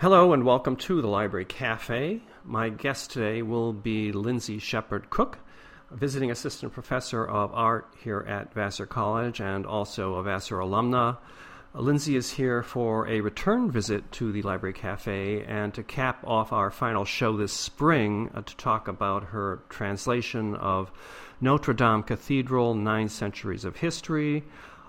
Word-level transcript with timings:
Hello 0.00 0.32
and 0.32 0.44
welcome 0.44 0.76
to 0.76 1.02
the 1.02 1.08
Library 1.08 1.44
Cafe. 1.44 2.22
My 2.44 2.68
guest 2.68 3.10
today 3.10 3.42
will 3.42 3.72
be 3.72 4.12
Lindsay 4.12 4.60
Shepherd 4.60 5.10
Cook, 5.10 5.40
visiting 5.90 6.30
assistant 6.30 6.72
professor 6.72 7.26
of 7.26 7.52
art 7.52 7.92
here 8.00 8.20
at 8.20 8.54
Vassar 8.54 8.86
College 8.86 9.40
and 9.40 9.66
also 9.66 10.14
a 10.14 10.22
Vassar 10.22 10.58
alumna. 10.58 11.16
Lindsay 11.74 12.14
is 12.14 12.30
here 12.30 12.62
for 12.62 13.08
a 13.08 13.20
return 13.20 13.72
visit 13.72 14.12
to 14.12 14.30
the 14.30 14.42
Library 14.42 14.72
Cafe 14.72 15.42
and 15.42 15.74
to 15.74 15.82
cap 15.82 16.22
off 16.24 16.52
our 16.52 16.70
final 16.70 17.04
show 17.04 17.36
this 17.36 17.52
spring 17.52 18.30
uh, 18.36 18.42
to 18.42 18.56
talk 18.56 18.86
about 18.86 19.24
her 19.24 19.64
translation 19.68 20.54
of 20.54 20.92
Notre 21.40 21.74
Dame 21.74 22.04
Cathedral 22.04 22.76
Nine 22.76 23.08
Centuries 23.08 23.64
of 23.64 23.74
History, 23.74 24.44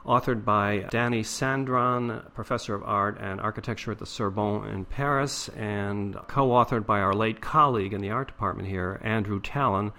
authored 0.06 0.44
by 0.46 0.86
Dany 0.92 1.22
Sandron, 1.22 2.34
professor 2.34 2.76
of 2.76 2.84
art 2.84 3.18
and 3.20 3.40
architecture 3.40 3.92
at 3.92 4.00
the 4.00 4.06
Sorbonne 4.06 4.68
in 4.70 4.86
Paris, 4.86 5.50
and 5.50 6.16
co 6.28 6.50
authored 6.50 6.86
by 6.86 7.00
our 7.00 7.14
late 7.14 7.42
colleague 7.42 7.94
in 7.94 8.02
the 8.02 8.12
art 8.12 8.28
department 8.28 8.68
here, 8.68 9.00
Andrew 9.04 9.40
Tallon, 9.40 9.92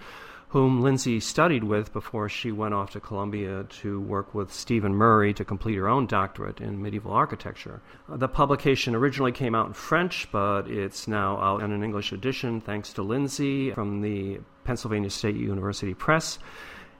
whom 0.51 0.81
Lindsay 0.81 1.21
studied 1.21 1.63
with 1.63 1.93
before 1.93 2.27
she 2.27 2.51
went 2.51 2.73
off 2.73 2.91
to 2.91 2.99
Columbia 2.99 3.63
to 3.69 4.01
work 4.01 4.35
with 4.35 4.51
Stephen 4.51 4.93
Murray 4.93 5.33
to 5.33 5.45
complete 5.45 5.77
her 5.77 5.87
own 5.87 6.07
doctorate 6.07 6.59
in 6.59 6.81
medieval 6.81 7.13
architecture. 7.13 7.81
The 8.09 8.27
publication 8.27 8.93
originally 8.93 9.31
came 9.31 9.55
out 9.55 9.67
in 9.67 9.73
French, 9.73 10.27
but 10.29 10.67
it's 10.67 11.07
now 11.07 11.37
out 11.37 11.63
in 11.63 11.71
an 11.71 11.85
English 11.85 12.11
edition 12.11 12.59
thanks 12.59 12.91
to 12.93 13.01
Lindsay 13.01 13.71
from 13.71 14.01
the 14.01 14.41
Pennsylvania 14.65 15.09
State 15.09 15.37
University 15.37 15.93
Press. 15.93 16.37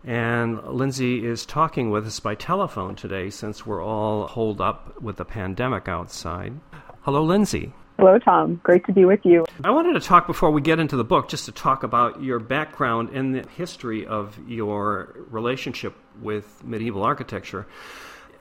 And 0.04 0.64
Lindsay 0.64 1.26
is 1.26 1.46
talking 1.46 1.92
with 1.92 2.08
us 2.08 2.20
by 2.20 2.36
telephone 2.36 2.96
today 2.96 3.30
since 3.30 3.66
we're 3.66 3.84
all 3.84 4.28
holed 4.28 4.60
up 4.60 5.00
with 5.02 5.18
the 5.18 5.26
pandemic 5.26 5.88
outside. 5.88 6.60
Hello, 7.02 7.24
Lindsay. 7.24 7.72
Hello, 8.00 8.18
Tom. 8.18 8.60
Great 8.64 8.84
to 8.86 8.92
be 8.92 9.06
with 9.06 9.20
you. 9.24 9.46
I 9.64 9.70
wanted 9.70 9.94
to 9.94 10.00
talk 10.00 10.26
before 10.26 10.50
we 10.50 10.60
get 10.60 10.80
into 10.80 10.96
the 10.96 11.04
book, 11.04 11.30
just 11.30 11.46
to 11.46 11.52
talk 11.52 11.84
about 11.84 12.24
your 12.24 12.40
background 12.40 13.10
and 13.10 13.36
the 13.36 13.48
history 13.50 14.08
of 14.08 14.40
your 14.48 15.16
relationship 15.30 15.96
with 16.20 16.64
medieval 16.64 17.04
architecture. 17.04 17.68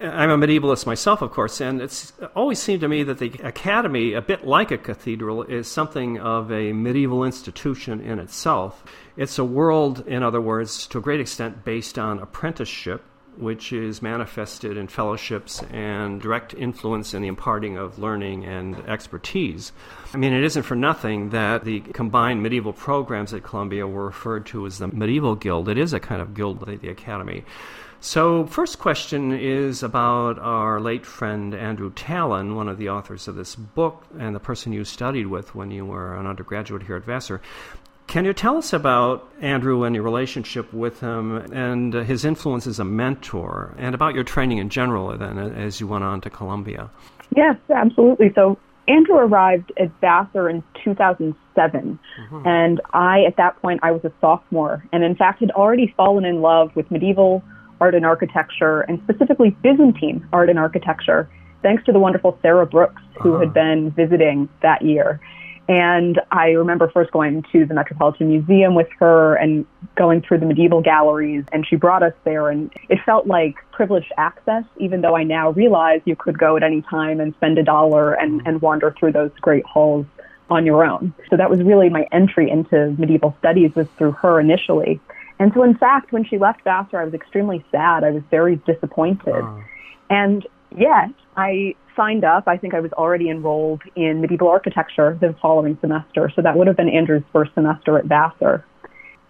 I'm 0.03 0.31
a 0.31 0.39
medievalist 0.39 0.87
myself, 0.87 1.20
of 1.20 1.31
course, 1.31 1.61
and 1.61 1.83
it's 1.83 2.15
always 2.34 2.59
seemed 2.59 2.81
to 2.81 2.89
me 2.89 3.03
that 3.03 3.19
the 3.19 3.33
academy, 3.45 4.15
a 4.15 4.23
bit 4.23 4.47
like 4.47 4.70
a 4.70 4.79
cathedral, 4.79 5.43
is 5.43 5.69
something 5.69 6.19
of 6.19 6.51
a 6.51 6.73
medieval 6.73 7.23
institution 7.23 8.01
in 8.01 8.19
itself. 8.19 8.83
It's 9.19 9.39
a 9.39 9.45
world, 9.45 10.06
in 10.06 10.23
other 10.23 10.41
words, 10.41 10.87
to 10.87 10.98
a 10.98 11.03
great 11.03 11.21
extent 11.21 11.67
based 11.67 11.98
on 11.98 12.19
apprenticeship, 12.19 13.03
which 13.37 13.75
is 13.75 14.01
manifested 14.01 14.78
in 14.78 14.89
fellowships 14.89 15.62
and 15.71 16.19
direct 16.19 16.55
influence 16.55 17.12
in 17.12 17.21
the 17.21 17.28
imparting 17.28 17.77
of 17.77 17.98
learning 17.98 18.47
and 18.47 18.77
expertise. 18.89 19.71
I 20.15 20.17
mean, 20.17 20.33
it 20.33 20.45
isn't 20.45 20.62
for 20.62 20.77
nothing 20.77 21.28
that 21.31 21.65
the 21.65 21.81
combined 21.81 22.43
medieval 22.43 22.73
programs 22.73 23.34
at 23.34 23.43
Columbia 23.43 23.87
were 23.87 24.06
referred 24.06 24.47
to 24.47 24.65
as 24.65 24.78
the 24.78 24.89
Medieval 24.89 25.34
Guild. 25.34 25.69
It 25.69 25.77
is 25.77 25.93
a 25.93 26.01
kind 26.01 26.23
of 26.23 26.33
guild 26.33 26.67
at 26.67 26.81
the 26.81 26.89
Academy. 26.89 27.45
So, 28.03 28.47
first 28.47 28.79
question 28.79 29.31
is 29.31 29.83
about 29.83 30.39
our 30.39 30.81
late 30.81 31.05
friend 31.05 31.55
Andrew 31.55 31.93
Tallon, 31.93 32.56
one 32.56 32.67
of 32.67 32.79
the 32.79 32.89
authors 32.89 33.29
of 33.29 33.34
this 33.34 33.55
book 33.55 34.06
and 34.19 34.34
the 34.34 34.41
person 34.41 34.73
you 34.73 34.84
studied 34.84 35.27
with 35.27 35.55
when 35.55 35.70
you 35.70 35.84
were 35.84 36.17
an 36.17 36.27
undergraduate 36.27 36.84
here 36.84 36.97
at 36.97 37.05
Vassar. 37.05 37.43
Can 38.06 38.25
you 38.25 38.33
tell 38.33 38.56
us 38.56 38.73
about 38.73 39.31
Andrew 39.43 39.84
and 39.84 39.95
your 39.95 40.03
relationship 40.03 40.73
with 40.73 41.01
him 41.01 41.37
and 41.53 41.93
his 41.93 42.25
influence 42.25 42.67
as 42.67 42.81
a 42.81 42.84
mentor 42.84 43.75
and 43.77 43.95
about 43.95 44.15
your 44.15 44.25
training 44.25 44.59
in 44.59 44.71
general 44.71 45.17
then 45.19 45.39
as 45.39 45.78
you 45.78 45.87
went 45.87 46.03
on 46.03 46.23
to 46.23 46.31
Columbia? 46.31 46.91
Yes, 47.37 47.56
absolutely. 47.69 48.33
So 48.34 48.59
Andrew 48.89 49.17
arrived 49.17 49.73
at 49.78 49.93
Vassar 50.01 50.48
in 50.48 50.65
2007 50.83 51.37
mm-hmm. 52.19 52.48
and 52.48 52.81
I 52.93 53.25
at 53.25 53.37
that 53.37 53.61
point 53.61 53.81
I 53.83 53.93
was 53.93 54.05
a 54.05 54.12
sophomore 54.23 54.83
and 54.91 55.05
in 55.05 55.15
fact 55.15 55.41
had 55.41 55.51
already 55.51 55.95
fallen 55.97 56.25
in 56.25 56.41
love 56.41 56.75
with 56.75 56.91
medieval 56.91 57.44
art 57.81 57.95
and 57.95 58.05
architecture, 58.05 58.83
and 58.83 59.01
specifically 59.05 59.51
Byzantine 59.63 60.27
art 60.33 60.51
and 60.51 60.59
architecture, 60.59 61.29
thanks 61.63 61.85
to 61.85 61.93
the 61.93 61.99
wonderful 61.99 62.39
Sarah 62.43 62.67
Brooks, 62.67 63.03
who 63.21 63.35
uh-huh. 63.35 63.45
had 63.45 63.55
been 63.55 63.91
visiting 63.93 64.49
that 64.63 64.83
year. 64.83 65.21
And 65.69 66.21
I 66.33 66.49
remember 66.51 66.91
first 66.91 67.13
going 67.13 67.45
to 67.53 67.65
the 67.65 67.75
Metropolitan 67.75 68.29
Museum 68.29 68.75
with 68.75 68.89
her 68.99 69.37
and 69.37 69.65
going 69.95 70.21
through 70.21 70.39
the 70.39 70.47
medieval 70.47 70.81
galleries, 70.81 71.45
and 71.53 71.65
she 71.65 71.77
brought 71.77 72.03
us 72.03 72.15
there, 72.25 72.49
and 72.49 72.73
it 72.89 72.99
felt 73.07 73.29
like 73.29 73.55
privileged 73.71 74.12
access, 74.17 74.65
even 74.79 75.01
though 75.01 75.15
I 75.15 75.23
now 75.23 75.51
realize 75.51 76.01
you 76.07 76.17
could 76.17 76.39
go 76.39 76.57
at 76.57 76.65
any 76.65 76.83
time 76.83 77.21
and 77.21 77.33
spend 77.35 77.57
a 77.57 77.62
dollar 77.62 78.15
and, 78.15 78.43
and 78.47 78.61
wander 78.61 78.93
through 78.99 79.12
those 79.12 79.31
great 79.41 79.65
halls 79.65 80.07
on 80.51 80.67
your 80.67 80.85
own. 80.85 81.15
So 81.31 81.37
that 81.37 81.49
was 81.49 81.62
really 81.62 81.89
my 81.89 82.09
entry 82.11 82.51
into 82.51 82.97
medieval 82.99 83.37
studies 83.39 83.73
was 83.77 83.87
through 83.97 84.12
her 84.12 84.41
initially. 84.41 85.01
And 85.41 85.53
so, 85.55 85.62
in 85.62 85.75
fact, 85.77 86.12
when 86.12 86.25
she 86.25 86.39
left 86.39 86.62
Vassar, 86.65 87.01
I 87.01 87.05
was 87.05 87.15
extremely 87.15 87.65
sad. 87.73 88.05
I 88.05 88.11
was 88.11 88.23
very 88.31 88.56
disappointed. 88.56 89.34
Oh. 89.34 89.65
And 90.11 90.47
yet, 90.77 91.09
I 91.37 91.75
signed 91.97 92.25
up. 92.25 92.45
I 92.47 92.59
think 92.59 92.75
I 92.75 92.81
was 92.81 92.93
already 92.93 93.31
enrolled 93.31 93.81
in 93.97 94.21
medieval 94.21 94.49
architecture 94.49 95.17
the 95.19 95.34
following 95.41 95.79
semester. 95.81 96.31
So 96.37 96.43
that 96.43 96.56
would 96.56 96.67
have 96.67 96.77
been 96.77 96.91
Andrew's 96.91 97.25
first 97.33 97.55
semester 97.55 97.99
at 97.99 98.05
Vassar. 98.05 98.65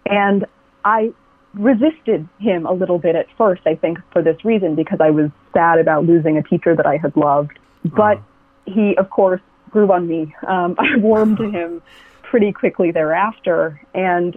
And 0.05 0.47
I 0.85 1.13
resisted 1.55 2.29
him 2.41 2.67
a 2.67 2.73
little 2.73 2.99
bit 2.99 3.15
at 3.15 3.27
first, 3.39 3.63
I 3.65 3.77
think, 3.77 3.99
for 4.13 4.21
this 4.21 4.45
reason, 4.45 4.75
because 4.75 4.99
I 5.01 5.11
was 5.11 5.31
sad 5.53 5.79
about 5.79 6.07
losing 6.07 6.37
a 6.37 6.43
teacher 6.43 6.75
that 6.75 6.87
I 6.87 6.97
had 6.97 7.17
loved. 7.17 7.57
But 7.85 8.19
uh 8.19 8.23
he, 8.67 8.97
of 8.97 9.11
course, 9.11 9.41
grew 9.71 9.91
on 9.93 10.07
me. 10.07 10.35
Um, 10.47 10.75
I 10.79 10.97
warmed 10.99 11.39
to 11.39 11.51
him 11.51 11.83
pretty 12.23 12.53
quickly 12.53 12.91
thereafter. 12.91 13.81
And 13.95 14.37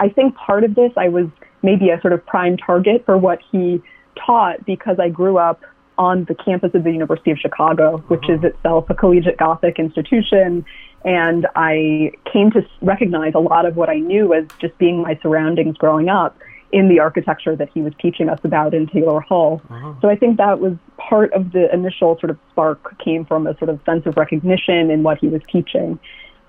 I 0.00 0.08
think 0.08 0.34
part 0.34 0.64
of 0.64 0.74
this, 0.74 0.92
I 0.96 1.08
was 1.08 1.26
maybe 1.62 1.90
a 1.90 2.00
sort 2.00 2.12
of 2.12 2.24
prime 2.26 2.56
target 2.56 3.04
for 3.04 3.16
what 3.16 3.38
he 3.52 3.82
taught 4.16 4.64
because 4.64 4.98
I 4.98 5.10
grew 5.10 5.38
up 5.38 5.60
on 5.98 6.24
the 6.24 6.34
campus 6.34 6.74
of 6.74 6.82
the 6.82 6.90
University 6.90 7.30
of 7.30 7.38
Chicago, 7.38 7.98
which 8.08 8.24
uh-huh. 8.24 8.32
is 8.32 8.44
itself 8.44 8.88
a 8.88 8.94
collegiate 8.94 9.36
Gothic 9.36 9.78
institution. 9.78 10.64
And 11.04 11.46
I 11.54 12.12
came 12.32 12.50
to 12.52 12.66
recognize 12.80 13.34
a 13.34 13.38
lot 13.38 13.66
of 13.66 13.76
what 13.76 13.90
I 13.90 13.98
knew 13.98 14.32
as 14.32 14.46
just 14.60 14.76
being 14.78 15.02
my 15.02 15.18
surroundings 15.22 15.76
growing 15.76 16.08
up 16.08 16.38
in 16.72 16.88
the 16.88 17.00
architecture 17.00 17.56
that 17.56 17.68
he 17.74 17.82
was 17.82 17.92
teaching 18.00 18.28
us 18.28 18.38
about 18.44 18.72
in 18.72 18.86
Taylor 18.86 19.20
Hall. 19.20 19.60
Uh-huh. 19.68 19.94
So 20.00 20.08
I 20.08 20.16
think 20.16 20.38
that 20.38 20.60
was 20.60 20.74
part 20.96 21.32
of 21.34 21.52
the 21.52 21.72
initial 21.74 22.18
sort 22.18 22.30
of 22.30 22.38
spark 22.50 22.98
came 22.98 23.26
from 23.26 23.46
a 23.46 23.56
sort 23.58 23.68
of 23.68 23.80
sense 23.84 24.06
of 24.06 24.16
recognition 24.16 24.90
in 24.90 25.02
what 25.02 25.18
he 25.18 25.28
was 25.28 25.42
teaching. 25.50 25.98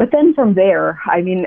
But 0.02 0.10
then 0.12 0.34
from 0.34 0.56
there, 0.56 1.00
I 1.06 1.22
mean, 1.22 1.46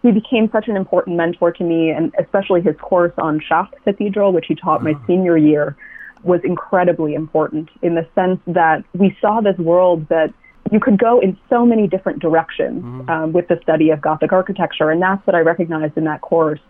he 0.00 0.12
became 0.12 0.48
such 0.52 0.68
an 0.68 0.76
important 0.76 1.16
mentor 1.16 1.50
to 1.50 1.64
me, 1.64 1.90
and 1.90 2.14
especially 2.20 2.60
his 2.60 2.76
course 2.80 3.12
on 3.18 3.40
Chartres 3.40 3.80
Cathedral, 3.82 4.32
which 4.32 4.44
he 4.46 4.54
taught 4.54 4.80
my 4.84 4.92
uh-huh. 4.92 5.06
senior 5.08 5.36
year, 5.36 5.76
was 6.22 6.40
incredibly 6.44 7.14
important 7.14 7.68
in 7.82 7.96
the 7.96 8.06
sense 8.14 8.38
that 8.46 8.84
we 8.94 9.16
saw 9.20 9.40
this 9.40 9.58
world 9.58 10.06
that 10.08 10.32
you 10.70 10.78
could 10.78 11.00
go 11.00 11.18
in 11.18 11.36
so 11.50 11.66
many 11.66 11.88
different 11.88 12.20
directions 12.20 12.84
mm-hmm. 12.84 13.10
um, 13.10 13.32
with 13.32 13.48
the 13.48 13.58
study 13.60 13.90
of 13.90 14.00
Gothic 14.02 14.30
architecture, 14.30 14.88
and 14.92 15.02
that's 15.02 15.26
what 15.26 15.34
I 15.34 15.40
recognized 15.40 15.96
in 15.96 16.04
that 16.04 16.20
course. 16.20 16.60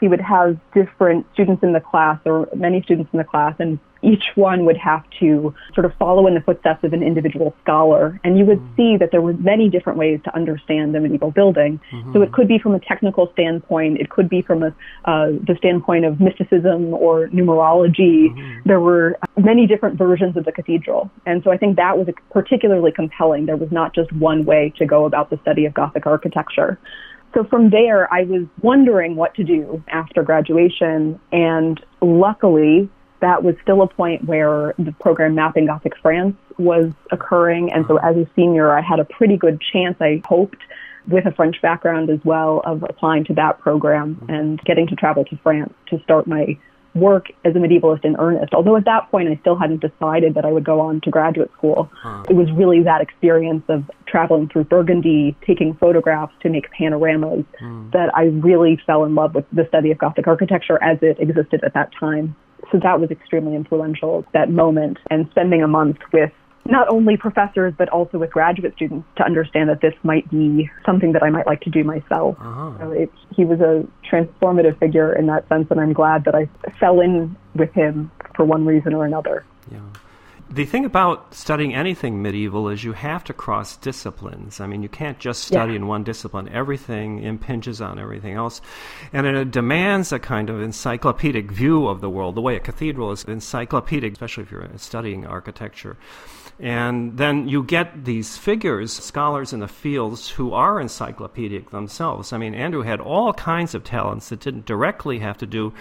He 0.00 0.08
would 0.08 0.20
have 0.20 0.58
different 0.74 1.26
students 1.32 1.62
in 1.62 1.72
the 1.72 1.80
class, 1.80 2.18
or 2.24 2.48
many 2.54 2.82
students 2.82 3.10
in 3.12 3.18
the 3.18 3.24
class, 3.24 3.54
and 3.58 3.78
each 4.02 4.24
one 4.34 4.64
would 4.64 4.76
have 4.76 5.02
to 5.20 5.54
sort 5.74 5.84
of 5.84 5.92
follow 5.98 6.26
in 6.26 6.34
the 6.34 6.40
footsteps 6.40 6.84
of 6.84 6.92
an 6.92 7.02
individual 7.02 7.54
scholar. 7.62 8.20
And 8.24 8.38
you 8.38 8.44
would 8.44 8.58
mm-hmm. 8.58 8.76
see 8.76 8.96
that 8.96 9.10
there 9.10 9.20
were 9.20 9.32
many 9.34 9.68
different 9.68 9.98
ways 9.98 10.20
to 10.24 10.34
understand 10.34 10.94
the 10.94 11.00
medieval 11.00 11.30
building. 11.30 11.80
Mm-hmm. 11.92 12.12
So 12.12 12.22
it 12.22 12.32
could 12.32 12.48
be 12.48 12.58
from 12.58 12.74
a 12.74 12.80
technical 12.80 13.30
standpoint, 13.32 14.00
it 14.00 14.10
could 14.10 14.28
be 14.28 14.42
from 14.42 14.62
a, 14.62 14.68
uh, 15.04 15.32
the 15.46 15.56
standpoint 15.58 16.04
of 16.04 16.20
mysticism 16.20 16.94
or 16.94 17.28
numerology. 17.28 18.28
Mm-hmm. 18.28 18.68
There 18.68 18.80
were 18.80 19.18
many 19.36 19.66
different 19.66 19.98
versions 19.98 20.36
of 20.36 20.44
the 20.44 20.52
cathedral. 20.52 21.10
And 21.26 21.42
so 21.42 21.50
I 21.50 21.56
think 21.56 21.76
that 21.76 21.98
was 21.98 22.08
particularly 22.30 22.92
compelling. 22.92 23.46
There 23.46 23.56
was 23.56 23.72
not 23.72 23.94
just 23.94 24.12
one 24.12 24.44
way 24.44 24.72
to 24.78 24.86
go 24.86 25.04
about 25.06 25.30
the 25.30 25.38
study 25.42 25.64
of 25.64 25.74
Gothic 25.74 26.06
architecture. 26.06 26.78
So 27.34 27.44
from 27.44 27.70
there, 27.70 28.12
I 28.12 28.24
was 28.24 28.46
wondering 28.62 29.16
what 29.16 29.34
to 29.34 29.44
do 29.44 29.82
after 29.88 30.22
graduation. 30.22 31.20
And 31.30 31.80
luckily, 32.00 32.88
that 33.20 33.42
was 33.42 33.54
still 33.62 33.82
a 33.82 33.88
point 33.88 34.24
where 34.24 34.74
the 34.78 34.92
program 35.00 35.34
Mapping 35.34 35.66
Gothic 35.66 35.92
France 36.00 36.36
was 36.58 36.92
occurring. 37.12 37.72
And 37.72 37.84
so 37.86 37.98
as 37.98 38.16
a 38.16 38.26
senior, 38.34 38.72
I 38.72 38.80
had 38.80 39.00
a 39.00 39.04
pretty 39.04 39.36
good 39.36 39.60
chance, 39.72 39.96
I 40.00 40.22
hoped, 40.26 40.62
with 41.06 41.26
a 41.26 41.32
French 41.32 41.60
background 41.62 42.10
as 42.10 42.20
well, 42.24 42.60
of 42.64 42.82
applying 42.82 43.24
to 43.26 43.34
that 43.34 43.60
program 43.60 44.24
and 44.28 44.60
getting 44.64 44.86
to 44.88 44.96
travel 44.96 45.24
to 45.26 45.36
France 45.42 45.72
to 45.90 46.00
start 46.02 46.26
my 46.26 46.58
work 46.98 47.26
as 47.44 47.54
a 47.54 47.58
medievalist 47.58 48.04
in 48.04 48.16
earnest. 48.18 48.54
Although 48.54 48.76
at 48.76 48.84
that 48.84 49.10
point 49.10 49.28
I 49.28 49.36
still 49.40 49.56
hadn't 49.56 49.80
decided 49.80 50.34
that 50.34 50.44
I 50.44 50.52
would 50.52 50.64
go 50.64 50.80
on 50.80 51.00
to 51.02 51.10
graduate 51.10 51.50
school. 51.56 51.90
Huh. 51.94 52.24
It 52.28 52.34
was 52.34 52.50
really 52.52 52.82
that 52.82 53.00
experience 53.00 53.64
of 53.68 53.84
traveling 54.06 54.48
through 54.48 54.64
Burgundy, 54.64 55.36
taking 55.46 55.74
photographs 55.74 56.34
to 56.40 56.48
make 56.48 56.70
panoramas, 56.70 57.44
hmm. 57.58 57.90
that 57.90 58.14
I 58.14 58.24
really 58.24 58.80
fell 58.86 59.04
in 59.04 59.14
love 59.14 59.34
with 59.34 59.46
the 59.52 59.66
study 59.68 59.90
of 59.90 59.98
Gothic 59.98 60.26
architecture 60.26 60.82
as 60.82 60.98
it 61.02 61.18
existed 61.20 61.62
at 61.64 61.74
that 61.74 61.90
time. 61.98 62.36
So 62.72 62.78
that 62.82 63.00
was 63.00 63.10
extremely 63.10 63.54
influential, 63.54 64.26
that 64.34 64.50
moment, 64.50 64.98
and 65.10 65.28
spending 65.30 65.62
a 65.62 65.68
month 65.68 65.98
with 66.12 66.32
not 66.68 66.88
only 66.88 67.16
professors 67.16 67.74
but 67.76 67.88
also 67.88 68.18
with 68.18 68.30
graduate 68.30 68.74
students 68.76 69.06
to 69.16 69.24
understand 69.24 69.68
that 69.68 69.80
this 69.80 69.94
might 70.02 70.30
be 70.30 70.70
something 70.86 71.12
that 71.12 71.22
I 71.22 71.30
might 71.30 71.46
like 71.46 71.60
to 71.62 71.70
do 71.70 71.82
myself. 71.82 72.36
Uh-huh. 72.38 72.78
So 72.78 72.90
it, 72.92 73.10
he 73.34 73.44
was 73.44 73.60
a 73.60 73.86
transformative 74.10 74.78
figure 74.78 75.12
in 75.12 75.26
that 75.26 75.48
sense, 75.48 75.66
and 75.70 75.80
I'm 75.80 75.92
glad 75.92 76.24
that 76.24 76.34
I 76.34 76.48
fell 76.78 77.00
in 77.00 77.36
with 77.54 77.72
him 77.72 78.10
for 78.36 78.44
one 78.44 78.64
reason 78.64 78.94
or 78.94 79.04
another. 79.04 79.44
Yeah. 79.70 79.80
The 80.50 80.64
thing 80.64 80.86
about 80.86 81.34
studying 81.34 81.74
anything 81.74 82.22
medieval 82.22 82.70
is 82.70 82.82
you 82.82 82.94
have 82.94 83.22
to 83.24 83.34
cross 83.34 83.76
disciplines. 83.76 84.60
I 84.60 84.66
mean, 84.66 84.82
you 84.82 84.88
can't 84.88 85.18
just 85.18 85.44
study 85.44 85.72
yeah. 85.72 85.76
in 85.76 85.86
one 85.86 86.04
discipline. 86.04 86.48
Everything 86.48 87.22
impinges 87.22 87.82
on 87.82 87.98
everything 87.98 88.32
else. 88.32 88.62
And 89.12 89.26
it 89.26 89.50
demands 89.50 90.10
a 90.10 90.18
kind 90.18 90.48
of 90.48 90.62
encyclopedic 90.62 91.50
view 91.50 91.86
of 91.86 92.00
the 92.00 92.08
world, 92.08 92.34
the 92.34 92.40
way 92.40 92.56
a 92.56 92.60
cathedral 92.60 93.12
is 93.12 93.24
encyclopedic, 93.24 94.14
especially 94.14 94.44
if 94.44 94.50
you're 94.50 94.70
studying 94.76 95.26
architecture. 95.26 95.98
And 96.60 97.16
then 97.16 97.48
you 97.48 97.62
get 97.62 98.04
these 98.04 98.36
figures, 98.36 98.92
scholars 98.92 99.52
in 99.52 99.60
the 99.60 99.68
fields, 99.68 100.28
who 100.28 100.52
are 100.52 100.80
encyclopedic 100.80 101.70
themselves. 101.70 102.32
I 102.32 102.38
mean, 102.38 102.54
Andrew 102.54 102.82
had 102.82 103.00
all 103.00 103.32
kinds 103.32 103.74
of 103.74 103.84
talents 103.84 104.28
that 104.30 104.40
didn't 104.40 104.66
directly 104.66 105.20
have 105.20 105.38
to 105.38 105.46
do 105.46 105.72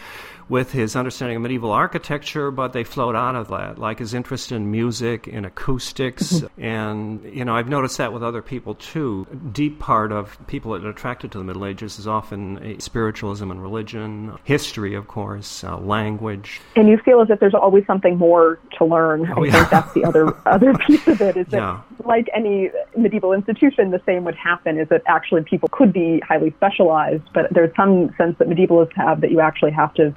with 0.49 0.71
his 0.71 0.95
understanding 0.95 1.35
of 1.35 1.41
medieval 1.41 1.71
architecture, 1.71 2.51
but 2.51 2.71
they 2.71 2.83
flowed 2.83 3.15
out 3.15 3.35
of 3.35 3.49
that, 3.49 3.77
like 3.77 3.99
his 3.99 4.13
interest 4.13 4.51
in 4.51 4.71
music, 4.71 5.27
in 5.27 5.44
acoustics. 5.44 6.33
Mm-hmm. 6.33 6.63
and, 6.63 7.23
you 7.23 7.44
know, 7.44 7.55
I've 7.55 7.67
noticed 7.67 7.97
that 7.97 8.13
with 8.13 8.23
other 8.23 8.41
people 8.41 8.75
too. 8.75 9.27
A 9.31 9.35
deep 9.35 9.79
part 9.79 10.11
of 10.11 10.38
people 10.47 10.71
that 10.71 10.85
are 10.85 10.89
attracted 10.89 11.31
to 11.33 11.38
the 11.38 11.44
Middle 11.44 11.65
Ages 11.65 11.99
is 11.99 12.07
often 12.07 12.79
spiritualism 12.79 13.51
and 13.51 13.61
religion, 13.61 14.38
history, 14.45 14.95
of 14.95 15.07
course, 15.07 15.63
uh, 15.63 15.77
language. 15.77 16.61
And 16.75 16.88
you 16.88 16.97
feel 16.97 17.21
as 17.21 17.29
if 17.29 17.39
there's 17.39 17.53
always 17.53 17.85
something 17.85 18.17
more 18.17 18.59
to 18.77 18.85
learn. 18.85 19.29
Oh, 19.35 19.43
I 19.43 19.47
yeah. 19.47 19.51
think 19.51 19.69
that's 19.69 19.93
the 19.93 20.05
other, 20.05 20.38
other 20.47 20.73
piece 20.75 21.07
of 21.07 21.21
it 21.21 21.35
is 21.35 21.47
that, 21.47 21.57
yeah. 21.57 21.81
like 22.05 22.29
any 22.33 22.69
medieval 22.95 23.33
institution, 23.33 23.91
the 23.91 24.01
same 24.05 24.23
would 24.23 24.35
happen 24.35 24.79
is 24.79 24.88
that 24.89 25.03
actually 25.07 25.43
people 25.43 25.67
could 25.71 25.91
be 25.91 26.21
highly 26.25 26.51
specialized, 26.51 27.23
but 27.33 27.47
there's 27.51 27.75
some 27.75 28.13
sense 28.17 28.38
that 28.39 28.47
medievalists 28.47 28.95
have 28.95 29.21
that 29.21 29.31
you 29.31 29.41
actually 29.41 29.71
have 29.71 29.93
to 29.95 30.15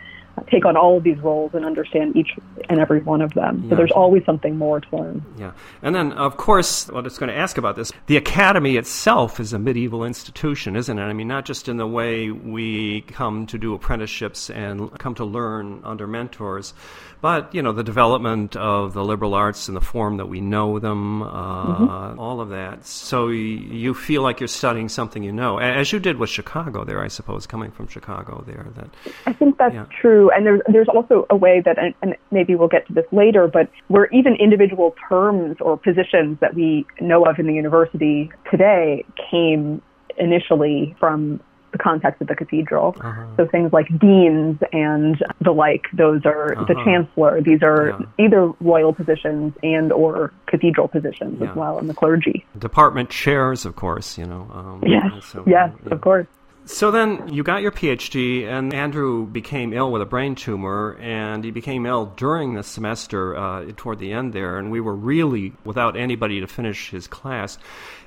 take 0.50 0.64
on 0.64 0.76
all 0.76 0.96
of 0.96 1.04
these 1.04 1.18
roles 1.18 1.54
and 1.54 1.64
understand 1.64 2.16
each 2.16 2.30
and 2.68 2.80
every 2.80 3.00
one 3.00 3.20
of 3.20 3.34
them. 3.34 3.66
So 3.68 3.76
there's 3.76 3.90
always 3.90 4.24
something 4.24 4.56
more 4.56 4.80
to 4.80 4.96
learn. 4.96 5.24
Yeah. 5.38 5.52
And 5.82 5.94
then, 5.94 6.12
of 6.12 6.36
course, 6.36 6.88
what 6.88 7.06
it's 7.06 7.18
going 7.18 7.30
to 7.30 7.36
ask 7.36 7.58
about 7.58 7.76
this, 7.76 7.92
the 8.06 8.16
academy 8.16 8.76
itself 8.76 9.38
is 9.40 9.52
a 9.52 9.58
medieval 9.58 10.04
institution, 10.04 10.76
isn't 10.76 10.98
it? 10.98 11.02
I 11.02 11.12
mean, 11.12 11.28
not 11.28 11.44
just 11.44 11.68
in 11.68 11.76
the 11.76 11.86
way 11.86 12.30
we 12.30 13.02
come 13.02 13.46
to 13.46 13.58
do 13.58 13.74
apprenticeships 13.74 14.50
and 14.50 14.90
come 14.98 15.14
to 15.16 15.24
learn 15.24 15.82
under 15.84 16.06
mentors, 16.06 16.74
but, 17.20 17.54
you 17.54 17.60
know, 17.60 17.72
the 17.72 17.84
development 17.84 18.56
of 18.56 18.94
the 18.94 19.04
liberal 19.04 19.34
arts 19.34 19.68
in 19.68 19.74
the 19.74 19.80
form 19.80 20.16
that 20.16 20.26
we 20.26 20.40
know 20.40 20.78
them, 20.78 21.22
uh, 21.22 21.26
mm-hmm. 21.66 22.18
all 22.18 22.40
of 22.40 22.48
that. 22.48 22.86
So 22.86 23.28
you 23.28 23.92
feel 23.92 24.22
like 24.22 24.40
you're 24.40 24.48
studying 24.48 24.88
something 24.88 25.22
you 25.22 25.32
know, 25.32 25.58
as 25.58 25.92
you 25.92 25.98
did 25.98 26.16
with 26.16 26.30
Chicago 26.30 26.84
there, 26.84 27.02
I 27.02 27.08
suppose, 27.08 27.46
coming 27.46 27.70
from 27.70 27.88
Chicago 27.88 28.42
there. 28.46 28.68
That 28.74 28.88
I 29.26 29.32
think 29.34 29.58
that's 29.58 29.74
yeah. 29.74 29.84
true. 30.00 30.19
And 30.28 30.44
there's, 30.44 30.60
there's 30.70 30.88
also 30.88 31.26
a 31.30 31.36
way 31.36 31.62
that, 31.64 31.78
and 32.02 32.14
maybe 32.30 32.54
we'll 32.54 32.68
get 32.68 32.86
to 32.88 32.92
this 32.92 33.06
later, 33.12 33.48
but 33.48 33.70
where 33.88 34.06
even 34.12 34.34
individual 34.36 34.94
terms 35.08 35.56
or 35.60 35.78
positions 35.78 36.38
that 36.40 36.54
we 36.54 36.84
know 37.00 37.24
of 37.24 37.38
in 37.38 37.46
the 37.46 37.54
university 37.54 38.30
today 38.50 39.04
came 39.30 39.80
initially 40.18 40.94
from 41.00 41.40
the 41.72 41.78
context 41.78 42.20
of 42.20 42.26
the 42.26 42.34
cathedral. 42.34 42.96
Uh-huh. 43.00 43.26
So 43.36 43.46
things 43.46 43.72
like 43.72 43.86
deans 43.98 44.58
and 44.72 45.16
the 45.40 45.52
like, 45.52 45.86
those 45.92 46.22
are 46.24 46.52
uh-huh. 46.52 46.64
the 46.64 46.74
chancellor. 46.84 47.40
These 47.40 47.62
are 47.62 47.90
yeah. 47.90 48.26
either 48.26 48.52
royal 48.60 48.92
positions 48.92 49.54
and 49.62 49.92
or 49.92 50.32
cathedral 50.46 50.88
positions 50.88 51.38
yeah. 51.40 51.50
as 51.50 51.56
well, 51.56 51.78
in 51.78 51.86
the 51.86 51.94
clergy. 51.94 52.44
Department 52.58 53.08
chairs, 53.08 53.64
of 53.64 53.76
course, 53.76 54.18
you 54.18 54.26
know. 54.26 54.50
Um, 54.52 54.82
yes, 54.84 55.24
so, 55.26 55.44
yes, 55.46 55.72
yeah. 55.86 55.94
of 55.94 56.00
course. 56.00 56.26
So 56.72 56.92
then 56.92 57.28
you 57.34 57.42
got 57.42 57.62
your 57.62 57.72
PhD, 57.72 58.46
and 58.46 58.72
Andrew 58.72 59.26
became 59.26 59.72
ill 59.72 59.90
with 59.90 60.02
a 60.02 60.06
brain 60.06 60.36
tumor, 60.36 60.96
and 61.00 61.44
he 61.44 61.50
became 61.50 61.84
ill 61.84 62.06
during 62.06 62.54
the 62.54 62.62
semester 62.62 63.36
uh, 63.36 63.72
toward 63.76 63.98
the 63.98 64.12
end 64.12 64.32
there, 64.32 64.56
and 64.56 64.70
we 64.70 64.80
were 64.80 64.94
really 64.94 65.52
without 65.64 65.96
anybody 65.96 66.40
to 66.40 66.46
finish 66.46 66.90
his 66.90 67.08
class. 67.08 67.58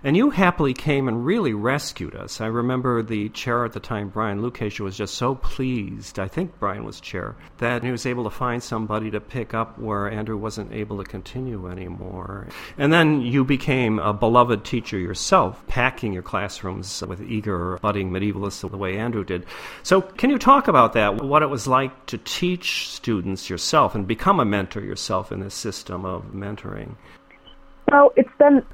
And 0.05 0.17
you 0.17 0.31
happily 0.31 0.73
came 0.73 1.07
and 1.07 1.25
really 1.25 1.53
rescued 1.53 2.13
us. 2.13 2.41
I 2.41 2.47
remember 2.47 3.01
the 3.01 3.29
chair 3.29 3.63
at 3.63 3.71
the 3.71 3.79
time, 3.79 4.09
Brian 4.09 4.41
Lukacher, 4.41 4.81
was 4.81 4.97
just 4.97 5.13
so 5.13 5.35
pleased. 5.35 6.19
I 6.19 6.27
think 6.27 6.59
Brian 6.59 6.83
was 6.83 7.00
chair, 7.00 7.38
that 7.59 7.83
he 7.83 7.91
was 7.91 8.05
able 8.05 8.25
to 8.25 8.29
find 8.29 8.61
somebody 8.61 9.09
to 9.11 9.21
pick 9.21 9.53
up 9.53 9.79
where 9.79 10.11
Andrew 10.11 10.35
wasn't 10.35 10.73
able 10.73 10.97
to 10.97 11.09
continue 11.09 11.69
anymore. 11.69 12.47
And 12.77 12.91
then 12.91 13.21
you 13.21 13.45
became 13.45 13.97
a 14.00 14.11
beloved 14.11 14.65
teacher 14.65 14.97
yourself, 14.97 15.65
packing 15.67 16.11
your 16.11 16.21
classrooms 16.21 17.01
with 17.07 17.21
eager, 17.21 17.77
budding 17.81 18.11
medievalists 18.11 18.69
the 18.69 18.77
way 18.77 18.97
Andrew 18.97 19.23
did. 19.23 19.45
So, 19.83 20.01
can 20.01 20.29
you 20.29 20.38
talk 20.38 20.67
about 20.67 20.91
that? 20.94 21.23
What 21.23 21.44
it 21.44 21.50
was 21.50 21.65
like 21.65 22.07
to 22.07 22.17
teach 22.17 22.89
students 22.89 23.50
yourself 23.50 23.95
and 23.95 24.05
become 24.05 24.41
a 24.41 24.45
mentor 24.45 24.81
yourself 24.81 25.31
in 25.31 25.39
this 25.39 25.55
system 25.55 26.03
of 26.03 26.33
mentoring? 26.33 26.95
Well, 27.89 28.11
it's 28.17 28.29
been 28.38 28.65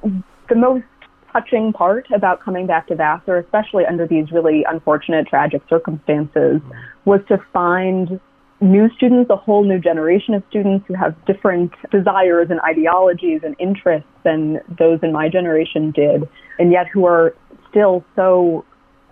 the 0.48 0.56
most 0.56 0.86
touching 1.32 1.74
part 1.74 2.08
about 2.14 2.42
coming 2.42 2.68
back 2.68 2.88
to 2.88 2.96
Vassar, 2.96 3.38
especially 3.38 3.86
under 3.86 4.08
these 4.08 4.32
really 4.32 4.66
unfortunate, 4.68 5.28
tragic 5.28 5.62
circumstances, 5.70 6.62
was 7.06 7.22
to 7.28 7.38
find 7.54 8.20
new 8.62 8.90
students, 8.96 9.30
a 9.30 9.36
whole 9.36 9.64
new 9.64 9.80
generation 9.80 10.34
of 10.34 10.44
students 10.50 10.86
who 10.88 10.94
have 10.94 11.16
different 11.26 11.72
desires 11.92 12.48
and 12.50 12.60
ideologies 12.62 13.42
and 13.44 13.56
interests 13.60 14.10
than 14.24 14.60
those 14.78 15.00
in 15.02 15.14
my 15.14 15.30
generation 15.30 15.92
did, 15.92 16.28
and 16.58 16.72
yet 16.72 16.88
who 16.88 17.06
are 17.06 17.34
still 17.70 18.04
so 18.16 18.66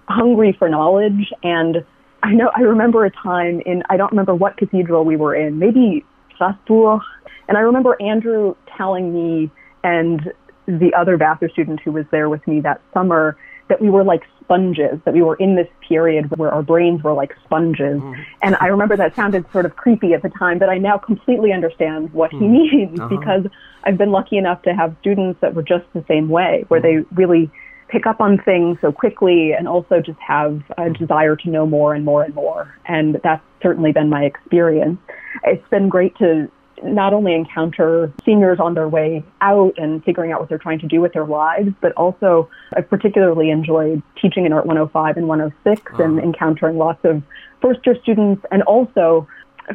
hungry 0.10 0.56
for 0.58 0.68
knowledge. 0.68 1.32
And 1.44 1.78
I 2.24 2.34
know 2.34 2.52
I 2.56 2.62
remember 2.62 3.06
a 3.06 3.12
time 3.12 3.62
in 3.66 3.84
I 3.90 3.98
don't 3.98 4.12
remember 4.12 4.36
what 4.36 4.58
cathedral 4.58 5.06
we 5.06 5.16
were 5.16 5.36
in, 5.36 5.60
maybe 5.60 6.04
Strasbourg, 6.36 7.02
and 7.48 7.58
I 7.58 7.62
remember 7.62 7.96
Andrew 8.02 8.56
telling 8.78 9.14
me 9.14 9.50
and 9.84 10.34
the 10.68 10.94
other 10.94 11.18
Vassar 11.18 11.50
student 11.50 11.80
who 11.82 11.92
was 11.92 12.06
there 12.12 12.30
with 12.30 12.46
me 12.48 12.60
that 12.62 12.82
summer 12.94 13.38
that 13.70 13.82
we 13.82 13.90
were 13.90 14.04
like 14.04 14.24
sponges, 14.42 15.00
that 15.06 15.14
we 15.14 15.22
were 15.22 15.36
in 15.36 15.56
this 15.56 15.68
period 15.88 16.30
where 16.38 16.52
our 16.52 16.62
brains 16.62 17.04
were 17.04 17.14
like 17.14 17.36
sponges. 17.44 18.00
Mm. 18.00 18.26
And 18.42 18.56
I 18.62 18.68
remember 18.68 18.96
that 18.96 19.16
sounded 19.16 19.46
sort 19.52 19.66
of 19.66 19.76
creepy 19.76 20.14
at 20.14 20.22
the 20.22 20.30
time, 20.30 20.58
but 20.58 20.70
I 20.70 20.78
now 20.78 20.98
completely 20.98 21.52
understand 21.52 22.14
what 22.14 22.32
mm. 22.32 22.40
he 22.40 22.48
means 22.48 23.00
uh-huh. 23.00 23.10
because 23.10 23.46
I've 23.84 23.98
been 23.98 24.12
lucky 24.12 24.38
enough 24.38 24.62
to 24.64 24.74
have 24.74 24.96
students 25.02 25.42
that 25.42 25.54
were 25.54 25.64
just 25.64 25.86
the 25.94 26.04
same 26.08 26.30
way, 26.30 26.66
where 26.70 26.80
mm. 26.80 26.84
they 26.84 27.16
really 27.16 27.52
pick 27.90 28.06
up 28.06 28.20
on 28.20 28.38
things 28.40 28.78
so 28.82 28.92
quickly 28.92 29.54
and 29.54 29.68
also 29.68 30.02
just 30.02 30.20
have 30.20 30.62
a 30.78 30.90
desire 30.90 31.36
to 31.38 31.50
know 31.50 31.66
more 31.66 31.94
and 31.94 32.04
more 32.04 32.24
and 32.24 32.36
more. 32.36 32.74
And 32.86 33.20
that's 33.24 33.44
certainly 33.62 33.92
been 33.94 34.10
my 34.10 34.24
experience. 34.24 35.00
It's 35.44 35.68
been 35.70 35.88
great 35.88 36.18
to 36.18 36.52
not 36.84 37.14
only 37.14 37.34
encounter 37.34 38.12
seniors 38.24 38.60
on 38.60 38.74
their 38.74 38.88
way 38.88 39.24
out 39.42 39.74
and 39.78 40.04
figuring 40.04 40.32
out 40.32 40.40
what 40.40 40.50
they're 40.50 40.58
trying 40.58 40.80
to 40.80 40.88
do 40.88 41.02
with 41.02 41.14
their 41.14 41.26
lives, 41.26 41.72
but 41.82 41.92
also 41.94 42.50
I've 42.76 42.90
particularly 42.90 43.50
enjoyed 43.50 44.02
teaching 44.22 44.46
in 44.46 44.54
Art 44.54 44.66
105 44.66 45.18
and 45.18 45.28
106 45.28 45.82
uh-huh. 45.82 46.04
and 46.04 46.20
encountering 46.20 46.78
lots 46.78 47.04
of 47.04 47.24
first 47.62 47.86
year 47.86 47.98
students 48.02 48.46
and 48.52 48.62
also 48.64 49.28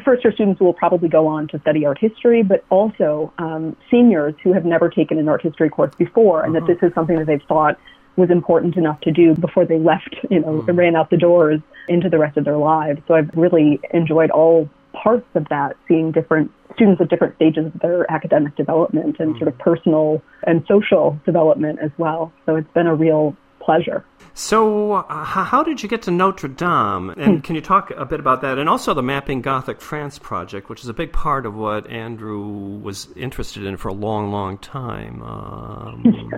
first 0.03 0.23
year 0.23 0.33
students 0.33 0.59
who 0.59 0.65
will 0.65 0.73
probably 0.73 1.09
go 1.09 1.27
on 1.27 1.47
to 1.49 1.59
study 1.59 1.85
art 1.85 1.99
history, 1.99 2.41
but 2.41 2.63
also 2.69 3.31
um, 3.37 3.75
seniors 3.91 4.33
who 4.43 4.53
have 4.53 4.65
never 4.65 4.89
taken 4.89 5.19
an 5.19 5.27
art 5.27 5.41
history 5.41 5.69
course 5.69 5.93
before 5.95 6.43
and 6.43 6.55
uh-huh. 6.55 6.65
that 6.65 6.79
this 6.79 6.89
is 6.89 6.93
something 6.95 7.17
that 7.17 7.27
they've 7.27 7.43
thought 7.43 7.77
was 8.15 8.29
important 8.29 8.75
enough 8.77 8.99
to 9.01 9.11
do 9.11 9.33
before 9.35 9.65
they 9.65 9.79
left, 9.79 10.15
you 10.29 10.39
know, 10.39 10.59
uh-huh. 10.59 10.73
ran 10.73 10.95
out 10.95 11.09
the 11.09 11.17
doors 11.17 11.59
into 11.87 12.09
the 12.09 12.17
rest 12.17 12.37
of 12.37 12.45
their 12.45 12.57
lives. 12.57 13.01
So 13.07 13.15
I've 13.15 13.29
really 13.35 13.79
enjoyed 13.91 14.31
all 14.31 14.69
parts 14.93 15.27
of 15.35 15.47
that, 15.49 15.75
seeing 15.87 16.11
different 16.11 16.51
students 16.75 17.01
at 17.01 17.09
different 17.09 17.35
stages 17.35 17.67
of 17.67 17.79
their 17.81 18.09
academic 18.11 18.55
development 18.55 19.17
and 19.19 19.37
sort 19.37 19.47
of 19.47 19.57
personal 19.57 20.21
and 20.45 20.63
social 20.67 21.19
development 21.25 21.79
as 21.81 21.91
well. 21.97 22.31
So 22.45 22.55
it's 22.55 22.71
been 22.73 22.87
a 22.87 22.95
real 22.95 23.35
pleasure. 23.59 24.05
So, 24.35 24.93
uh, 24.93 25.23
how 25.23 25.63
did 25.63 25.83
you 25.83 25.89
get 25.89 26.01
to 26.03 26.11
Notre 26.11 26.47
Dame? 26.47 27.11
And 27.11 27.35
hmm. 27.35 27.39
can 27.41 27.55
you 27.55 27.61
talk 27.61 27.91
a 27.91 28.05
bit 28.05 28.19
about 28.19 28.41
that? 28.41 28.57
And 28.57 28.67
also 28.67 28.93
the 28.93 29.03
Mapping 29.03 29.41
Gothic 29.41 29.79
France 29.79 30.17
project, 30.17 30.69
which 30.69 30.81
is 30.81 30.89
a 30.89 30.93
big 30.93 31.13
part 31.13 31.45
of 31.45 31.53
what 31.53 31.87
Andrew 31.87 32.79
was 32.81 33.09
interested 33.15 33.63
in 33.63 33.77
for 33.77 33.89
a 33.89 33.93
long, 33.93 34.31
long 34.31 34.57
time. 34.57 35.21
Um, 35.21 36.33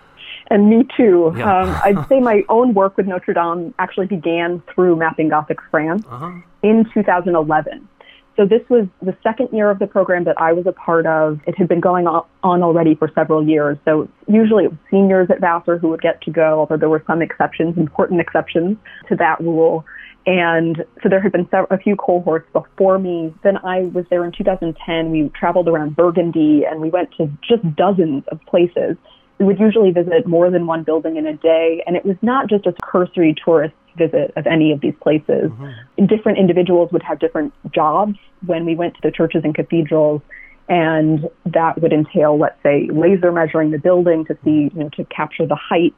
and 0.50 0.70
me 0.70 0.86
too. 0.96 1.34
Yeah. 1.36 1.60
um, 1.60 1.80
I'd 1.84 2.08
say 2.08 2.20
my 2.20 2.42
own 2.48 2.72
work 2.72 2.96
with 2.96 3.06
Notre 3.06 3.34
Dame 3.34 3.74
actually 3.78 4.06
began 4.06 4.62
through 4.74 4.96
Mapping 4.96 5.28
Gothic 5.28 5.58
France 5.70 6.02
uh-huh. 6.08 6.32
in 6.62 6.86
2011. 6.94 7.88
So 8.36 8.44
this 8.44 8.62
was 8.68 8.86
the 9.00 9.16
second 9.22 9.50
year 9.52 9.70
of 9.70 9.78
the 9.78 9.86
program 9.86 10.24
that 10.24 10.40
I 10.40 10.52
was 10.52 10.66
a 10.66 10.72
part 10.72 11.06
of. 11.06 11.40
It 11.46 11.56
had 11.56 11.68
been 11.68 11.80
going 11.80 12.06
on 12.06 12.24
already 12.42 12.96
for 12.96 13.10
several 13.14 13.46
years. 13.46 13.78
So 13.84 14.08
usually 14.26 14.64
it 14.64 14.70
was 14.70 14.80
seniors 14.90 15.30
at 15.30 15.40
Vassar 15.40 15.78
who 15.78 15.88
would 15.90 16.02
get 16.02 16.20
to 16.22 16.30
go, 16.30 16.60
although 16.60 16.76
there 16.76 16.88
were 16.88 17.04
some 17.06 17.22
exceptions, 17.22 17.76
important 17.76 18.20
exceptions 18.20 18.76
to 19.08 19.16
that 19.16 19.40
rule. 19.40 19.84
And 20.26 20.84
so 21.02 21.08
there 21.08 21.20
had 21.20 21.32
been 21.32 21.46
a 21.52 21.78
few 21.78 21.96
cohorts 21.96 22.48
before 22.52 22.98
me. 22.98 23.32
Then 23.44 23.58
I 23.58 23.82
was 23.82 24.04
there 24.10 24.24
in 24.24 24.32
2010. 24.32 25.10
We 25.10 25.30
traveled 25.38 25.68
around 25.68 25.94
Burgundy 25.94 26.64
and 26.68 26.80
we 26.80 26.90
went 26.90 27.10
to 27.18 27.30
just 27.46 27.62
dozens 27.76 28.24
of 28.28 28.40
places. 28.46 28.96
We 29.38 29.44
would 29.44 29.60
usually 29.60 29.90
visit 29.90 30.26
more 30.26 30.50
than 30.50 30.66
one 30.66 30.82
building 30.82 31.16
in 31.16 31.26
a 31.26 31.36
day. 31.36 31.84
And 31.86 31.94
it 31.94 32.04
was 32.04 32.16
not 32.22 32.48
just 32.48 32.66
a 32.66 32.72
cursory 32.82 33.34
tourist 33.44 33.74
visit 33.96 34.32
of 34.36 34.46
any 34.46 34.72
of 34.72 34.80
these 34.80 34.94
places. 35.00 35.50
Mm-hmm. 35.50 36.06
Different 36.06 36.38
individuals 36.38 36.90
would 36.92 37.02
have 37.02 37.18
different 37.18 37.52
jobs 37.72 38.16
when 38.46 38.64
we 38.64 38.74
went 38.74 38.94
to 38.94 39.00
the 39.02 39.10
churches 39.10 39.42
and 39.44 39.54
cathedrals. 39.54 40.22
And 40.68 41.28
that 41.44 41.80
would 41.82 41.92
entail, 41.92 42.38
let's 42.38 42.60
say, 42.62 42.88
laser 42.90 43.30
measuring 43.30 43.70
the 43.70 43.78
building 43.78 44.24
to 44.26 44.38
see, 44.44 44.70
you 44.74 44.84
know, 44.84 44.88
to 44.90 45.04
capture 45.04 45.46
the 45.46 45.56
height 45.56 45.94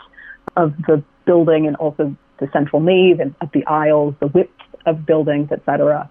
of 0.57 0.75
the 0.87 1.03
building 1.25 1.67
and 1.67 1.77
also 1.77 2.17
the 2.39 2.49
central 2.53 2.83
nave 2.83 3.21
and 3.21 3.35
of 3.41 3.51
the 3.53 3.65
aisles, 3.67 4.15
the 4.21 4.27
width 4.27 4.51
of 4.85 5.07
buildings, 5.07 5.51
etc. 5.53 6.09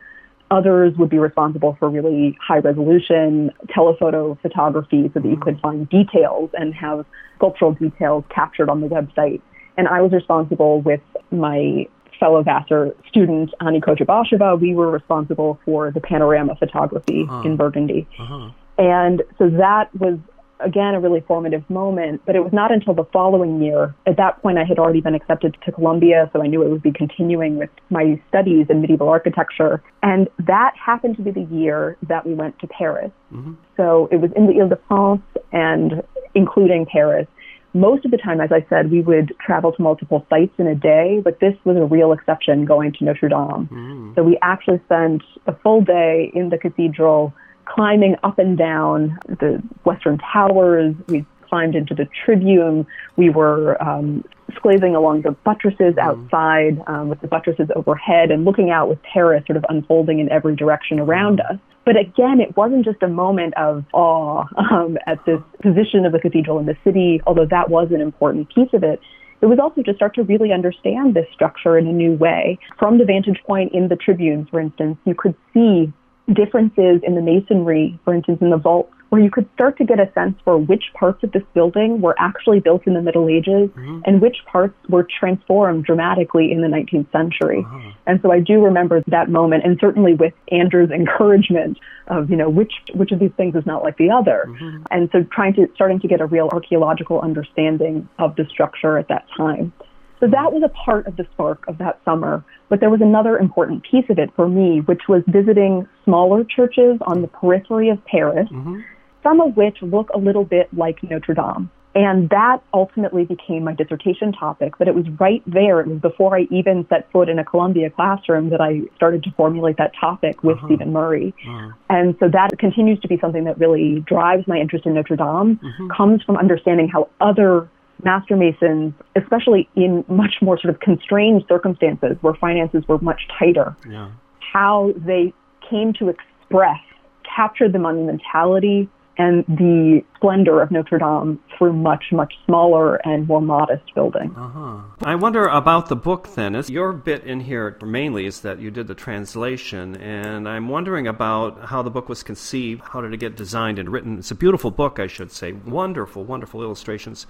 Others 0.52 0.94
would 0.98 1.10
be 1.10 1.18
responsible 1.18 1.76
for 1.80 1.90
really 1.90 2.38
high 2.42 2.60
resolution 2.60 3.52
telephoto 3.74 4.38
photography 4.42 5.10
so 5.14 5.20
that 5.20 5.28
you 5.28 5.38
could 5.38 5.60
find 5.60 5.90
details 5.90 6.50
and 6.54 6.74
have 6.74 7.06
sculptural 7.36 7.74
details 7.74 8.24
captured 8.30 8.70
on 8.70 8.82
the 8.82 8.88
website. 8.88 9.42
And 9.78 9.88
I 9.88 10.02
was 10.02 10.12
responsible 10.12 10.82
with 10.82 11.02
my 11.32 11.88
fellow 12.20 12.44
Vassar 12.44 12.96
student, 13.10 13.54
Ani 13.60 13.82
Kojabasheva, 13.82 14.60
we 14.60 14.74
were 14.74 14.90
responsible 14.90 15.60
for 15.66 15.92
the 15.92 16.00
panorama 16.00 16.56
photography 16.56 17.26
uh-huh. 17.28 17.42
in 17.44 17.58
Burgundy. 17.58 18.08
Uh-huh. 18.18 18.52
And 18.78 19.22
so 19.38 19.50
that 19.50 19.90
was 20.00 20.18
again, 20.60 20.96
a 20.96 21.00
really 21.00 21.22
formative 21.22 21.68
moment. 21.70 22.22
But 22.26 22.36
it 22.36 22.44
was 22.44 22.54
not 22.54 22.72
until 22.72 22.94
the 22.94 23.06
following 23.12 23.62
year. 23.62 23.96
At 24.06 24.18
that 24.18 24.42
point, 24.42 24.58
I 24.58 24.64
had 24.64 24.80
already 24.80 25.02
been 25.02 25.16
accepted 25.16 25.58
to 25.66 25.72
Columbia, 25.72 26.30
so 26.34 26.42
I 26.42 26.48
knew 26.48 26.62
it 26.62 26.70
would 26.70 26.82
be 26.82 26.92
continuing 26.92 27.58
with 27.58 27.70
my 27.90 28.20
studies 28.30 28.68
in 28.70 28.82
medieval 28.82 29.10
architecture. 29.10 29.84
And 30.04 30.30
that 30.40 30.74
happened 30.78 31.18
to 31.18 31.22
be 31.22 31.32
the 31.32 31.44
year 31.44 31.98
that 32.08 32.26
we 32.26 32.34
went 32.34 32.58
to 32.60 32.68
Paris. 32.68 33.12
Mm-hmm. 33.34 33.54
So 33.78 34.08
it 34.12 34.18
was 34.18 34.32
in 34.36 34.48
the 34.48 34.60
Ile-de-France 34.60 35.22
and 35.52 36.04
including 36.34 36.86
Paris. 36.86 37.28
Most 37.76 38.06
of 38.06 38.12
the 38.12 38.18
time, 38.18 38.40
as 38.40 38.54
I 38.54 38.66
said, 38.70 38.90
we 38.90 39.02
would 39.02 39.34
travel 39.46 39.74
to 39.74 39.82
multiple 39.82 40.26
sites 40.30 40.54
in 40.58 40.66
a 40.66 40.76
day, 40.76 41.20
but 41.22 41.42
this 41.42 41.54
was 41.66 41.76
a 41.76 41.84
real 41.84 42.14
exception 42.14 42.64
going 42.64 42.94
to 42.94 43.04
Notre 43.04 43.28
Dame. 43.28 43.68
Mm. 43.70 44.16
So 44.16 44.24
we 44.24 44.38
actually 44.42 44.80
spent 44.86 45.24
a 45.46 45.54
full 45.58 45.82
day 45.82 46.32
in 46.34 46.50
the 46.50 46.58
cathedral 46.58 47.34
climbing 47.66 48.16
up 48.24 48.40
and 48.40 48.58
down 48.58 49.20
the 49.28 49.62
western 49.84 50.20
towers. 50.20 50.96
We 51.08 51.26
climbed 51.56 51.76
into 51.76 51.96
the 51.96 52.06
tribune. 52.26 52.86
We 53.16 53.30
were 53.30 53.82
um, 53.82 54.26
along 54.66 55.22
the 55.22 55.32
buttresses 55.32 55.96
mm. 55.96 56.00
outside 56.00 56.82
um, 56.88 57.08
with 57.08 57.22
the 57.22 57.28
buttresses 57.28 57.70
overhead 57.76 58.30
and 58.30 58.44
looking 58.44 58.72
out 58.72 58.90
with 58.90 59.00
Paris 59.04 59.44
sort 59.48 59.56
of 59.56 59.66
unfolding 59.70 60.20
in 60.20 60.30
every 60.30 60.56
direction 60.56 61.00
around 61.00 61.40
mm. 61.40 61.52
us. 61.52 61.60
But 61.86 61.98
again, 61.98 62.42
it 62.42 62.58
wasn't 62.58 62.84
just 62.84 63.02
a 63.04 63.08
moment 63.08 63.54
of 63.56 63.86
awe 63.94 64.44
um, 64.58 64.98
at 65.08 65.24
this 65.26 65.40
position 65.62 66.04
of 66.06 66.12
the 66.12 66.20
cathedral 66.20 66.60
in 66.60 66.66
the 66.66 66.76
city, 66.84 67.22
although 67.26 67.48
that 67.50 67.70
was 67.70 67.88
an 67.92 68.02
important 68.02 68.54
piece 68.54 68.74
of 68.74 68.84
it. 68.84 69.00
It 69.42 69.46
was 69.46 69.60
also 69.60 69.82
to 69.84 69.94
start 69.94 70.16
to 70.16 70.24
really 70.24 70.52
understand 70.52 71.14
this 71.14 71.28
structure 71.32 71.78
in 71.78 71.88
a 71.88 71.94
new 71.94 72.14
way. 72.14 72.58
From 72.80 72.98
the 72.98 73.06
vantage 73.06 73.40
point 73.46 73.74
in 73.74 73.88
the 73.88 73.96
tribunes, 73.96 74.50
for 74.50 74.60
instance, 74.60 74.98
you 75.06 75.14
could 75.16 75.36
see 75.54 75.94
differences 76.34 77.02
in 77.04 77.14
the 77.16 77.22
masonry, 77.22 78.00
for 78.04 78.14
instance, 78.16 78.40
in 78.42 78.50
the 78.50 78.58
vaults, 78.58 78.95
where 79.10 79.22
you 79.22 79.30
could 79.30 79.48
start 79.54 79.78
to 79.78 79.86
get 79.86 80.00
a 80.00 80.12
sense 80.14 80.36
for 80.44 80.58
which 80.58 80.86
parts 80.94 81.24
of 81.24 81.32
this 81.32 81.44
building 81.54 82.02
were 82.02 82.16
actually 82.18 82.60
built 82.60 82.86
in 82.88 82.94
the 82.94 83.02
Middle 83.02 83.30
Ages 83.30 83.70
mm-hmm. 83.70 84.02
and 84.06 84.22
which 84.22 84.38
parts 84.46 84.76
were 84.90 85.08
transformed 85.20 85.86
dramatically 85.86 86.52
in 86.52 86.62
the 86.62 86.68
19th 86.68 87.12
century. 87.12 87.64
Uh-huh. 87.66 87.92
And 88.08 88.20
so 88.22 88.32
I 88.32 88.40
do 88.40 88.64
remember 88.64 89.04
that 89.08 89.30
moment, 89.30 89.64
and 89.64 89.78
certainly 89.80 90.14
with 90.14 90.34
Andrew's 90.52 90.92
encouragement 90.92 91.78
of, 92.08 92.30
you 92.30 92.36
know, 92.36 92.50
which 92.50 92.74
which 92.94 93.12
of 93.12 93.20
these 93.20 93.32
things 93.38 93.56
is 93.56 93.66
not 93.66 93.84
like 93.84 93.98
the 93.98 94.10
other. 94.10 94.46
Mm-hmm. 94.48 94.84
And 94.92 95.10
so 95.12 95.24
trying 95.32 95.54
to 95.56 95.68
starting 95.76 96.00
to 96.00 96.08
get 96.08 96.22
a 96.22 96.26
real 96.26 96.50
archaeological 96.52 97.22
understanding 97.22 98.10
of 98.20 98.36
the 98.36 98.46
structure 98.46 98.98
at 98.98 99.08
that 99.10 99.26
time. 99.36 99.74
So 100.20 100.28
that 100.28 100.54
was 100.54 100.64
a 100.64 100.70
part 100.70 101.08
of 101.08 101.18
the 101.18 101.28
spark 101.34 101.68
of 101.68 101.78
that 101.80 102.00
summer. 102.06 102.44
But 102.70 102.80
there 102.80 102.90
was 102.90 103.02
another 103.02 103.38
important 103.38 103.84
piece 103.84 104.06
of 104.10 104.18
it 104.18 104.32
for 104.36 104.48
me, 104.48 104.80
which 104.82 105.04
was 105.08 105.24
visiting 105.28 105.88
smaller 106.04 106.44
churches 106.44 106.98
on 107.02 107.22
the 107.22 107.28
periphery 107.28 107.90
of 107.90 108.04
Paris, 108.06 108.48
mm-hmm. 108.50 108.80
Some 109.26 109.42
of 109.42 109.58
which 109.58 109.78
look 109.82 110.10
a 110.14 110.18
little 110.18 110.46
bit 110.46 110.70
like 110.72 111.02
Notre 111.04 111.34
Dame. 111.34 111.70
And 111.96 112.30
that 112.30 112.62
ultimately 112.74 113.24
became 113.24 113.64
my 113.64 113.74
dissertation 113.74 114.34
topic. 114.34 114.74
But 114.78 114.90
it 114.90 114.96
was 114.96 115.06
right 115.18 115.42
there, 115.48 115.80
it 115.80 115.88
was 115.88 116.00
before 116.00 116.38
I 116.38 116.42
even 116.52 116.86
set 116.90 117.10
foot 117.12 117.30
in 117.30 117.40
a 117.40 117.46
Columbia 117.46 117.90
classroom 117.90 118.50
that 118.50 118.60
I 118.60 118.82
started 118.98 119.24
to 119.24 119.32
formulate 119.32 119.78
that 119.78 119.94
topic 120.00 120.44
with 120.44 120.58
uh-huh. 120.58 120.68
Stephen 120.68 120.92
Murray. 120.92 121.34
Uh-huh. 121.48 121.72
And 121.90 122.16
so 122.20 122.28
that 122.28 122.50
continues 122.60 123.00
to 123.00 123.08
be 123.08 123.18
something 123.20 123.46
that 123.46 123.58
really 123.58 124.02
drives 124.02 124.46
my 124.46 124.58
interest 124.58 124.86
in 124.86 124.94
Notre 124.94 125.16
Dame, 125.16 125.58
mm-hmm. 125.58 125.88
comes 125.96 126.22
from 126.22 126.36
understanding 126.36 126.90
how 126.90 127.10
other 127.22 127.70
master 128.04 128.36
masons, 128.36 128.94
especially 129.16 129.70
in 129.78 130.04
much 130.10 130.36
more 130.42 130.60
sort 130.60 130.74
of 130.74 130.82
constrained 130.82 131.46
circumstances 131.48 132.18
where 132.20 132.34
finances 132.34 132.84
were 132.90 133.00
much 133.00 133.22
tighter, 133.40 133.74
yeah. 133.90 134.10
how 134.54 134.94
they 134.98 135.34
came 135.70 135.94
to 135.94 136.10
express, 136.10 136.82
capture 137.24 137.70
the 137.70 137.78
monumentality 137.78 138.90
and 139.18 139.46
the 139.48 140.04
splendor 140.16 140.62
of 140.62 140.72
Notre 140.72 140.98
Dame 140.98 141.40
through 141.58 141.74
much, 141.74 142.06
much 142.12 142.34
smaller 142.46 142.96
and 143.08 143.28
more 143.28 143.42
modest 143.42 143.94
buildings. 143.94 144.34
Uh-huh. 144.36 144.82
I 145.04 145.16
wonder 145.16 145.48
about 145.48 145.88
the 145.88 145.96
book 145.96 146.34
then. 146.36 146.56
Is 146.56 146.70
your 146.70 146.92
bit 146.94 147.24
in 147.24 147.42
here 147.42 147.78
mainly 147.82 148.26
is 148.26 148.42
that 148.42 148.60
you 148.60 148.72
did 148.72 148.88
the 148.88 148.96
translation, 148.96 149.96
and 149.98 150.48
I'm 150.48 150.68
wondering 150.68 151.08
about 151.08 151.66
how 151.66 151.82
the 151.82 151.90
book 151.90 152.10
was 152.10 152.24
conceived. 152.24 152.82
How 152.82 153.02
did 153.02 153.14
it 153.14 153.18
get 153.18 153.36
designed 153.36 153.80
and 153.80 153.90
written? 153.90 154.20
It's 154.20 154.32
a 154.32 154.36
beautiful 154.36 154.72
book, 154.72 155.00
I 155.00 155.08
should 155.08 155.32
say. 155.32 155.52
Wonderful, 155.52 156.24
wonderful 156.24 156.62
illustrations, 156.62 157.28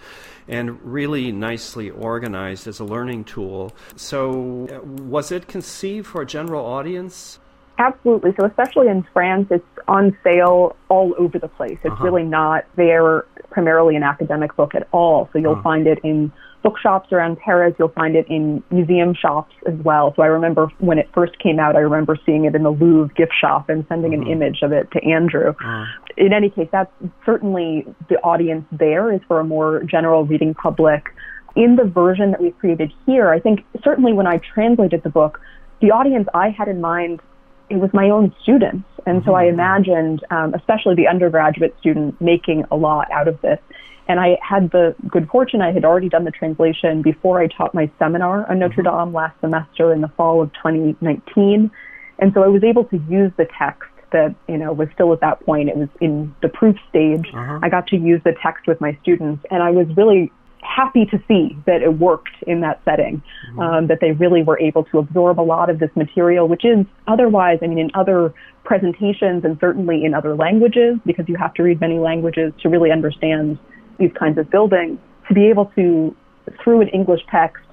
and 0.48 0.82
really 0.82 1.32
nicely 1.32 1.90
organized 1.90 2.68
as 2.68 2.80
a 2.80 2.86
learning 2.86 3.26
tool. 3.26 3.74
So, 3.96 4.68
uh, 4.72 4.80
was 4.84 5.32
it 5.32 5.48
conceived 5.48 6.08
for 6.08 6.22
a 6.22 6.26
general 6.26 6.66
audience? 6.66 7.40
Absolutely. 7.78 8.34
So, 8.40 8.46
especially 8.46 8.88
in 8.88 9.06
France, 9.14 9.48
it's 9.52 9.66
on 9.88 10.18
sale 10.24 10.76
all 10.90 11.14
over 11.18 11.38
the 11.38 11.50
place. 11.50 11.78
It's 11.84 11.92
uh-huh. 11.92 12.04
really 12.04 12.24
not 12.24 12.66
there 12.76 13.26
primarily 13.50 13.96
an 13.96 14.04
academic 14.04 14.56
book 14.56 14.76
at 14.76 14.88
all. 14.92 15.30
So, 15.34 15.40
you'll 15.40 15.54
uh-huh. 15.54 15.64
find 15.64 15.88
it 15.88 16.00
in 16.04 16.32
bookshops 16.64 17.12
around 17.12 17.38
Paris. 17.38 17.76
You'll 17.78 17.90
find 17.90 18.16
it 18.16 18.28
in 18.30 18.64
museum 18.72 19.14
shops 19.14 19.54
as 19.68 19.76
well. 19.84 20.14
So, 20.16 20.24
I 20.24 20.28
remember 20.28 20.68
when 20.80 20.98
it 20.98 21.10
first 21.14 21.38
came 21.40 21.60
out, 21.60 21.76
I 21.76 21.80
remember 21.80 22.18
seeing 22.26 22.46
it 22.46 22.56
in 22.56 22.64
the 22.64 22.72
Louvre 22.72 23.14
gift 23.14 23.34
shop 23.40 23.70
and 23.70 23.86
sending 23.90 24.14
uh-huh. 24.14 24.24
an 24.24 24.32
image 24.32 24.60
of 24.62 24.72
it 24.72 24.90
to 24.92 25.04
Andrew. 25.04 25.50
Uh-huh. 25.50 25.86
In 26.18 26.32
any 26.32 26.50
case, 26.50 26.70
that's 26.72 26.92
certainly 27.26 27.86
the 28.08 28.16
audience 28.22 28.66
there 28.72 29.12
is 29.12 29.20
for 29.28 29.42
a 29.42 29.44
more 29.44 29.84
general 29.84 30.26
reading 30.26 30.54
public. 30.54 31.08
In 31.58 31.76
the 31.76 31.84
version 31.84 32.32
that 32.32 32.42
we've 32.42 32.58
created 32.58 32.92
here, 33.06 33.30
I 33.30 33.40
think 33.40 33.66
certainly 33.84 34.14
when 34.14 34.28
I 34.28 34.40
translated 34.54 35.04
the 35.04 35.10
book, 35.10 35.40
the 35.82 35.92
audience 35.92 36.28
I 36.34 36.50
had 36.50 36.68
in 36.68 36.82
mind 36.82 37.22
it 37.70 37.78
was 37.78 37.90
my 37.94 38.10
own 38.10 38.34
students. 38.42 38.88
And 39.06 39.24
so 39.24 39.36
I 39.36 39.46
mm-hmm. 39.46 39.54
imagined, 39.54 40.26
um, 40.32 40.54
especially 40.54 40.96
the 40.96 41.08
undergraduate 41.08 41.76
student, 41.80 42.20
making 42.20 42.66
a 42.72 42.76
lot 42.76 43.12
out 43.12 43.28
of 43.28 43.40
this. 43.42 43.60
And 44.08 44.20
I 44.20 44.38
had 44.42 44.72
the 44.72 44.96
good 45.10 45.28
fortune, 45.30 45.62
I 45.62 45.72
had 45.72 45.84
already 45.84 46.10
done 46.10 46.26
the 46.26 46.32
translation 46.32 47.02
before 47.02 47.42
I 47.42 47.48
taught 47.48 47.74
my 47.74 47.90
seminar 47.98 48.50
on 48.50 48.60
Notre 48.60 48.84
mm-hmm. 48.84 49.06
Dame 49.06 49.14
last 49.14 49.40
semester 49.42 49.92
in 49.94 50.02
the 50.02 50.10
fall 50.10 50.42
of 50.42 50.54
2019. 50.54 51.72
And 52.20 52.34
so 52.34 52.44
I 52.44 52.48
was 52.48 52.64
able 52.64 52.86
to 52.86 52.98
use 53.10 53.32
the 53.38 53.48
text 53.58 53.90
that, 54.12 54.36
you 54.48 54.58
know, 54.58 54.72
was 54.72 54.88
still 54.94 55.12
at 55.12 55.22
that 55.22 55.44
point, 55.46 55.70
it 55.70 55.76
was 55.76 55.90
in 56.00 56.34
the 56.42 56.50
proof 56.50 56.78
stage. 56.88 57.28
Uh-huh. 57.34 57.60
I 57.62 57.70
got 57.70 57.88
to 57.88 57.98
use 57.98 58.22
the 58.24 58.36
text 58.42 58.68
with 58.68 58.80
my 58.80 58.98
students 59.02 59.44
and 59.50 59.64
I 59.64 59.72
was 59.72 59.88
really 59.98 60.32
happy 60.66 61.06
to 61.06 61.22
see 61.28 61.58
that 61.66 61.82
it 61.82 61.98
worked 62.00 62.36
in 62.48 62.62
that 62.62 62.82
setting, 62.86 63.22
mm-hmm. 63.50 63.60
um, 63.60 63.88
that 63.88 64.00
they 64.02 64.12
really 64.12 64.44
were 64.44 64.60
able 64.60 64.84
to 64.86 65.00
absorb 65.00 65.40
a 65.40 65.42
lot 65.42 65.70
of 65.70 65.80
this 65.80 65.92
material, 65.96 66.48
which 66.48 66.66
is 66.66 66.86
otherwise, 67.08 67.60
I 67.62 67.68
mean, 67.68 67.80
in 67.80 67.92
other 67.94 68.34
presentations 68.64 69.46
and 69.46 69.58
certainly 69.60 70.04
in 70.04 70.14
other 70.14 70.36
languages, 70.36 70.98
because 71.06 71.28
you 71.28 71.36
have 71.36 71.54
to 71.56 71.64
read 71.64 71.80
many 71.80 72.00
languages 72.00 72.54
to 72.62 72.70
really 72.70 72.92
understand 72.92 73.60
these 74.00 74.12
kinds 74.18 74.38
of 74.38 74.50
buildings, 74.50 75.00
to 75.28 75.34
be 75.34 75.48
able 75.48 75.66
to, 75.76 76.16
through 76.64 76.82
an 76.82 76.90
English 76.90 77.22
text, 77.32 77.64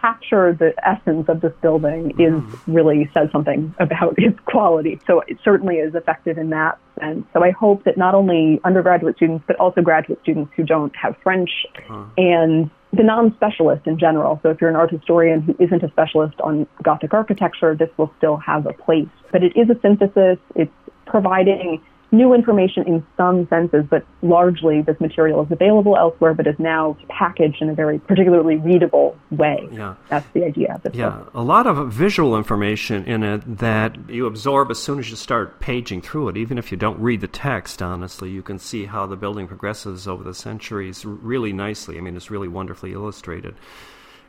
capture 0.00 0.52
the 0.52 0.72
essence 0.86 1.28
of 1.28 1.40
this 1.40 1.52
building 1.60 2.10
is 2.12 2.32
mm-hmm. 2.32 2.72
really 2.72 3.10
says 3.12 3.28
something 3.32 3.74
about 3.78 4.14
its 4.18 4.38
quality. 4.46 5.00
So 5.06 5.20
it 5.26 5.38
certainly 5.44 5.76
is 5.76 5.94
effective 5.94 6.38
in 6.38 6.50
that 6.50 6.78
sense. 7.00 7.26
So 7.32 7.42
I 7.42 7.50
hope 7.50 7.84
that 7.84 7.96
not 7.96 8.14
only 8.14 8.60
undergraduate 8.64 9.16
students, 9.16 9.44
but 9.46 9.56
also 9.56 9.82
graduate 9.82 10.18
students 10.22 10.52
who 10.56 10.64
don't 10.64 10.94
have 10.96 11.16
French 11.22 11.50
uh-huh. 11.76 12.04
and 12.16 12.70
the 12.92 13.02
non-specialist 13.02 13.86
in 13.86 13.98
general. 13.98 14.40
So 14.42 14.50
if 14.50 14.60
you're 14.60 14.70
an 14.70 14.76
art 14.76 14.90
historian 14.90 15.42
who 15.42 15.54
isn't 15.58 15.82
a 15.82 15.88
specialist 15.90 16.40
on 16.40 16.66
Gothic 16.82 17.12
architecture, 17.12 17.74
this 17.74 17.90
will 17.96 18.12
still 18.16 18.36
have 18.38 18.66
a 18.66 18.72
place. 18.72 19.08
But 19.30 19.42
it 19.44 19.56
is 19.56 19.68
a 19.68 19.78
synthesis. 19.80 20.38
It's 20.54 20.72
providing 21.06 21.82
new 22.10 22.34
information 22.34 22.86
in 22.86 23.06
some 23.16 23.46
senses, 23.48 23.84
but 23.88 24.04
largely 24.22 24.82
this 24.82 24.98
material 25.00 25.44
is 25.44 25.50
available 25.50 25.96
elsewhere, 25.96 26.34
but 26.34 26.46
is 26.46 26.58
now 26.58 26.96
packaged 27.08 27.60
in 27.60 27.68
a 27.68 27.74
very 27.74 27.98
particularly 27.98 28.56
readable 28.56 29.16
way. 29.30 29.68
Yeah. 29.70 29.94
That's 30.08 30.26
the 30.32 30.44
idea 30.44 30.74
of 30.74 30.86
it. 30.86 30.94
Yeah, 30.94 31.10
book. 31.10 31.30
a 31.34 31.42
lot 31.42 31.66
of 31.66 31.92
visual 31.92 32.36
information 32.36 33.04
in 33.04 33.22
it 33.22 33.58
that 33.58 33.96
you 34.08 34.26
absorb 34.26 34.70
as 34.70 34.78
soon 34.78 34.98
as 34.98 35.10
you 35.10 35.16
start 35.16 35.60
paging 35.60 36.00
through 36.00 36.30
it. 36.30 36.36
Even 36.36 36.58
if 36.58 36.70
you 36.70 36.78
don't 36.78 36.98
read 36.98 37.20
the 37.20 37.28
text, 37.28 37.82
honestly, 37.82 38.30
you 38.30 38.42
can 38.42 38.58
see 38.58 38.86
how 38.86 39.06
the 39.06 39.16
building 39.16 39.46
progresses 39.46 40.08
over 40.08 40.24
the 40.24 40.34
centuries 40.34 41.04
really 41.04 41.52
nicely. 41.52 41.98
I 41.98 42.00
mean, 42.00 42.16
it's 42.16 42.30
really 42.30 42.48
wonderfully 42.48 42.92
illustrated. 42.92 43.54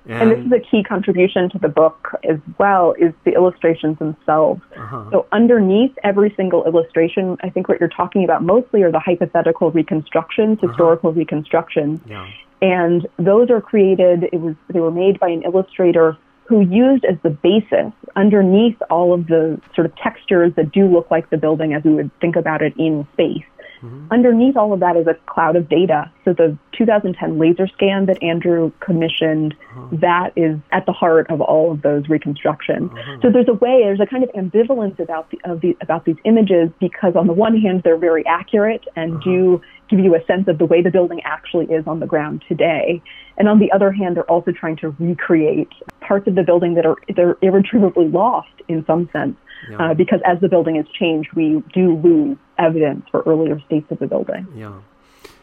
And, 0.05 0.31
and, 0.31 0.31
this 0.31 0.59
is 0.59 0.65
a 0.65 0.71
key 0.71 0.83
contribution 0.83 1.49
to 1.49 1.59
the 1.59 1.67
book 1.67 2.09
as 2.27 2.37
well 2.57 2.93
is 2.97 3.13
the 3.25 3.33
illustrations 3.33 3.99
themselves. 3.99 4.61
Uh-huh. 4.75 5.09
So 5.11 5.27
underneath 5.31 5.91
every 6.03 6.33
single 6.35 6.65
illustration, 6.65 7.37
I 7.43 7.49
think 7.49 7.67
what 7.67 7.79
you're 7.79 7.89
talking 7.89 8.23
about 8.23 8.43
mostly 8.43 8.81
are 8.83 8.91
the 8.91 8.99
hypothetical 8.99 9.71
reconstructions, 9.71 10.57
uh-huh. 10.59 10.67
historical 10.67 11.13
reconstructions. 11.13 11.99
Yeah. 12.07 12.27
And 12.61 13.07
those 13.17 13.49
are 13.49 13.61
created, 13.61 14.25
it 14.33 14.41
was, 14.41 14.55
they 14.69 14.79
were 14.79 14.91
made 14.91 15.19
by 15.19 15.29
an 15.29 15.43
illustrator 15.43 16.17
who 16.49 16.61
used 16.61 17.05
as 17.05 17.15
the 17.21 17.29
basis 17.29 17.93
underneath 18.15 18.75
all 18.89 19.13
of 19.13 19.27
the 19.27 19.61
sort 19.75 19.85
of 19.85 19.95
textures 19.95 20.51
that 20.55 20.71
do 20.71 20.87
look 20.87 21.09
like 21.11 21.29
the 21.29 21.37
building 21.37 21.73
as 21.73 21.83
we 21.83 21.93
would 21.93 22.09
think 22.19 22.35
about 22.35 22.63
it 22.63 22.73
in 22.77 23.07
space. 23.13 23.45
Mm-hmm. 23.81 24.11
Underneath 24.11 24.57
all 24.57 24.73
of 24.73 24.79
that 24.81 24.95
is 24.97 25.07
a 25.07 25.15
cloud 25.25 25.55
of 25.55 25.69
data. 25.69 26.11
So 26.25 26.33
the 26.33 26.57
2010 26.77 27.39
laser 27.39 27.67
scan 27.67 28.05
that 28.07 28.21
Andrew 28.21 28.71
commissioned, 28.79 29.55
uh-huh. 29.71 29.87
that 30.01 30.33
is 30.35 30.59
at 30.71 30.85
the 30.85 30.91
heart 30.91 31.29
of 31.29 31.41
all 31.41 31.71
of 31.71 31.81
those 31.81 32.07
reconstructions. 32.09 32.91
Uh-huh. 32.91 33.17
So 33.21 33.29
there's 33.31 33.47
a 33.47 33.53
way, 33.53 33.81
there's 33.83 33.99
a 33.99 34.05
kind 34.05 34.23
of 34.23 34.29
ambivalence 34.31 34.99
about 34.99 35.29
the, 35.31 35.39
of 35.45 35.61
the, 35.61 35.77
about 35.81 36.05
these 36.05 36.17
images 36.25 36.69
because 36.79 37.15
on 37.15 37.27
the 37.27 37.33
one 37.33 37.59
hand 37.59 37.81
they're 37.83 37.97
very 37.97 38.25
accurate 38.25 38.85
and 38.95 39.13
uh-huh. 39.13 39.23
do 39.23 39.61
give 39.89 39.99
you 39.99 40.15
a 40.15 40.23
sense 40.25 40.47
of 40.47 40.57
the 40.57 40.65
way 40.65 40.81
the 40.81 40.91
building 40.91 41.21
actually 41.23 41.65
is 41.65 41.85
on 41.87 41.99
the 41.99 42.05
ground 42.05 42.43
today. 42.47 43.01
And 43.37 43.47
on 43.47 43.59
the 43.59 43.71
other 43.71 43.91
hand, 43.91 44.17
they're 44.17 44.29
also 44.29 44.51
trying 44.51 44.75
to 44.77 44.89
recreate 44.99 45.69
parts 46.01 46.27
of 46.27 46.35
the 46.35 46.43
building 46.43 46.75
that 46.75 46.85
are 46.85 46.95
they're 47.15 47.37
irretrievably 47.41 48.09
lost 48.09 48.49
in 48.67 48.85
some 48.85 49.09
sense. 49.11 49.35
Yeah. 49.69 49.91
Uh, 49.91 49.93
because 49.93 50.21
as 50.25 50.39
the 50.39 50.47
building 50.47 50.75
has 50.75 50.85
changed, 50.97 51.33
we 51.33 51.63
do 51.73 51.97
lose 51.97 52.37
evidence 52.57 53.05
for 53.11 53.21
earlier 53.25 53.59
states 53.65 53.87
of 53.91 53.99
the 53.99 54.07
building. 54.07 54.47
Yeah. 54.55 54.79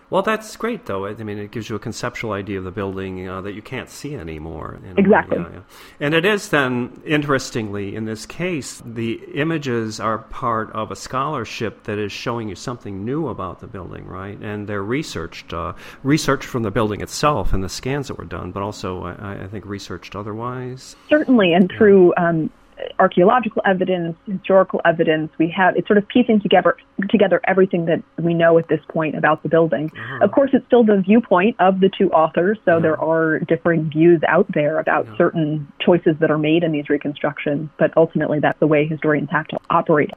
Well, 0.09 0.23
that's 0.23 0.55
great, 0.55 0.87
though. 0.87 1.05
I 1.05 1.15
mean, 1.15 1.39
it 1.39 1.51
gives 1.51 1.69
you 1.69 1.75
a 1.75 1.81
conceptual 1.81 2.31
idea 2.31 2.59
of 2.59 2.65
the 2.65 2.71
building 2.71 3.29
uh, 3.29 3.41
that 3.41 3.55
you 3.55 3.63
can't 3.63 3.91
see 3.91 4.15
anymore. 4.15 4.79
Exactly. 4.97 5.39
Yeah, 5.39 5.49
yeah. 5.53 5.61
And 5.99 6.15
it 6.15 6.25
is 6.25 6.51
then, 6.51 7.03
interestingly, 7.05 7.97
in 7.97 8.05
this 8.05 8.25
case, 8.25 8.81
the 8.87 9.15
images 9.35 9.99
are 9.99 10.19
part 10.19 10.71
of 10.71 10.93
a 10.93 10.97
scholarship 10.97 11.83
that 11.85 11.99
is 11.99 12.13
showing 12.13 12.49
you 12.49 12.55
something 12.55 13.05
new 13.05 13.27
about 13.27 13.59
the 13.59 13.67
building, 13.67 14.07
right? 14.07 14.39
And 14.41 14.69
they're 14.69 14.85
researched, 14.85 15.53
uh, 15.53 15.73
researched 16.05 16.47
from 16.47 16.63
the 16.63 16.71
building 16.71 17.01
itself 17.01 17.53
and 17.53 17.65
the 17.65 17.69
scans 17.69 18.07
that 18.07 18.17
were 18.17 18.25
done, 18.25 18.53
but 18.53 18.63
also, 18.63 19.03
I, 19.03 19.43
I 19.43 19.49
think, 19.49 19.67
researched 19.67 20.15
otherwise. 20.15 20.95
Certainly, 21.09 21.53
and 21.53 21.69
yeah. 21.69 21.79
through 21.79 22.15
um, 22.17 22.51
archaeological 22.99 23.63
evidence, 23.65 24.17
historical 24.27 24.81
evidence. 24.85 25.31
We 25.39 25.49
have 25.57 25.77
it's 25.77 25.87
sort 25.87 25.99
of 25.99 26.09
piecing 26.09 26.41
together 26.41 26.77
together 27.11 27.41
everything 27.45 27.87
that 27.87 28.03
we 28.19 28.35
know 28.35 28.59
at 28.59 28.69
this 28.69 28.81
point 28.89 29.17
about 29.17 29.43
the 29.43 29.49
building. 29.49 29.91
Uh-huh. 29.95 30.25
Of 30.25 30.33
course, 30.33 30.51
it's 30.53 30.67
still 30.67 30.85
the 30.85 31.01
viewpoint 31.01 31.57
of 31.59 31.81
the 31.81 31.89
two 31.89 32.11
authors, 32.11 32.59
so 32.65 32.81
there 32.81 33.01
are 33.01 33.39
differing 33.41 33.91
views 33.91 34.21
out 34.29 34.47
there 34.53 34.79
about 34.79 35.07
certain 35.17 35.71
choices 35.81 36.17
that 36.21 36.31
are 36.31 36.39
made 36.39 36.65
in 36.65 36.73
these 36.73 36.89
reconstructions. 36.89 37.71
But 37.79 37.97
ultimately, 37.97 38.41
that's 38.41 38.59
the 38.61 38.67
way 38.67 38.87
historians 38.87 39.31
have 39.31 39.47
to 39.49 39.59
operate. 39.71 40.11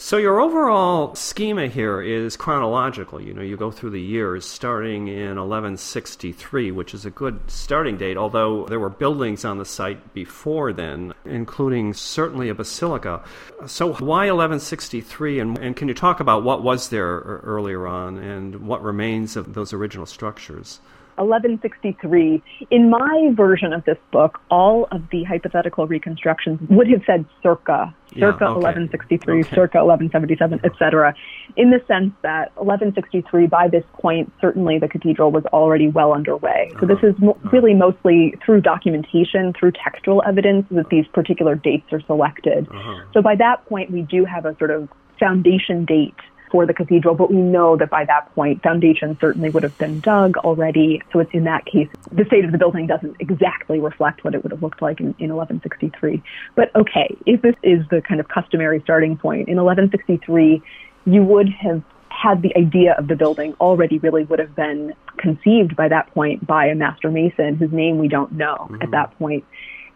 So 0.00 0.16
your 0.16 0.40
overall 0.40 1.16
schema 1.16 1.66
here 1.66 2.00
is 2.00 2.36
chronological. 2.36 3.20
You 3.20 3.34
know, 3.34 3.42
you 3.42 3.56
go 3.56 3.72
through 3.72 3.90
the 3.90 4.00
years 4.00 4.46
starting 4.46 5.08
in 5.08 5.36
1163, 5.36 6.70
which 6.70 6.94
is 6.94 7.04
a 7.04 7.10
good 7.10 7.40
starting 7.50 7.96
date, 7.96 8.16
although 8.16 8.64
there 8.66 8.78
were 8.78 8.90
buildings 8.90 9.44
on 9.44 9.58
the 9.58 9.64
site 9.64 10.14
before 10.14 10.72
then, 10.72 11.14
including 11.24 11.94
certainly 11.94 12.48
a 12.48 12.54
basilica. 12.54 13.24
So 13.66 13.88
why 13.94 14.30
1163 14.30 15.40
and, 15.40 15.58
and 15.58 15.74
can 15.74 15.88
you 15.88 15.94
talk 15.94 16.20
about 16.20 16.44
what 16.44 16.62
was 16.62 16.90
there 16.90 17.18
earlier 17.42 17.88
on 17.88 18.18
and 18.18 18.68
what 18.68 18.84
remains 18.84 19.36
of 19.36 19.54
those 19.54 19.72
original 19.72 20.06
structures? 20.06 20.78
1163. 21.18 22.42
In 22.70 22.90
my 22.90 23.30
version 23.34 23.72
of 23.72 23.84
this 23.84 23.98
book, 24.12 24.40
all 24.50 24.88
of 24.90 25.02
the 25.10 25.24
hypothetical 25.24 25.86
reconstructions 25.86 26.60
would 26.70 26.88
have 26.88 27.02
said 27.06 27.24
circa, 27.42 27.94
circa 28.12 28.16
yeah, 28.16 28.28
okay. 28.28 28.44
1163, 28.44 29.40
okay. 29.40 29.48
circa 29.50 29.84
1177, 29.84 30.60
etc. 30.64 31.14
In 31.56 31.70
the 31.70 31.82
sense 31.86 32.12
that 32.22 32.54
1163, 32.56 33.46
by 33.46 33.68
this 33.68 33.84
point, 33.94 34.32
certainly 34.40 34.78
the 34.78 34.88
cathedral 34.88 35.30
was 35.30 35.44
already 35.46 35.88
well 35.88 36.12
underway. 36.12 36.70
So 36.72 36.76
uh-huh. 36.78 36.86
this 36.86 37.02
is 37.02 37.14
mo- 37.20 37.32
uh-huh. 37.32 37.50
really 37.52 37.74
mostly 37.74 38.34
through 38.44 38.62
documentation, 38.62 39.52
through 39.52 39.72
textual 39.72 40.22
evidence 40.26 40.66
that 40.70 40.88
these 40.90 41.06
particular 41.08 41.54
dates 41.54 41.92
are 41.92 42.00
selected. 42.02 42.68
Uh-huh. 42.68 43.04
So 43.12 43.22
by 43.22 43.34
that 43.36 43.66
point, 43.66 43.90
we 43.90 44.02
do 44.02 44.24
have 44.24 44.44
a 44.44 44.56
sort 44.58 44.70
of 44.70 44.88
foundation 45.18 45.84
date 45.84 46.14
for 46.50 46.66
the 46.66 46.74
cathedral, 46.74 47.14
but 47.14 47.30
we 47.30 47.36
know 47.36 47.76
that 47.76 47.90
by 47.90 48.04
that 48.04 48.34
point, 48.34 48.62
foundations 48.62 49.18
certainly 49.20 49.50
would 49.50 49.62
have 49.62 49.76
been 49.78 50.00
dug 50.00 50.36
already. 50.38 51.02
So 51.12 51.20
it's 51.20 51.32
in 51.32 51.44
that 51.44 51.66
case, 51.66 51.88
the 52.12 52.24
state 52.24 52.44
of 52.44 52.52
the 52.52 52.58
building 52.58 52.86
doesn't 52.86 53.16
exactly 53.20 53.80
reflect 53.80 54.24
what 54.24 54.34
it 54.34 54.42
would 54.42 54.52
have 54.52 54.62
looked 54.62 54.82
like 54.82 55.00
in, 55.00 55.14
in 55.18 55.34
1163. 55.34 56.22
But 56.54 56.74
okay, 56.74 57.16
if 57.26 57.42
this 57.42 57.54
is 57.62 57.86
the 57.90 58.00
kind 58.00 58.20
of 58.20 58.28
customary 58.28 58.80
starting 58.82 59.16
point, 59.16 59.48
in 59.48 59.56
1163, 59.56 60.62
you 61.06 61.22
would 61.22 61.48
have 61.48 61.82
had 62.10 62.42
the 62.42 62.56
idea 62.56 62.94
of 62.98 63.06
the 63.06 63.14
building 63.14 63.54
already 63.60 63.98
really 63.98 64.24
would 64.24 64.38
have 64.38 64.54
been 64.54 64.92
conceived 65.18 65.76
by 65.76 65.88
that 65.88 66.12
point 66.12 66.44
by 66.46 66.66
a 66.66 66.74
master 66.74 67.10
mason 67.10 67.56
whose 67.56 67.72
name 67.72 67.98
we 67.98 68.08
don't 68.08 68.32
know 68.32 68.56
mm-hmm. 68.70 68.82
at 68.82 68.90
that 68.90 69.16
point 69.18 69.44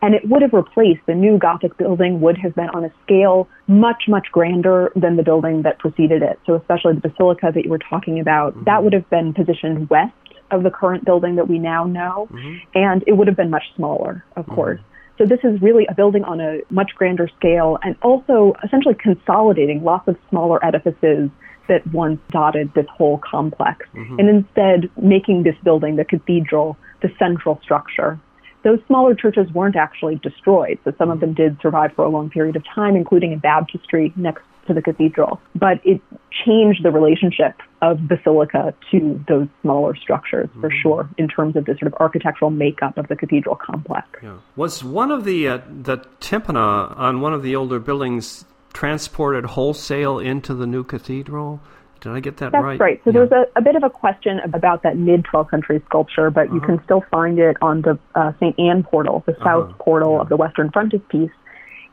and 0.02 0.14
it 0.14 0.28
would 0.28 0.42
have 0.42 0.52
replaced 0.52 1.00
the 1.06 1.14
new 1.14 1.38
Gothic 1.38 1.78
building 1.78 2.20
would 2.20 2.36
have 2.38 2.54
been 2.56 2.68
on 2.70 2.84
a 2.84 2.92
scale 3.04 3.48
much, 3.68 4.04
much 4.08 4.26
grander 4.32 4.92
than 4.96 5.16
the 5.16 5.22
building 5.22 5.62
that 5.62 5.78
preceded 5.78 6.22
it. 6.22 6.40
So 6.44 6.54
especially 6.54 6.94
the 6.94 7.08
basilica 7.08 7.52
that 7.54 7.64
you 7.64 7.70
were 7.70 7.78
talking 7.78 8.18
about, 8.18 8.52
mm-hmm. 8.52 8.64
that 8.64 8.82
would 8.82 8.92
have 8.92 9.08
been 9.08 9.32
positioned 9.32 9.88
west 9.88 10.12
of 10.50 10.64
the 10.64 10.70
current 10.70 11.04
building 11.04 11.36
that 11.36 11.48
we 11.48 11.58
now 11.58 11.84
know, 11.84 12.28
mm-hmm. 12.30 12.56
and 12.74 13.04
it 13.06 13.12
would 13.12 13.28
have 13.28 13.36
been 13.36 13.48
much 13.48 13.64
smaller, 13.76 14.24
of 14.36 14.44
mm-hmm. 14.44 14.54
course. 14.54 14.80
So 15.18 15.24
this 15.24 15.38
is 15.44 15.62
really 15.62 15.86
a 15.86 15.94
building 15.94 16.24
on 16.24 16.40
a 16.40 16.58
much 16.68 16.90
grander 16.96 17.30
scale 17.38 17.78
and 17.82 17.94
also 18.02 18.54
essentially 18.64 18.94
consolidating 18.94 19.84
lots 19.84 20.08
of 20.08 20.16
smaller 20.30 20.64
edifices 20.64 21.30
that 21.68 21.86
once 21.92 22.18
dotted 22.30 22.74
this 22.74 22.86
whole 22.88 23.18
complex 23.18 23.86
mm-hmm. 23.94 24.18
and 24.18 24.28
instead 24.28 24.90
making 25.00 25.44
this 25.44 25.54
building, 25.62 25.94
the 25.94 26.04
cathedral, 26.04 26.76
the 27.02 27.10
central 27.20 27.60
structure 27.62 28.18
those 28.64 28.79
smaller 28.87 29.14
churches 29.14 29.51
weren't 29.53 29.77
actually 29.77 30.16
destroyed. 30.16 30.79
So 30.85 30.92
some 30.98 31.11
of 31.11 31.20
them 31.20 31.35
did 31.35 31.59
survive 31.61 31.92
for 31.94 32.05
a 32.05 32.09
long 32.09 32.31
period 32.31 32.57
of 32.57 32.64
time, 32.75 32.96
including 32.96 33.33
a 33.33 33.37
baptistry 33.37 34.12
next 34.16 34.42
to 34.66 34.75
the 34.75 34.83
cathedral. 34.83 35.40
But 35.55 35.81
it 35.85 36.01
changed 36.46 36.85
the 36.85 36.90
relationship 36.90 37.55
of 37.81 38.07
basilica 38.07 38.75
to 38.92 39.25
those 39.29 39.48
smaller 39.61 39.96
structures 39.96 40.48
for 40.61 40.68
mm-hmm. 40.68 40.83
sure 40.83 41.11
in 41.18 41.29
terms 41.29 41.57
of 41.57 41.64
the 41.64 41.72
sort 41.72 41.92
of 41.92 41.94
architectural 41.94 42.51
makeup 42.51 42.96
of 42.96 43.09
the 43.09 43.16
cathedral 43.16 43.57
complex. 43.57 44.07
Yeah. 44.22 44.37
Was 44.57 44.85
one 44.85 45.11
of 45.11 45.25
the 45.25 45.48
uh, 45.48 45.59
the 45.68 45.98
tympana 46.20 46.96
on 46.96 47.20
one 47.20 47.33
of 47.33 47.42
the 47.42 47.57
older 47.57 47.81
buildings 47.81 48.44
transported 48.72 49.44
wholesale 49.44 50.18
into 50.18 50.55
the 50.55 50.66
new 50.66 50.85
cathedral? 50.85 51.61
Did 52.02 52.12
I 52.12 52.20
get 52.20 52.36
that 52.38 52.50
That's 52.50 52.62
right? 52.62 52.72
That's 52.72 52.80
right. 52.80 53.00
So 53.04 53.10
yeah. 53.10 53.12
there's 53.12 53.30
a, 53.30 53.58
a, 53.58 53.62
bit 53.62 53.76
of 53.76 53.84
a 53.84 53.90
question 53.90 54.40
about 54.40 54.82
that 54.82 54.96
mid 54.96 55.24
12th 55.24 55.50
century 55.50 55.80
sculpture, 55.86 56.30
but 56.30 56.46
uh-huh. 56.46 56.54
you 56.56 56.60
can 56.60 56.82
still 56.84 57.04
find 57.10 57.38
it 57.38 57.56
on 57.62 57.82
the 57.82 57.98
uh, 58.16 58.32
St. 58.40 58.58
Anne 58.58 58.82
portal, 58.82 59.22
the 59.24 59.32
uh-huh. 59.32 59.44
south 59.44 59.78
portal 59.78 60.14
yeah. 60.14 60.22
of 60.22 60.28
the 60.28 60.36
western 60.36 60.70
frontispiece. 60.72 61.30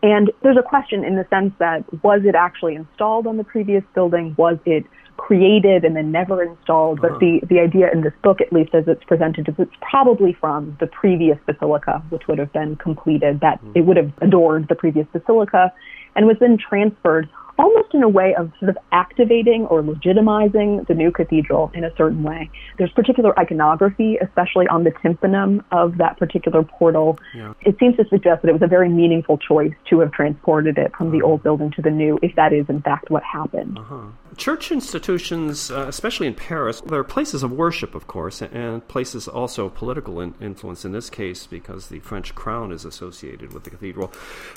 And 0.01 0.31
there's 0.41 0.57
a 0.57 0.63
question 0.63 1.03
in 1.03 1.15
the 1.15 1.27
sense 1.29 1.53
that 1.59 1.83
was 2.03 2.21
it 2.25 2.33
actually 2.33 2.75
installed 2.75 3.27
on 3.27 3.37
the 3.37 3.43
previous 3.43 3.83
building? 3.93 4.33
Was 4.37 4.57
it 4.65 4.85
created 5.17 5.85
and 5.85 5.95
then 5.95 6.11
never 6.11 6.41
installed? 6.41 6.99
Uh-huh. 6.99 7.09
But 7.09 7.19
the, 7.19 7.41
the 7.47 7.59
idea 7.59 7.91
in 7.91 8.01
this 8.01 8.13
book, 8.23 8.41
at 8.41 8.51
least 8.51 8.73
as 8.73 8.85
it's 8.87 9.03
presented, 9.03 9.47
is 9.47 9.55
it's 9.59 9.71
probably 9.81 10.33
from 10.33 10.75
the 10.79 10.87
previous 10.87 11.37
basilica, 11.45 12.01
which 12.09 12.27
would 12.27 12.39
have 12.39 12.51
been 12.51 12.77
completed, 12.77 13.41
that 13.41 13.61
mm-hmm. 13.61 13.73
it 13.75 13.85
would 13.85 13.97
have 13.97 14.11
adorned 14.21 14.69
the 14.69 14.75
previous 14.75 15.05
basilica 15.13 15.71
and 16.15 16.25
was 16.25 16.37
then 16.39 16.57
transferred 16.57 17.29
almost 17.59 17.93
in 17.93 18.01
a 18.01 18.09
way 18.09 18.33
of 18.35 18.51
sort 18.59 18.69
of 18.69 18.77
activating 18.93 19.65
or 19.65 19.83
legitimizing 19.83 20.87
the 20.87 20.93
new 20.93 21.11
cathedral 21.11 21.71
in 21.73 21.83
a 21.83 21.93
certain 21.97 22.23
way. 22.23 22.49
There's 22.77 22.91
particular 22.91 23.37
iconography, 23.37 24.17
especially 24.17 24.67
on 24.67 24.85
the 24.85 24.91
tympanum 25.01 25.63
of 25.71 25.97
that 25.97 26.17
particular 26.17 26.63
portal. 26.63 27.19
Yeah. 27.35 27.53
It 27.61 27.77
seems 27.77 27.97
to 27.97 28.05
suggest 28.07 28.41
that 28.41 28.49
it 28.49 28.53
was 28.53 28.61
a 28.61 28.67
very 28.67 28.89
meaningful 28.89 29.37
choice 29.37 29.73
to 29.89 29.99
have 29.99 30.11
transported 30.13 30.77
it 30.77 30.95
from 30.95 31.07
uh-huh. 31.07 31.17
the 31.17 31.21
old 31.23 31.43
building 31.43 31.71
to 31.71 31.81
the 31.81 31.91
new, 31.91 32.17
if 32.23 32.33
that 32.35 32.53
is 32.53 32.65
in 32.69 32.81
fact 32.81 33.09
what 33.09 33.23
happened. 33.23 33.77
Uh-huh. 33.77 34.07
Church 34.39 34.71
institutions, 34.71 35.69
uh, 35.69 35.85
especially 35.87 36.25
in 36.25 36.33
Paris, 36.33 36.81
they're 36.85 37.03
places 37.03 37.43
of 37.43 37.51
worship, 37.51 37.93
of 37.93 38.07
course, 38.07 38.41
and 38.41 38.87
places 38.87 39.27
also 39.27 39.65
of 39.65 39.75
political 39.75 40.19
in- 40.21 40.33
influence 40.41 40.85
in 40.85 40.93
this 40.93 41.09
case 41.09 41.45
because 41.45 41.89
the 41.89 41.99
French 41.99 42.33
crown 42.33 42.71
is 42.71 42.85
associated 42.85 43.53
with 43.53 43.65
the 43.65 43.69
cathedral. 43.69 44.11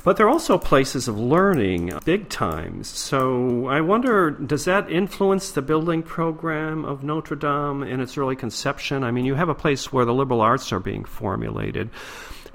But 0.04 0.16
they're 0.16 0.28
also 0.28 0.56
places 0.56 1.08
of 1.08 1.18
learning, 1.18 1.92
big 2.04 2.28
times. 2.28 2.88
So 2.88 3.66
I 3.66 3.80
wonder, 3.80 4.30
does 4.30 4.64
that 4.64 4.90
influence 4.90 5.50
the 5.50 5.62
building 5.62 6.02
program 6.02 6.84
of 6.84 7.02
Notre 7.02 7.36
Dame 7.36 7.82
in 7.82 8.00
its 8.00 8.16
early 8.16 8.36
conception? 8.36 9.02
I 9.02 9.10
mean, 9.10 9.24
you 9.24 9.34
have 9.34 9.48
a 9.48 9.54
place 9.54 9.92
where 9.92 10.04
the 10.04 10.14
liberal 10.14 10.40
arts 10.40 10.72
are 10.72 10.80
being 10.80 11.04
formulated. 11.04 11.90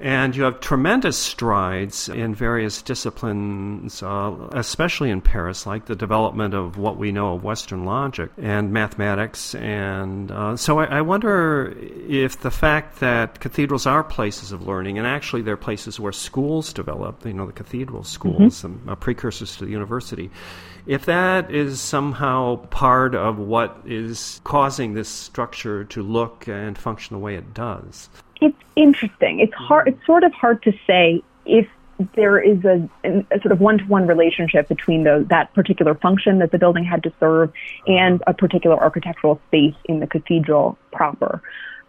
And 0.00 0.36
you 0.36 0.44
have 0.44 0.60
tremendous 0.60 1.18
strides 1.18 2.08
in 2.08 2.34
various 2.34 2.82
disciplines, 2.82 4.00
uh, 4.02 4.48
especially 4.52 5.10
in 5.10 5.20
Paris, 5.20 5.66
like 5.66 5.86
the 5.86 5.96
development 5.96 6.54
of 6.54 6.78
what 6.78 6.98
we 6.98 7.10
know 7.10 7.34
of 7.34 7.42
Western 7.42 7.84
logic 7.84 8.30
and 8.38 8.72
mathematics. 8.72 9.56
And 9.56 10.30
uh, 10.30 10.56
so 10.56 10.78
I, 10.78 10.98
I, 10.98 11.00
wonder 11.00 11.76
if 12.08 12.40
the 12.40 12.50
fact 12.50 13.00
that 13.00 13.40
cathedrals 13.40 13.86
are 13.86 14.04
places 14.04 14.52
of 14.52 14.66
learning, 14.66 14.98
and 14.98 15.06
actually 15.06 15.42
they're 15.42 15.56
places 15.56 15.98
where 15.98 16.12
schools 16.12 16.72
develop, 16.72 17.26
you 17.26 17.32
know, 17.32 17.46
the 17.46 17.52
cathedral 17.52 18.04
schools, 18.04 18.62
mm-hmm. 18.62 18.88
uh, 18.88 18.94
precursors 18.94 19.56
to 19.56 19.64
the 19.64 19.70
university, 19.70 20.30
if 20.86 21.06
that 21.06 21.50
is 21.50 21.80
somehow 21.80 22.56
part 22.66 23.14
of 23.14 23.38
what 23.38 23.82
is 23.84 24.40
causing 24.44 24.94
this 24.94 25.08
structure 25.08 25.84
to 25.84 26.02
look 26.02 26.46
and 26.46 26.78
function 26.78 27.14
the 27.14 27.20
way 27.20 27.34
it 27.34 27.52
does. 27.52 28.08
It's 28.40 28.58
interesting. 28.76 29.40
It's 29.40 29.54
hard. 29.54 29.88
It's 29.88 30.06
sort 30.06 30.24
of 30.24 30.32
hard 30.32 30.62
to 30.62 30.72
say 30.86 31.22
if 31.44 31.68
there 32.14 32.38
is 32.38 32.64
a, 32.64 32.88
a 33.04 33.40
sort 33.40 33.50
of 33.50 33.60
one-to-one 33.60 34.06
relationship 34.06 34.68
between 34.68 35.02
the, 35.02 35.26
that 35.30 35.52
particular 35.54 35.94
function 35.94 36.38
that 36.38 36.52
the 36.52 36.58
building 36.58 36.84
had 36.84 37.02
to 37.02 37.12
serve 37.18 37.52
and 37.86 38.22
a 38.26 38.34
particular 38.34 38.78
architectural 38.78 39.40
space 39.48 39.74
in 39.86 39.98
the 40.00 40.06
cathedral 40.06 40.78
proper 40.92 41.42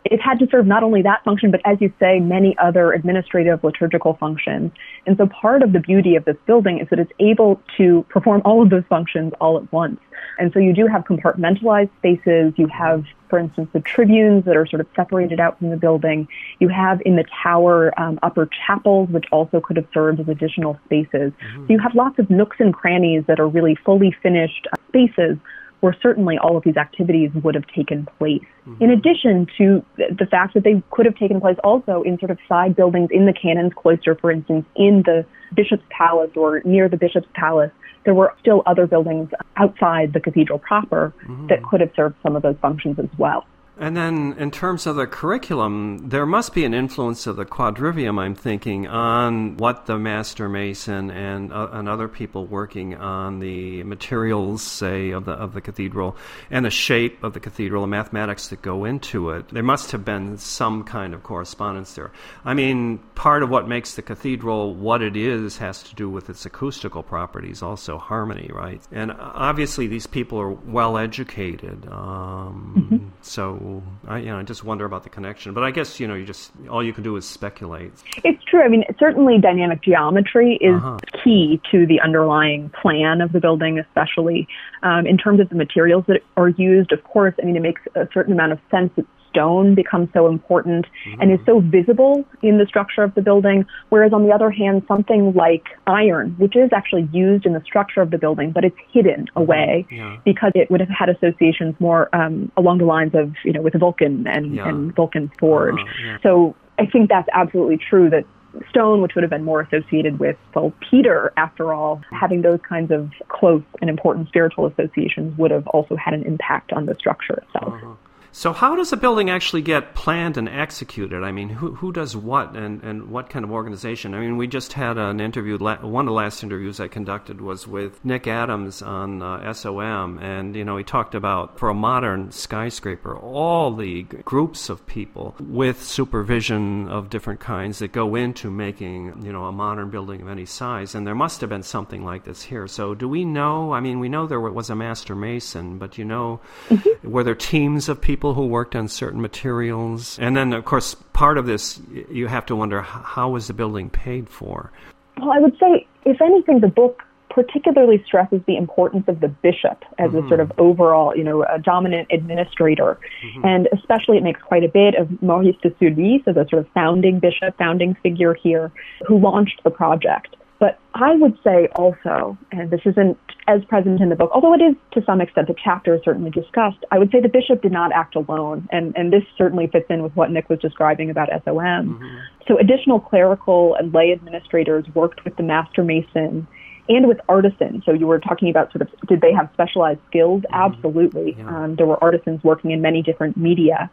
it 0.06 0.22
had 0.22 0.40
to 0.40 0.48
serve 0.50 0.66
not 0.66 0.84
only 0.84 1.02
that 1.02 1.24
function, 1.24 1.52
but 1.52 1.62
as 1.66 1.78
you 1.82 1.92
say, 2.00 2.20
many 2.20 2.58
other 2.58 2.94
administrative 2.94 3.64
liturgical 3.64 4.14
functions. 4.14 4.72
And 5.06 5.18
so 5.18 5.28
part 5.28 5.62
of 5.62 5.74
the 5.74 5.80
beauty 5.80 6.16
of 6.16 6.26
this 6.26 6.38
building 6.46 6.80
is 6.80 6.88
that 6.90 7.00
it's 7.00 7.12
able 7.20 7.62
to 7.78 8.06
perform 8.10 8.42
all 8.46 8.62
of 8.62 8.70
those 8.70 8.84
functions 8.88 9.34
all 9.42 9.58
at 9.58 9.72
once. 9.74 10.00
And 10.38 10.54
so 10.54 10.60
you 10.60 10.74
do 10.74 10.88
have 10.88 11.04
compartmentalized 11.04 11.90
spaces. 11.98 12.54
You 12.56 12.68
have, 12.68 13.04
for 13.30 13.40
instance, 13.40 13.70
the 13.74 13.82
tribunes 13.82 14.46
that 14.46 14.56
are 14.56 14.66
sort 14.66 14.80
of 14.80 14.88
separated 14.96 15.40
out 15.40 15.60
from 15.60 15.70
the 15.70 15.78
building. 15.78 16.28
You 16.60 16.70
have 16.70 17.02
in 17.06 17.18
the 17.18 17.26
tower 17.44 17.94
um, 18.00 18.20
upper 18.24 18.50
chapels, 18.66 19.10
which 19.10 19.26
also 19.32 19.60
could 19.60 19.76
have 19.76 19.88
served 19.94 20.22
as 20.22 20.30
additional 20.30 20.80
spaces. 20.86 21.34
Mm-hmm. 21.34 21.68
So 21.68 21.74
you 21.74 21.80
have 21.80 21.94
lots 21.94 22.20
of 22.20 22.30
nooks 22.30 22.58
and 22.60 22.74
crannies 22.74 23.26
that 23.28 23.40
are 23.40 23.48
really 23.48 23.76
fully 23.76 24.16
finished 24.24 24.68
uh, 24.72 24.78
spaces 24.88 25.38
where 25.80 25.96
certainly 26.02 26.38
all 26.38 26.58
of 26.58 26.64
these 26.64 26.78
activities 26.78 27.32
would 27.44 27.56
have 27.56 27.68
taken 27.68 28.08
place. 28.18 28.42
Mm-hmm. 28.68 28.84
In 28.84 28.92
addition 28.92 29.48
to 29.58 29.84
the 29.98 30.28
fact 30.30 30.54
that 30.54 30.64
they 30.64 30.84
could 30.92 31.06
have 31.06 31.16
taken 31.16 31.40
place 31.40 31.58
also 31.64 32.02
in 32.04 32.20
sort 32.20 32.32
of 32.32 32.38
side 32.48 32.76
buildings 32.76 33.10
in 33.12 33.26
the 33.26 33.34
canon's 33.34 33.74
cloister, 33.76 34.16
for 34.16 34.32
instance, 34.32 34.66
in 34.76 35.04
the 35.06 35.26
bishop's 35.56 35.84
palace 35.90 36.32
or 36.36 36.62
near 36.66 36.90
the 36.90 36.98
bishop's 36.98 37.28
palace, 37.34 37.72
there 38.06 38.14
were 38.14 38.34
still 38.40 38.64
other 38.66 38.88
buildings 38.88 39.30
outside 39.58 40.14
the 40.14 40.20
cathedral 40.20 40.60
proper 40.60 41.14
mm-hmm. 41.24 41.48
that 41.48 41.64
could 41.64 41.82
have 41.82 41.92
served 41.96 42.16
some 42.24 42.36
of 42.36 42.42
those 42.42 42.56
functions 42.62 42.98
as 43.00 43.10
well. 43.18 43.46
And 43.80 43.96
then, 43.96 44.36
in 44.38 44.52
terms 44.52 44.86
of 44.86 44.98
the 44.98 45.08
curriculum, 45.08 46.10
there 46.10 46.26
must 46.26 46.54
be 46.54 46.66
an 46.66 46.74
influence 46.74 47.28
of 47.28 47.38
the 47.38 47.46
quadrivium, 47.46 48.20
I'm 48.20 48.36
thinking, 48.36 48.88
on 48.88 49.56
what 49.56 49.86
the 49.86 49.98
master 49.98 50.50
mason 50.50 51.10
and, 51.10 51.54
uh, 51.54 51.70
and 51.72 51.88
other 51.88 52.10
people 52.10 52.46
working 52.46 52.96
on 52.96 53.40
the 53.40 53.84
materials, 53.84 54.64
say, 54.64 55.12
of 55.12 55.24
the, 55.24 55.32
of 55.32 55.54
the 55.54 55.62
cathedral 55.62 56.18
and 56.52 56.66
the 56.66 56.70
shape 56.70 57.24
of 57.24 57.34
the 57.34 57.40
cathedral, 57.40 57.84
the 57.84 57.88
mathematics 57.88 58.50
that 58.50 58.62
go 58.62 58.84
into 58.84 59.30
it. 59.30 59.48
There 59.48 59.64
must 59.64 59.92
have 59.92 60.04
been 60.04 60.38
some 60.38 60.84
kind 60.84 61.14
of 61.14 61.24
correspondence 61.24 61.94
there. 61.94 62.12
I 62.44 62.54
mean, 62.54 62.98
part 63.16 63.44
of 63.44 63.50
what 63.50 63.70
makes 63.70 63.96
the 63.96 64.02
cathedral 64.02 64.74
what 64.74 65.02
it 65.02 65.16
is 65.16 65.58
has 65.60 65.84
to 65.84 65.96
do 65.96 66.10
with 66.10 66.30
its 66.30 66.46
acoustical 66.46 67.02
properties, 67.02 67.64
also 67.64 67.98
harmony, 67.98 68.50
right? 68.54 68.82
And 68.92 69.14
obviously, 69.18 69.88
these 69.88 70.06
people 70.06 70.38
are 70.38 70.52
well 70.52 70.98
educated. 70.98 71.88
Um, 71.88 72.90
mm-hmm. 72.92 73.08
So, 73.22 73.69
I 74.08 74.20
you 74.20 74.26
know 74.28 74.40
I 74.40 74.44
just 74.44 74.64
wonder 74.64 74.86
about 74.86 75.04
the 75.04 75.10
connection. 75.10 75.54
But 75.54 75.64
I 75.64 75.72
guess 75.72 76.00
you 76.00 76.08
know 76.08 76.16
you 76.16 76.26
just 76.26 76.52
all 76.70 76.84
you 76.84 76.94
can 76.94 77.04
do 77.04 77.16
is 77.16 77.28
speculate. 77.28 77.92
It's 78.24 78.44
true. 78.44 78.64
I 78.64 78.68
mean, 78.68 78.84
certainly 79.00 79.40
dynamic 79.40 79.82
geometry 79.82 80.58
is 80.62 80.76
uh-huh. 80.76 80.98
key 81.24 81.62
to 81.72 81.86
the 81.86 82.00
underlying 82.02 82.70
plan 82.70 83.22
of 83.22 83.32
the 83.32 83.40
building, 83.40 83.80
especially 83.80 84.48
um, 84.84 85.06
in 85.06 85.18
terms 85.18 85.40
of 85.40 85.50
the 85.50 85.56
materials 85.56 86.06
that 86.08 86.22
are 86.38 86.50
used. 86.50 86.92
Of 86.92 87.04
course, 87.04 87.34
I 87.42 87.46
mean 87.46 87.56
it 87.56 87.62
makes 87.62 87.82
a 87.96 88.08
certain 88.14 88.34
amount 88.34 88.52
of 88.52 88.60
sense 88.72 88.92
that 88.96 89.06
stone 89.30 89.76
becomes 89.76 90.10
so 90.14 90.28
important 90.28 90.86
mm-hmm. 91.06 91.22
and 91.22 91.32
is 91.32 91.40
so 91.46 91.60
visible 91.60 92.26
in 92.42 92.58
the 92.58 92.66
structure 92.66 93.04
of 93.04 93.14
the 93.16 93.22
building. 93.22 93.66
Whereas 93.90 94.14
on 94.14 94.26
the 94.26 94.34
other 94.34 94.50
hand, 94.50 94.84
something 94.88 95.34
like 95.34 95.66
iron, 95.88 96.36
which 96.38 96.56
is 96.56 96.70
actually 96.74 97.08
used 97.12 97.46
in 97.46 97.54
the 97.54 97.62
structure 97.62 98.02
of 98.02 98.12
the 98.12 98.18
building, 98.18 98.52
but 98.52 98.64
it's 98.66 98.78
hidden 98.92 99.26
mm-hmm. 99.26 99.40
away 99.40 99.88
yeah. 99.92 100.18
because 100.26 100.52
it 100.56 100.70
would 100.70 100.80
have 100.80 100.90
had 100.90 101.10
associations 101.10 101.76
more 101.80 102.14
um, 102.16 102.52
along 102.58 102.80
the 102.80 102.86
lines 102.86 103.14
of, 103.14 103.34
you 103.44 103.54
know, 103.54 103.62
with 103.62 103.80
Vulcan 103.80 104.28
and, 104.28 104.56
yeah. 104.56 104.68
and 104.68 104.96
Vulcan's 104.96 105.32
forge. 105.40 105.80
Uh, 105.80 105.86
yeah. 106.04 106.18
So 106.24 106.56
I 106.78 106.86
think 106.86 107.10
that's 107.10 107.30
absolutely 107.34 107.78
true 107.78 108.10
that 108.10 108.26
stone, 108.70 109.02
which 109.02 109.14
would 109.16 109.24
have 109.24 109.30
been 109.30 109.44
more 109.44 109.62
associated 109.62 110.20
with, 110.20 110.36
well, 110.56 110.74
Peter, 110.90 111.32
after 111.38 111.74
all, 111.74 112.02
having 112.12 112.42
those 112.42 112.60
kinds 112.68 112.92
of 112.92 113.12
close 113.28 113.62
and 113.82 113.90
important 113.90 114.28
spiritual 114.28 114.66
associations 114.66 115.38
would 115.38 115.52
have 115.52 115.68
also 115.68 115.96
had 115.96 116.14
an 116.14 116.24
impact 116.24 116.74
on 116.74 116.86
the 116.86 116.96
structure 116.96 117.34
itself. 117.34 117.74
Uh-huh. 117.74 117.94
So, 118.32 118.54
how 118.54 118.76
does 118.76 118.94
a 118.94 118.98
building 118.98 119.30
actually 119.30 119.64
get 119.64 119.96
planned 119.96 120.38
and 120.38 120.48
executed? 120.48 121.24
I 121.24 121.32
mean, 121.32 121.50
who, 121.50 121.74
who 121.76 121.92
does 121.92 122.16
what 122.16 122.56
and, 122.56 122.84
and 122.84 123.10
what 123.10 123.30
kind 123.30 123.44
of 123.44 123.52
organization? 123.52 124.14
I 124.14 124.20
mean, 124.20 124.38
we 124.38 124.46
just 124.48 124.74
had 124.74 124.98
an 125.00 125.20
interview, 125.20 125.58
one 125.58 125.82
of 125.82 126.06
the 126.06 126.12
last 126.12 126.44
interviews 126.44 126.80
I 126.80 126.88
conducted 126.88 127.42
was 127.42 127.68
with 127.68 128.04
Nick 128.06 128.28
Adams 128.28 128.84
on 128.84 129.24
uh, 129.24 129.52
SOM, 129.54 130.20
and, 130.20 130.56
you 130.56 130.64
know, 130.64 130.78
he 130.78 130.84
talked 130.84 131.16
about 131.16 131.58
for 131.58 131.70
a 131.70 131.74
modern 131.74 132.32
skyscraper, 132.32 133.18
all 133.18 133.74
the 133.74 134.04
groups 134.04 134.70
of 134.70 134.86
people 134.86 135.36
with 135.40 135.84
supervision 135.84 136.88
of 136.88 137.10
different 137.10 137.40
kinds 137.40 137.80
that 137.80 137.92
go 137.92 138.14
into 138.14 138.52
making, 138.52 139.24
you 139.24 139.34
know, 139.34 139.46
a 139.46 139.52
modern 139.52 139.90
building 139.90 140.22
of 140.22 140.30
any 140.30 140.46
size, 140.46 140.94
and 140.94 141.06
there 141.08 141.16
must 141.16 141.42
have 141.42 141.50
been 141.50 141.64
something 141.64 142.06
like 142.06 142.26
this 142.26 142.44
here. 142.44 142.68
So, 142.68 142.94
do 142.94 143.10
we 143.10 143.26
know? 143.26 143.74
I 143.74 143.80
mean, 143.80 144.00
we 144.00 144.08
know 144.08 144.28
there 144.28 144.40
was 144.40 144.70
a 144.70 144.76
master 144.76 145.16
mason, 145.16 145.80
but, 145.80 145.98
you 145.98 146.06
know, 146.06 146.42
mm-hmm. 146.70 147.12
were 147.12 147.24
there 147.24 147.36
teams 147.36 147.90
of 147.90 148.00
people? 148.00 148.20
People 148.30 148.44
who 148.44 148.50
worked 148.50 148.76
on 148.76 148.88
certain 148.88 149.22
materials. 149.22 150.20
And 150.20 150.36
then, 150.36 150.54
of 150.54 150.66
course, 150.66 150.96
part 151.14 151.38
of 151.38 151.46
this, 151.46 151.82
you 152.12 152.28
have 152.28 152.46
to 152.48 152.56
wonder 152.56 152.82
how 152.82 153.32
was 153.32 153.48
the 153.48 153.54
building 153.54 153.90
paid 153.90 154.30
for? 154.30 154.72
Well, 155.20 155.32
I 155.32 155.40
would 155.40 155.58
say, 155.60 155.88
if 156.06 156.22
anything, 156.22 156.60
the 156.60 156.68
book 156.68 157.02
particularly 157.30 158.04
stresses 158.06 158.42
the 158.46 158.58
importance 158.58 159.06
of 159.08 159.20
the 159.20 159.28
bishop 159.28 159.84
as 159.98 160.12
mm-hmm. 160.12 160.26
a 160.26 160.28
sort 160.28 160.40
of 160.40 160.52
overall, 160.58 161.16
you 161.16 161.24
know, 161.24 161.44
a 161.44 161.60
dominant 161.60 162.08
administrator. 162.12 163.00
Mm-hmm. 163.26 163.46
And 163.46 163.70
especially 163.74 164.18
it 164.18 164.24
makes 164.24 164.42
quite 164.42 164.64
a 164.64 164.70
bit 164.70 164.96
of 164.96 165.22
Maurice 165.22 165.56
de 165.64 165.70
Sully, 165.80 166.22
so 166.26 166.34
the 166.34 166.46
sort 166.50 166.66
of 166.66 166.68
founding 166.74 167.20
bishop, 167.20 167.58
founding 167.58 167.96
figure 168.04 168.34
here, 168.34 168.72
who 169.08 169.20
launched 169.20 169.62
the 169.64 169.72
project. 169.72 170.36
But 170.60 170.78
I 170.94 171.16
would 171.16 171.38
say 171.42 171.70
also, 171.76 172.38
and 172.52 172.70
this 172.70 172.82
isn't 172.86 173.18
as 173.48 173.64
present 173.66 174.02
in 174.02 174.10
the 174.10 174.16
book, 174.16 174.30
although 174.34 174.54
it 174.54 174.62
is 174.62 174.76
to 174.92 175.04
some 175.06 175.22
extent 175.22 175.48
the 175.48 175.56
chapter 175.64 175.96
is 175.96 176.02
certainly 176.04 176.30
discussed, 176.32 176.84
I 176.92 177.00
would 177.00 177.12
say 177.12 177.22
the 177.22 177.30
bishop 177.30 177.62
did 177.62 177.72
not 177.72 177.94
act 177.94 178.16
alone. 178.16 178.68
And, 178.72 178.96
and 178.98 179.12
this 179.12 179.24
certainly 179.38 179.68
fits 179.68 179.86
in 179.90 180.04
with 180.04 180.14
what 180.18 180.32
Nick 180.32 180.50
was 180.50 180.60
describing 180.60 181.10
about 181.10 181.30
SOM. 181.30 181.56
Mm-hmm. 181.56 182.18
So 182.48 182.58
additional 182.60 183.00
clerical 183.00 183.76
and 183.76 183.94
lay 183.94 184.12
administrators 184.12 184.86
worked 184.94 185.24
with 185.24 185.38
the 185.38 185.44
master 185.44 185.84
mason 185.84 186.46
and 186.90 187.08
with 187.08 187.20
artisans. 187.30 187.86
So 187.86 187.94
you 187.94 188.08
were 188.08 188.20
talking 188.20 188.50
about 188.50 188.72
sort 188.74 188.82
of 188.82 188.90
did 189.08 189.22
they 189.22 189.32
have 189.32 189.50
specialized 189.54 190.02
skills? 190.08 190.42
Mm-hmm. 190.42 190.74
Absolutely. 190.74 191.36
Yeah. 191.38 191.48
Um, 191.48 191.76
there 191.78 191.86
were 191.86 192.04
artisans 192.04 192.44
working 192.44 192.72
in 192.72 192.82
many 192.82 193.02
different 193.02 193.38
media 193.38 193.90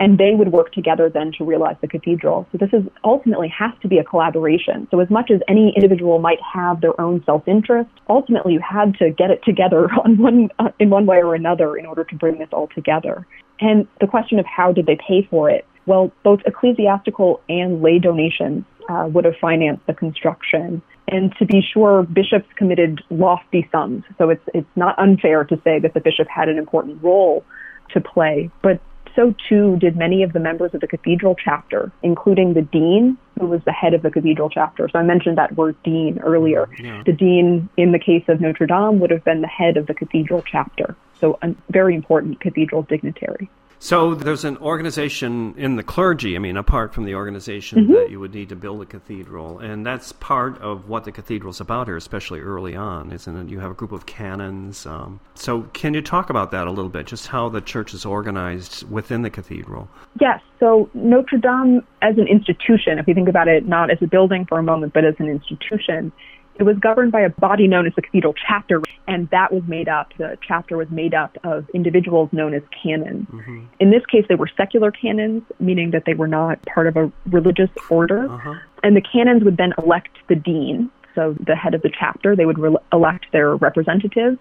and 0.00 0.18
they 0.18 0.32
would 0.34 0.52
work 0.52 0.72
together 0.72 1.08
then 1.08 1.32
to 1.38 1.44
realize 1.44 1.76
the 1.80 1.88
cathedral. 1.88 2.46
So 2.52 2.58
this 2.58 2.70
is 2.72 2.82
ultimately 3.04 3.48
has 3.56 3.70
to 3.82 3.88
be 3.88 3.98
a 3.98 4.04
collaboration. 4.04 4.88
So 4.90 5.00
as 5.00 5.10
much 5.10 5.30
as 5.30 5.40
any 5.48 5.72
individual 5.76 6.18
might 6.18 6.40
have 6.54 6.80
their 6.80 6.98
own 7.00 7.22
self-interest, 7.24 7.90
ultimately 8.08 8.54
you 8.54 8.60
had 8.60 8.94
to 8.98 9.10
get 9.10 9.30
it 9.30 9.42
together 9.44 9.88
on 10.04 10.18
one 10.18 10.50
uh, 10.58 10.70
in 10.78 10.90
one 10.90 11.06
way 11.06 11.18
or 11.18 11.34
another 11.34 11.76
in 11.76 11.86
order 11.86 12.04
to 12.04 12.14
bring 12.16 12.38
this 12.38 12.48
all 12.52 12.68
together. 12.74 13.26
And 13.60 13.86
the 14.00 14.06
question 14.06 14.38
of 14.38 14.46
how 14.46 14.72
did 14.72 14.86
they 14.86 14.96
pay 14.96 15.26
for 15.30 15.48
it? 15.48 15.64
Well, 15.86 16.12
both 16.24 16.40
ecclesiastical 16.46 17.40
and 17.48 17.82
lay 17.82 17.98
donations 17.98 18.64
uh, 18.88 19.08
would 19.12 19.24
have 19.24 19.34
financed 19.40 19.86
the 19.86 19.94
construction. 19.94 20.82
And 21.08 21.34
to 21.38 21.46
be 21.46 21.60
sure, 21.60 22.02
bishops 22.04 22.48
committed 22.56 23.02
lofty 23.10 23.68
sums. 23.70 24.04
So 24.18 24.30
it's 24.30 24.42
it's 24.54 24.76
not 24.76 24.98
unfair 24.98 25.44
to 25.44 25.60
say 25.62 25.78
that 25.78 25.94
the 25.94 26.00
bishop 26.00 26.28
had 26.28 26.48
an 26.48 26.58
important 26.58 27.02
role 27.02 27.44
to 27.90 28.00
play. 28.00 28.50
But 28.62 28.80
so 29.14 29.34
too 29.48 29.76
did 29.76 29.96
many 29.96 30.22
of 30.22 30.32
the 30.32 30.40
members 30.40 30.72
of 30.74 30.80
the 30.80 30.86
cathedral 30.86 31.34
chapter, 31.34 31.92
including 32.02 32.54
the 32.54 32.62
dean, 32.62 33.18
who 33.38 33.46
was 33.46 33.60
the 33.64 33.72
head 33.72 33.94
of 33.94 34.02
the 34.02 34.10
cathedral 34.10 34.48
chapter. 34.48 34.88
So 34.88 34.98
I 34.98 35.02
mentioned 35.02 35.38
that 35.38 35.56
word 35.56 35.76
dean 35.82 36.18
earlier. 36.20 36.68
Yeah. 36.78 37.02
The 37.04 37.12
dean 37.12 37.68
in 37.76 37.92
the 37.92 37.98
case 37.98 38.24
of 38.28 38.40
Notre 38.40 38.66
Dame 38.66 39.00
would 39.00 39.10
have 39.10 39.24
been 39.24 39.40
the 39.40 39.48
head 39.48 39.76
of 39.76 39.86
the 39.86 39.94
cathedral 39.94 40.42
chapter. 40.42 40.96
So 41.14 41.38
a 41.42 41.54
very 41.70 41.94
important 41.94 42.40
cathedral 42.40 42.82
dignitary. 42.82 43.48
So 43.82 44.14
there's 44.14 44.44
an 44.44 44.58
organization 44.58 45.54
in 45.56 45.74
the 45.74 45.82
clergy, 45.82 46.36
I 46.36 46.38
mean, 46.38 46.56
apart 46.56 46.94
from 46.94 47.04
the 47.04 47.16
organization 47.16 47.80
Mm-hmm. 47.80 47.92
that 47.94 48.10
you 48.10 48.20
would 48.20 48.32
need 48.32 48.50
to 48.50 48.56
build 48.56 48.80
a 48.80 48.86
cathedral. 48.86 49.58
And 49.58 49.84
that's 49.84 50.12
part 50.12 50.56
of 50.60 50.88
what 50.88 51.02
the 51.04 51.10
cathedral's 51.10 51.60
about 51.60 51.88
here, 51.88 51.96
especially 51.96 52.38
early 52.38 52.76
on, 52.76 53.10
isn't 53.10 53.36
it? 53.36 53.48
You 53.48 53.58
have 53.58 53.72
a 53.72 53.74
group 53.74 53.90
of 53.90 54.06
canons. 54.06 54.86
Um, 54.86 55.18
so 55.34 55.62
can 55.72 55.94
you 55.94 56.00
talk 56.00 56.30
about 56.30 56.52
that 56.52 56.68
a 56.68 56.70
little 56.70 56.90
bit, 56.90 57.06
just 57.06 57.26
how 57.26 57.48
the 57.48 57.60
church 57.60 57.92
is 57.92 58.04
organized 58.04 58.88
within 58.88 59.22
the 59.22 59.30
cathedral? 59.30 59.88
Yes. 60.20 60.40
So 60.60 60.88
Notre 60.94 61.38
Dame 61.38 61.84
as 62.02 62.18
an 62.18 62.28
institution, 62.28 63.00
if 63.00 63.08
you 63.08 63.14
think 63.14 63.28
about 63.28 63.48
it 63.48 63.66
not 63.66 63.90
as 63.90 63.98
a 64.00 64.06
building 64.06 64.46
for 64.46 64.58
a 64.58 64.62
moment, 64.62 64.92
but 64.92 65.04
as 65.04 65.14
an 65.18 65.28
institution, 65.28 66.12
it 66.56 66.64
was 66.64 66.76
governed 66.78 67.12
by 67.12 67.20
a 67.20 67.30
body 67.30 67.66
known 67.66 67.86
as 67.86 67.94
the 67.94 68.02
cathedral 68.02 68.34
chapter, 68.46 68.82
and 69.08 69.28
that 69.30 69.52
was 69.52 69.62
made 69.66 69.88
up, 69.88 70.12
the 70.18 70.36
chapter 70.46 70.76
was 70.76 70.90
made 70.90 71.14
up 71.14 71.36
of 71.44 71.68
individuals 71.70 72.28
known 72.32 72.52
as 72.54 72.62
canons. 72.82 73.26
Mm-hmm. 73.28 73.64
In 73.80 73.90
this 73.90 74.04
case, 74.06 74.24
they 74.28 74.34
were 74.34 74.50
secular 74.56 74.90
canons, 74.90 75.42
meaning 75.60 75.92
that 75.92 76.04
they 76.04 76.14
were 76.14 76.28
not 76.28 76.60
part 76.66 76.86
of 76.86 76.96
a 76.96 77.10
religious 77.26 77.70
order. 77.88 78.30
Uh-huh. 78.30 78.54
And 78.82 78.96
the 78.96 79.00
canons 79.00 79.44
would 79.44 79.56
then 79.56 79.72
elect 79.78 80.16
the 80.28 80.34
dean, 80.34 80.90
so 81.14 81.34
the 81.46 81.56
head 81.56 81.74
of 81.74 81.82
the 81.82 81.90
chapter. 81.98 82.36
They 82.36 82.46
would 82.46 82.58
re- 82.58 82.76
elect 82.92 83.26
their 83.32 83.56
representative, 83.56 84.38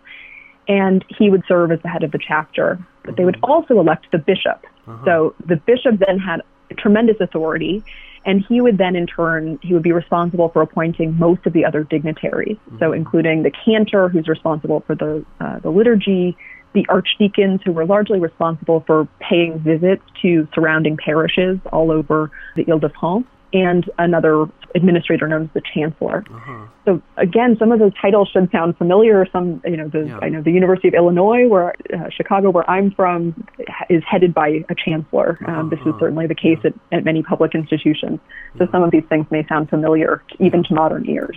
and 0.68 1.06
he 1.18 1.30
would 1.30 1.44
serve 1.48 1.72
as 1.72 1.82
the 1.82 1.90
head 1.90 2.04
of 2.04 2.12
the 2.12 2.20
chapter. 2.20 2.78
But 3.04 3.16
they 3.16 3.24
would 3.24 3.36
mm-hmm. 3.36 3.52
also 3.52 3.80
elect 3.80 4.08
the 4.12 4.18
bishop. 4.18 4.66
Uh-huh. 4.86 5.06
So 5.06 5.36
the 5.46 5.56
bishop 5.56 6.00
then 6.06 6.20
had 6.20 6.42
tremendous 6.78 7.18
authority, 7.20 7.84
and 8.26 8.44
he 8.48 8.62
would 8.62 8.78
then 8.78 8.96
in 8.96 9.08
turn 9.08 9.60
he 9.62 9.74
would 9.74 9.84
be 9.84 9.92
responsible 9.92 10.50
for 10.50 10.62
appointing 10.62 11.18
most 11.18 11.46
of 11.46 11.54
the 11.54 11.66
other 11.66 11.84
dignitaries. 11.84 12.58
So 12.80 12.92
including 12.92 13.44
the 13.44 13.52
cantor, 13.52 14.10
who's 14.10 14.28
responsible 14.28 14.82
for 14.82 14.96
the 14.96 15.26
uh, 15.40 15.60
the 15.60 15.70
liturgy. 15.70 16.38
The 16.74 16.86
archdeacons, 16.88 17.60
who 17.66 17.74
were 17.74 17.86
largely 17.86 18.18
responsible 18.18 18.82
for 18.88 19.06
paying 19.20 19.60
visits 19.60 20.04
to 20.22 20.48
surrounding 20.56 20.96
parishes 20.96 21.60
all 21.74 21.92
over 21.92 22.32
the 22.56 22.64
Ile-de-France, 22.66 23.28
and 23.54 23.90
another 23.98 24.46
administrator 24.76 25.28
known 25.28 25.44
as 25.44 25.50
the 25.54 25.62
chancellor. 25.74 26.24
So 26.86 27.02
again, 27.18 27.58
some 27.60 27.72
of 27.72 27.80
those 27.80 27.92
titles 28.02 28.30
should 28.30 28.50
sound 28.52 28.78
familiar. 28.78 29.28
Some, 29.32 29.62
you 29.66 29.78
know, 29.78 29.88
the, 29.88 30.08
Yeah. 30.08 30.20
I 30.22 30.30
know 30.30 30.42
the 30.42 30.52
University 30.52 30.88
of 30.88 30.94
Illinois, 30.94 31.48
where 31.48 31.74
uh, 31.94 32.10
Chicago, 32.10 32.50
where 32.50 32.70
I'm 32.70 32.92
from, 32.92 33.48
is 33.90 34.04
headed 34.10 34.34
by 34.34 34.64
a 34.70 34.76
chancellor. 34.76 35.38
Um, 35.46 35.70
this 35.70 35.80
is 35.86 35.94
certainly 36.00 36.28
the 36.28 36.36
case 36.36 36.60
at, 36.64 36.74
at 36.92 37.04
many 37.04 37.22
public 37.24 37.54
institutions. 37.54 38.20
So 38.58 38.68
some 38.72 38.84
of 38.84 38.92
these 38.92 39.04
things 39.10 39.26
may 39.30 39.46
sound 39.48 39.70
familiar, 39.70 40.24
even 40.40 40.64
to 40.64 40.74
modern 40.74 41.08
ears. 41.10 41.36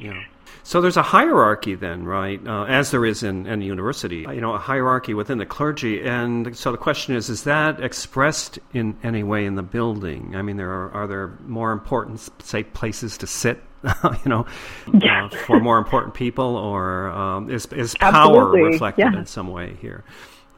Yeah. 0.65 0.71
So 0.71 0.81
there's 0.81 0.97
a 0.97 1.03
hierarchy 1.03 1.75
then, 1.75 2.05
right? 2.05 2.41
Uh, 2.47 2.65
as 2.65 2.91
there 2.91 3.05
is 3.05 3.23
in 3.23 3.47
any 3.47 3.67
university, 3.67 4.27
you 4.29 4.41
know, 4.41 4.55
a 4.55 4.59
hierarchy 4.59 5.15
within 5.15 5.39
the 5.39 5.47
clergy. 5.47 6.03
And 6.03 6.57
so 6.57 6.73
the 6.73 6.79
question 6.79 7.15
is, 7.15 7.29
is 7.29 7.45
that 7.45 7.81
expressed 7.81 8.59
in 8.73 8.97
any 9.03 9.23
way 9.23 9.45
in 9.45 9.55
the 9.55 9.63
building? 9.63 10.35
I 10.35 10.43
mean, 10.43 10.57
there 10.57 10.71
are, 10.71 10.91
are 10.93 11.07
there 11.07 11.39
more 11.47 11.73
important, 11.73 12.21
say, 12.43 12.63
places 12.63 13.19
to 13.19 13.27
sit, 13.27 13.63
you 14.05 14.19
know, 14.27 14.47
uh, 14.87 15.29
for 15.47 15.61
more 15.61 15.79
important 15.79 16.15
people, 16.15 16.57
or 16.57 17.09
um, 17.11 17.51
is, 17.51 17.67
is 17.67 17.95
power 17.95 18.15
Absolutely, 18.17 18.63
reflected 18.63 19.13
yeah. 19.13 19.19
in 19.19 19.27
some 19.27 19.49
way 19.49 19.77
here? 19.81 20.05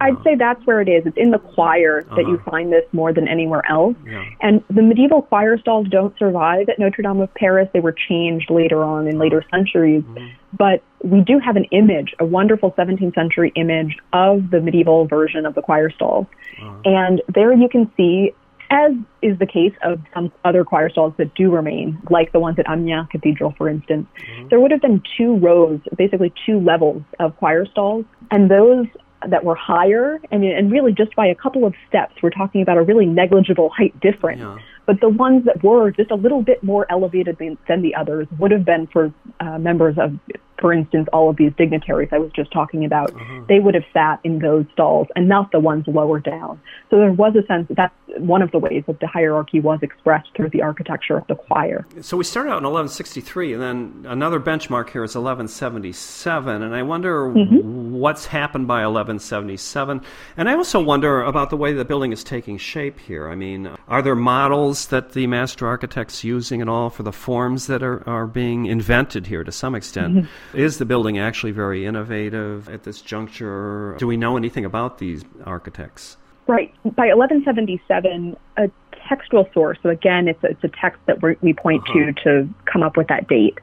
I'd 0.01 0.23
say 0.23 0.35
that's 0.35 0.65
where 0.67 0.81
it 0.81 0.89
is. 0.89 1.07
It's 1.07 1.17
in 1.17 1.31
the 1.31 1.39
choir 1.39 2.03
that 2.03 2.27
you 2.27 2.35
uh-huh. 2.35 2.51
find 2.51 2.73
this 2.73 2.85
more 2.93 3.13
than 3.13 3.29
anywhere 3.29 3.63
else. 3.69 3.97
Yeah. 4.05 4.25
And 4.43 4.63
the 4.69 4.83
medieval 4.83 5.23
choir 5.23 5.59
stalls 5.59 5.89
don't 5.89 6.17
survive 6.19 6.69
at 6.69 6.79
Notre 6.79 7.03
Dame 7.03 7.21
of 7.21 7.33
Paris. 7.35 7.69
They 7.73 7.81
were 7.81 7.95
changed 8.09 8.51
later 8.51 8.85
on 8.85 9.09
in 9.09 9.19
later 9.19 9.39
uh-huh. 9.39 9.57
centuries. 9.57 10.03
Mm-hmm. 10.03 10.27
But 10.57 10.83
we 11.03 11.21
do 11.21 11.39
have 11.39 11.57
an 11.57 11.65
image, 11.65 12.15
a 12.19 12.25
wonderful 12.25 12.73
17th 12.73 13.15
century 13.15 13.53
image 13.57 13.97
of 14.13 14.51
the 14.51 14.61
medieval 14.61 15.07
version 15.07 15.47
of 15.47 15.55
the 15.55 15.63
choir 15.63 15.91
stalls. 15.91 16.27
Uh-huh. 16.61 16.77
And 16.85 17.23
there 17.35 17.53
you 17.55 17.69
can 17.69 17.91
see, 17.97 18.35
as 18.71 18.93
is 19.23 19.39
the 19.39 19.47
case 19.47 19.75
of 19.83 20.01
some 20.13 20.31
other 20.45 20.65
choir 20.65 20.91
stalls 20.91 21.15
that 21.17 21.35
do 21.35 21.51
remain, 21.51 21.99
like 22.11 22.33
the 22.33 22.41
ones 22.41 22.59
at 22.59 22.69
Amiens 22.69 23.09
Cathedral, 23.11 23.55
for 23.57 23.69
instance, 23.69 24.07
mm-hmm. 24.19 24.49
there 24.49 24.61
would 24.61 24.73
have 24.73 24.83
been 24.83 25.03
two 25.17 25.37
rows, 25.37 25.81
basically 25.97 26.35
two 26.45 26.61
levels 26.61 27.03
of 27.19 27.35
choir 27.39 27.65
stalls. 27.65 28.05
And 28.31 28.51
those 28.51 28.87
that 29.31 29.45
were 29.45 29.55
higher, 29.55 30.21
and, 30.31 30.45
and 30.45 30.71
really 30.71 30.93
just 30.93 31.15
by 31.17 31.27
a 31.27 31.35
couple 31.35 31.65
of 31.65 31.75
steps, 31.89 32.15
we're 32.23 32.31
talking 32.31 32.63
about 32.63 32.77
a 32.77 32.83
really 32.83 33.07
negligible 33.07 33.71
height 33.71 33.99
difference. 34.01 34.41
Yeah. 34.41 34.59
But 34.87 35.01
the 35.01 35.09
ones 35.09 35.45
that 35.47 35.65
were 35.65 35.91
just 35.91 36.11
a 36.11 36.15
little 36.15 36.43
bit 36.43 36.63
more 36.63 36.87
elevated 36.91 37.39
than, 37.39 37.59
than 37.69 37.83
the 37.83 37.95
others 37.95 38.29
would 38.39 38.53
have 38.53 38.65
been 38.65 38.87
for 38.87 39.13
uh, 39.41 39.59
members 39.59 39.97
of, 39.99 40.19
for 40.59 40.73
instance, 40.73 41.09
all 41.13 41.31
of 41.31 41.37
these 41.37 41.53
dignitaries 41.57 42.09
I 42.13 42.19
was 42.19 42.31
just 42.33 42.53
talking 42.53 42.85
about. 42.85 43.13
Mm-hmm. 43.13 43.47
They 43.49 43.61
would 43.61 43.75
have 43.75 43.85
sat 43.93 44.21
in 44.25 44.39
those 44.39 44.65
stalls 44.73 45.09
and 45.17 45.29
not 45.29 45.53
the 45.53 45.61
ones 45.61 45.85
lower 45.87 46.19
down. 46.21 46.61
So 46.91 46.99
there 46.99 47.13
was 47.13 47.35
a 47.37 47.47
sense 47.47 47.69
that 47.69 47.77
that's 47.77 47.95
one 48.19 48.43
of 48.43 48.51
the 48.53 48.59
ways 48.59 48.85
that 48.87 49.01
the 49.01 49.07
hierarchy 49.07 49.61
was 49.61 49.81
expressed 49.83 50.29
through 50.37 50.51
the 50.51 50.63
architecture 50.63 51.17
of 51.19 51.27
the 51.27 51.35
choir. 51.35 51.87
So 52.01 52.17
we 52.17 52.25
start 52.25 52.47
out 52.47 52.59
in 52.59 52.65
1163, 52.65 53.55
and 53.55 53.63
then 53.63 54.07
another 54.09 54.41
benchmark 54.41 54.91
here 54.91 55.05
is 55.05 55.15
1177, 55.15 56.63
and 56.63 56.75
I 56.75 56.83
wonder 56.83 57.29
mm-hmm. 57.29 57.93
what's 57.93 58.27
happened 58.27 58.67
by 58.67 58.87
1177. 58.87 60.01
And 60.37 60.49
I 60.49 60.55
also 60.55 60.81
wonder 60.81 61.23
about 61.23 61.51
the 61.51 61.57
way 61.57 61.73
the 61.73 61.85
building 61.85 62.13
is 62.13 62.25
taking 62.25 62.59
shape 62.59 62.99
here. 63.01 63.29
I 63.29 63.35
mean, 63.35 63.71
are 63.89 64.03
there 64.03 64.15
models 64.15 64.87
that 64.89 65.13
the 65.13 65.27
master 65.27 65.67
architect's 65.67 66.25
using 66.25 66.63
at 66.63 66.69
all 66.69 66.91
for 66.91 67.03
the 67.03 67.13
forms 67.13 67.67
that 67.67 67.83
are, 67.83 68.09
are 68.09 68.27
being 68.27 68.67
invented 68.67 69.27
here 69.27 69.45
to 69.45 69.53
some 69.53 69.75
extent? 69.75 70.15
Mm-hmm. 70.15 70.27
Is 70.55 70.79
the 70.79 70.85
building 70.85 71.19
actually 71.19 71.53
very 71.53 71.87
innovative 71.87 72.69
at 72.69 72.85
this 72.85 73.01
juncture? 73.01 73.97
Do 73.99 74.07
we 74.07 74.17
know 74.17 74.37
anything 74.37 74.65
about 74.65 74.99
these 74.99 75.25
architects? 75.45 76.17
Right. 76.47 76.73
By 76.85 77.09
1177, 77.09 78.37
a 78.57 78.71
textual 79.09 79.49
source, 79.53 79.79
so 79.83 79.89
again, 79.89 80.29
it's 80.29 80.43
a, 80.45 80.49
it's 80.49 80.65
a 80.65 80.71
text 80.81 81.01
that 81.07 81.23
we 81.23 81.37
we 81.41 81.53
point 81.53 81.85
to 81.87 82.03
uh-huh. 82.03 82.23
to 82.25 82.49
come 82.71 82.83
up 82.83 82.97
with 82.97 83.09
that 83.09 83.29
date. 83.29 83.59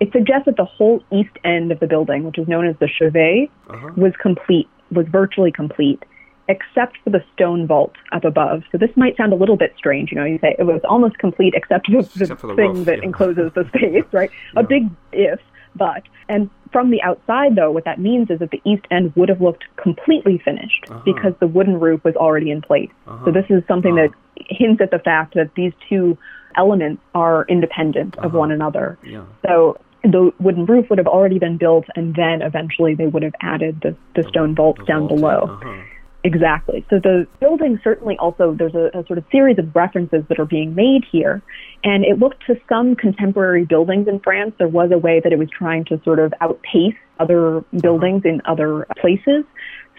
It 0.00 0.10
suggests 0.12 0.46
that 0.46 0.56
the 0.56 0.64
whole 0.64 1.02
east 1.12 1.36
end 1.44 1.70
of 1.70 1.80
the 1.80 1.86
building, 1.86 2.24
which 2.24 2.38
is 2.38 2.48
known 2.48 2.66
as 2.66 2.74
the 2.80 2.86
chevet, 2.86 3.50
uh-huh. 3.68 3.90
was 3.96 4.12
complete, 4.20 4.68
was 4.90 5.06
virtually 5.08 5.52
complete, 5.52 6.02
except 6.48 6.98
for 7.04 7.10
the 7.10 7.22
stone 7.34 7.66
vault 7.66 7.92
up 8.12 8.24
above. 8.24 8.62
So 8.72 8.78
this 8.78 8.90
might 8.96 9.16
sound 9.16 9.32
a 9.32 9.36
little 9.36 9.56
bit 9.56 9.74
strange. 9.76 10.10
You 10.10 10.18
know, 10.18 10.24
you 10.24 10.38
say 10.40 10.56
it 10.58 10.64
was 10.64 10.80
almost 10.88 11.18
complete 11.18 11.54
except 11.54 11.86
for 11.86 12.02
the, 12.02 12.22
Except 12.22 12.40
for 12.40 12.46
the 12.48 12.56
thing 12.56 12.74
roof, 12.74 12.86
that 12.86 12.98
yeah. 12.98 13.04
encloses 13.04 13.52
the 13.54 13.64
space, 13.76 14.04
right? 14.12 14.30
A 14.56 14.62
big 14.62 14.90
if, 15.12 15.38
but. 15.74 16.02
And 16.28 16.50
from 16.72 16.90
the 16.90 17.02
outside, 17.02 17.56
though, 17.56 17.70
what 17.70 17.84
that 17.84 17.98
means 18.00 18.30
is 18.30 18.38
that 18.38 18.50
the 18.50 18.60
east 18.64 18.84
end 18.90 19.14
would 19.16 19.28
have 19.28 19.40
looked 19.40 19.64
completely 19.76 20.40
finished 20.44 20.84
uh-huh. 20.88 21.02
because 21.04 21.34
the 21.40 21.46
wooden 21.46 21.78
roof 21.78 22.02
was 22.04 22.16
already 22.16 22.50
in 22.50 22.62
place. 22.62 22.90
So 23.06 23.12
uh-huh. 23.12 23.30
this 23.30 23.46
is 23.50 23.62
something 23.68 23.94
that 23.96 24.10
uh-huh. 24.10 24.44
hints 24.48 24.80
at 24.80 24.90
the 24.90 24.98
fact 24.98 25.34
that 25.34 25.54
these 25.54 25.72
two 25.88 26.16
elements 26.56 27.02
are 27.14 27.44
independent 27.48 28.18
of 28.18 28.34
one 28.34 28.50
another. 28.50 28.98
Yeah. 29.02 29.24
So 29.46 29.78
the 30.02 30.32
wooden 30.40 30.66
roof 30.66 30.90
would 30.90 30.98
have 30.98 31.06
already 31.06 31.38
been 31.38 31.56
built, 31.58 31.86
and 31.94 32.14
then 32.14 32.42
eventually 32.42 32.94
they 32.94 33.06
would 33.06 33.22
have 33.22 33.34
added 33.40 33.80
the, 33.82 33.96
the 34.14 34.28
stone 34.28 34.54
vaults 34.54 34.82
down 34.86 35.08
vaulting, 35.08 35.16
below. 35.18 35.84
Exactly. 36.24 36.84
So 36.88 37.00
the 37.00 37.26
building 37.40 37.80
certainly 37.82 38.16
also, 38.16 38.54
there's 38.54 38.74
a, 38.74 38.96
a 38.96 39.04
sort 39.06 39.18
of 39.18 39.24
series 39.32 39.58
of 39.58 39.74
references 39.74 40.24
that 40.28 40.38
are 40.38 40.44
being 40.44 40.74
made 40.74 41.04
here. 41.10 41.42
And 41.82 42.04
it 42.04 42.18
looked 42.20 42.46
to 42.46 42.60
some 42.68 42.94
contemporary 42.94 43.64
buildings 43.64 44.06
in 44.06 44.20
France. 44.20 44.54
There 44.58 44.68
was 44.68 44.92
a 44.92 44.98
way 44.98 45.20
that 45.20 45.32
it 45.32 45.38
was 45.38 45.50
trying 45.50 45.84
to 45.86 46.00
sort 46.04 46.20
of 46.20 46.32
outpace 46.40 46.94
other 47.18 47.64
buildings 47.80 48.22
in 48.24 48.40
other 48.44 48.86
places. 49.00 49.44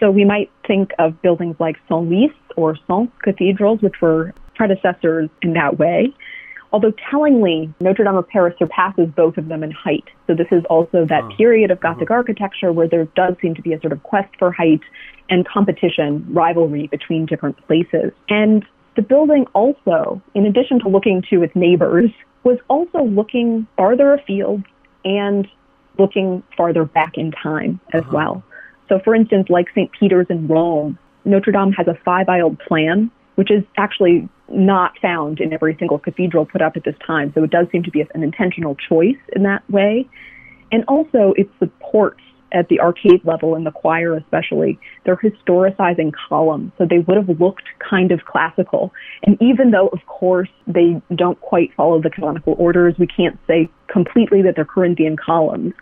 So 0.00 0.10
we 0.10 0.24
might 0.24 0.50
think 0.66 0.92
of 0.98 1.20
buildings 1.20 1.56
like 1.60 1.76
Senlis 1.90 2.32
or 2.56 2.76
Sens 2.86 3.10
cathedrals, 3.22 3.82
which 3.82 4.00
were 4.00 4.32
predecessors 4.54 5.28
in 5.42 5.52
that 5.54 5.78
way. 5.78 6.14
Although 6.74 6.92
tellingly, 7.08 7.72
Notre 7.78 8.02
Dame 8.02 8.16
of 8.16 8.26
Paris 8.26 8.52
surpasses 8.58 9.06
both 9.14 9.38
of 9.38 9.46
them 9.46 9.62
in 9.62 9.70
height. 9.70 10.02
So 10.26 10.34
this 10.34 10.48
is 10.50 10.64
also 10.68 11.06
that 11.06 11.22
period 11.38 11.70
of 11.70 11.78
Gothic 11.78 12.10
uh-huh. 12.10 12.18
architecture 12.18 12.72
where 12.72 12.88
there 12.88 13.04
does 13.14 13.36
seem 13.40 13.54
to 13.54 13.62
be 13.62 13.74
a 13.74 13.80
sort 13.80 13.92
of 13.92 14.02
quest 14.02 14.34
for 14.40 14.50
height 14.50 14.80
and 15.30 15.46
competition, 15.46 16.26
rivalry 16.28 16.88
between 16.88 17.26
different 17.26 17.64
places. 17.68 18.10
And 18.28 18.64
the 18.96 19.02
building 19.02 19.46
also, 19.54 20.20
in 20.34 20.46
addition 20.46 20.80
to 20.80 20.88
looking 20.88 21.22
to 21.30 21.44
its 21.44 21.54
neighbors, 21.54 22.10
was 22.42 22.58
also 22.66 23.04
looking 23.04 23.68
farther 23.76 24.12
afield 24.12 24.64
and 25.04 25.46
looking 25.96 26.42
farther 26.56 26.84
back 26.84 27.12
in 27.14 27.30
time 27.30 27.78
as 27.92 28.02
uh-huh. 28.02 28.10
well. 28.12 28.44
So, 28.88 28.98
for 29.04 29.14
instance, 29.14 29.46
like 29.48 29.66
St. 29.76 29.92
Peter's 29.92 30.26
in 30.28 30.48
Rome, 30.48 30.98
Notre 31.24 31.52
Dame 31.52 31.70
has 31.70 31.86
a 31.86 31.96
five 32.04 32.26
aisled 32.26 32.58
plan, 32.66 33.12
which 33.34 33.50
is 33.50 33.64
actually 33.76 34.28
not 34.48 34.92
found 35.00 35.40
in 35.40 35.52
every 35.52 35.76
single 35.78 35.98
cathedral 35.98 36.46
put 36.46 36.62
up 36.62 36.76
at 36.76 36.84
this 36.84 36.96
time. 37.06 37.32
So, 37.34 37.44
it 37.44 37.50
does 37.50 37.66
seem 37.72 37.82
to 37.84 37.90
be 37.90 38.00
an 38.00 38.22
intentional 38.22 38.76
choice 38.76 39.20
in 39.34 39.42
that 39.44 39.68
way. 39.70 40.08
And 40.72 40.84
also, 40.88 41.34
it 41.36 41.48
supports 41.58 42.20
at 42.54 42.68
the 42.68 42.80
arcade 42.80 43.24
level 43.24 43.56
in 43.56 43.64
the 43.64 43.70
choir 43.70 44.14
especially, 44.14 44.78
they're 45.04 45.16
historicizing 45.16 46.12
columns. 46.28 46.72
So 46.78 46.86
they 46.88 46.98
would 46.98 47.16
have 47.16 47.40
looked 47.40 47.64
kind 47.78 48.12
of 48.12 48.24
classical. 48.24 48.92
And 49.24 49.36
even 49.42 49.72
though, 49.72 49.88
of 49.88 50.06
course, 50.06 50.48
they 50.66 51.02
don't 51.14 51.38
quite 51.40 51.74
follow 51.74 52.00
the 52.00 52.10
canonical 52.10 52.54
orders, 52.56 52.94
we 52.98 53.08
can't 53.08 53.38
say 53.46 53.68
completely 53.88 54.40
that 54.42 54.54
they're 54.54 54.64
Corinthian 54.64 55.16
columns. 55.16 55.74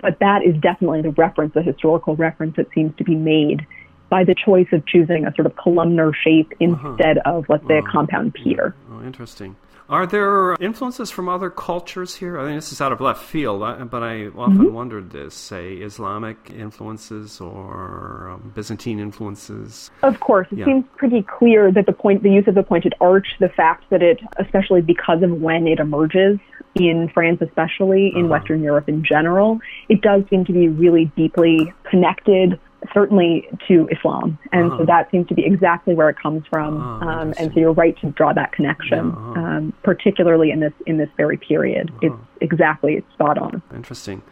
But 0.00 0.18
that 0.20 0.42
is 0.44 0.54
definitely 0.60 1.02
the 1.02 1.10
reference, 1.10 1.54
the 1.54 1.62
historical 1.62 2.14
reference 2.14 2.56
that 2.56 2.66
seems 2.74 2.94
to 2.96 3.04
be 3.04 3.16
made 3.16 3.66
by 4.10 4.24
the 4.24 4.34
choice 4.34 4.68
of 4.72 4.86
choosing 4.86 5.26
a 5.26 5.34
sort 5.34 5.46
of 5.46 5.56
columnar 5.56 6.12
shape 6.12 6.52
uh-huh. 6.60 6.88
instead 6.88 7.18
uh-huh. 7.18 7.38
of, 7.38 7.48
let's 7.48 7.66
say, 7.66 7.78
a 7.78 7.82
compound 7.82 8.34
pier. 8.34 8.74
Oh, 8.90 9.02
interesting. 9.02 9.56
Are 9.86 10.06
there 10.06 10.54
influences 10.60 11.10
from 11.10 11.28
other 11.28 11.50
cultures 11.50 12.14
here? 12.14 12.38
I 12.38 12.44
think 12.44 12.56
this 12.56 12.72
is 12.72 12.80
out 12.80 12.90
of 12.90 13.02
left 13.02 13.22
field, 13.22 13.60
but 13.90 14.02
I 14.02 14.28
often 14.28 14.56
mm-hmm. 14.56 14.72
wondered 14.72 15.10
this, 15.10 15.34
say, 15.34 15.74
Islamic 15.74 16.38
influences 16.56 17.38
or 17.38 18.30
um, 18.30 18.52
Byzantine 18.54 18.98
influences. 18.98 19.90
Of 20.02 20.20
course, 20.20 20.48
it 20.50 20.58
yeah. 20.58 20.64
seems 20.64 20.86
pretty 20.96 21.22
clear 21.22 21.70
that 21.70 21.84
the 21.84 21.92
point, 21.92 22.22
the 22.22 22.30
use 22.30 22.48
of 22.48 22.54
the 22.54 22.62
pointed 22.62 22.94
arch, 22.98 23.36
the 23.40 23.50
fact 23.50 23.84
that 23.90 24.02
it, 24.02 24.20
especially 24.38 24.80
because 24.80 25.22
of 25.22 25.30
when 25.32 25.66
it 25.66 25.78
emerges 25.80 26.38
in 26.74 27.10
France, 27.12 27.42
especially 27.42 28.10
in 28.14 28.24
uh-huh. 28.24 28.28
Western 28.28 28.62
Europe 28.62 28.88
in 28.88 29.04
general, 29.04 29.60
it 29.90 30.00
does 30.00 30.22
seem 30.30 30.46
to 30.46 30.52
be 30.52 30.68
really 30.68 31.12
deeply 31.14 31.74
connected 31.90 32.58
certainly 32.92 33.48
to 33.68 33.88
Islam. 33.88 34.38
And 34.52 34.72
uh-huh. 34.72 34.78
so 34.78 34.84
that 34.86 35.10
seems 35.10 35.28
to 35.28 35.34
be 35.34 35.44
exactly 35.44 35.94
where 35.94 36.08
it 36.08 36.16
comes 36.18 36.44
from. 36.48 36.80
Uh-huh, 36.80 37.08
um, 37.08 37.34
and 37.38 37.52
so 37.52 37.60
you're 37.60 37.72
right 37.72 37.96
to 38.00 38.10
draw 38.10 38.32
that 38.32 38.52
connection, 38.52 39.10
uh-huh. 39.10 39.40
um, 39.40 39.72
particularly 39.82 40.50
in 40.50 40.60
this 40.60 40.72
in 40.86 40.98
this 40.98 41.08
very 41.16 41.36
period. 41.36 41.90
It's 42.02 42.12
uh-huh. 42.12 42.22
exactly 42.40 42.94
it's 42.94 43.12
spot 43.12 43.38
on. 43.38 43.62
Interesting. 43.74 44.22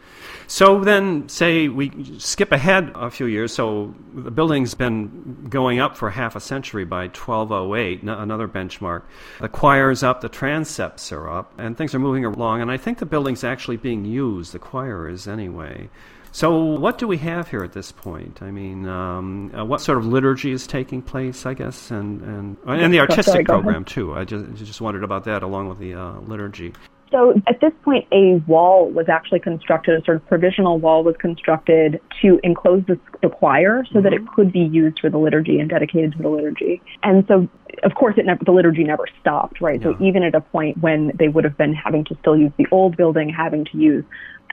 So 0.47 0.79
then, 0.81 1.29
say 1.29 1.67
we 1.67 1.91
skip 2.19 2.51
ahead 2.51 2.91
a 2.95 3.09
few 3.09 3.25
years. 3.25 3.53
So 3.53 3.93
the 4.13 4.31
building's 4.31 4.73
been 4.73 5.47
going 5.49 5.79
up 5.79 5.97
for 5.97 6.11
half 6.11 6.35
a 6.35 6.39
century 6.39 6.85
by 6.85 7.03
1208, 7.03 8.03
another 8.03 8.47
benchmark. 8.47 9.03
The 9.39 9.49
choir's 9.49 10.03
up, 10.03 10.21
the 10.21 10.29
transepts 10.29 11.11
are 11.11 11.29
up, 11.29 11.53
and 11.57 11.77
things 11.77 11.95
are 11.95 11.99
moving 11.99 12.25
along. 12.25 12.61
And 12.61 12.71
I 12.71 12.77
think 12.77 12.99
the 12.99 13.05
building's 13.05 13.43
actually 13.43 13.77
being 13.77 14.05
used, 14.05 14.53
the 14.53 14.59
choir 14.59 15.07
is 15.07 15.27
anyway. 15.27 15.89
So, 16.33 16.57
what 16.57 16.97
do 16.97 17.07
we 17.07 17.17
have 17.19 17.47
here 17.49 17.63
at 17.63 17.73
this 17.73 17.91
point? 17.91 18.41
I 18.41 18.49
mean, 18.49 18.87
um, 18.87 19.51
uh, 19.55 19.63
what 19.63 19.81
sort 19.81 19.99
of 19.99 20.07
liturgy 20.07 20.51
is 20.51 20.65
taking 20.65 21.03
place, 21.03 21.45
I 21.45 21.53
guess, 21.53 21.91
and 21.91 22.21
and 22.23 22.57
and 22.65 22.91
the 22.91 23.01
artistic 23.01 23.25
Sorry, 23.25 23.43
program 23.45 23.85
too. 23.85 24.15
I 24.15 24.25
just 24.25 24.55
just 24.55 24.81
wondered 24.81 25.03
about 25.03 25.25
that 25.25 25.43
along 25.43 25.69
with 25.69 25.77
the 25.77 25.93
uh, 25.93 26.19
liturgy. 26.21 26.73
So 27.11 27.39
at 27.47 27.61
this 27.61 27.71
point, 27.83 28.07
a 28.11 28.41
wall 28.47 28.89
was 28.89 29.07
actually 29.07 29.41
constructed, 29.41 30.01
a 30.01 30.03
sort 30.03 30.17
of 30.17 30.27
provisional 30.27 30.79
wall 30.79 31.03
was 31.03 31.15
constructed 31.19 32.01
to 32.23 32.39
enclose 32.41 32.83
the, 32.87 32.99
the 33.21 33.29
choir 33.29 33.83
so 33.85 33.91
mm-hmm. 33.91 34.01
that 34.01 34.13
it 34.13 34.21
mm-hmm. 34.21 34.33
could 34.33 34.51
be 34.51 34.61
used 34.61 34.99
for 34.99 35.11
the 35.11 35.19
liturgy 35.19 35.59
and 35.59 35.69
dedicated 35.69 36.13
to 36.13 36.23
the 36.23 36.29
liturgy. 36.29 36.81
And 37.03 37.23
so, 37.27 37.47
of 37.83 37.93
course, 37.93 38.15
it 38.17 38.25
never, 38.25 38.43
the 38.43 38.51
liturgy 38.51 38.83
never 38.83 39.05
stopped, 39.21 39.61
right? 39.61 39.79
Yeah. 39.79 39.91
So 39.91 40.03
even 40.03 40.23
at 40.23 40.33
a 40.33 40.41
point 40.41 40.79
when 40.79 41.11
they 41.19 41.27
would 41.27 41.43
have 41.43 41.55
been 41.55 41.75
having 41.75 42.03
to 42.05 42.17
still 42.19 42.35
use 42.35 42.51
the 42.57 42.65
old 42.71 42.97
building, 42.97 43.29
having 43.29 43.65
to 43.65 43.77
use 43.77 44.03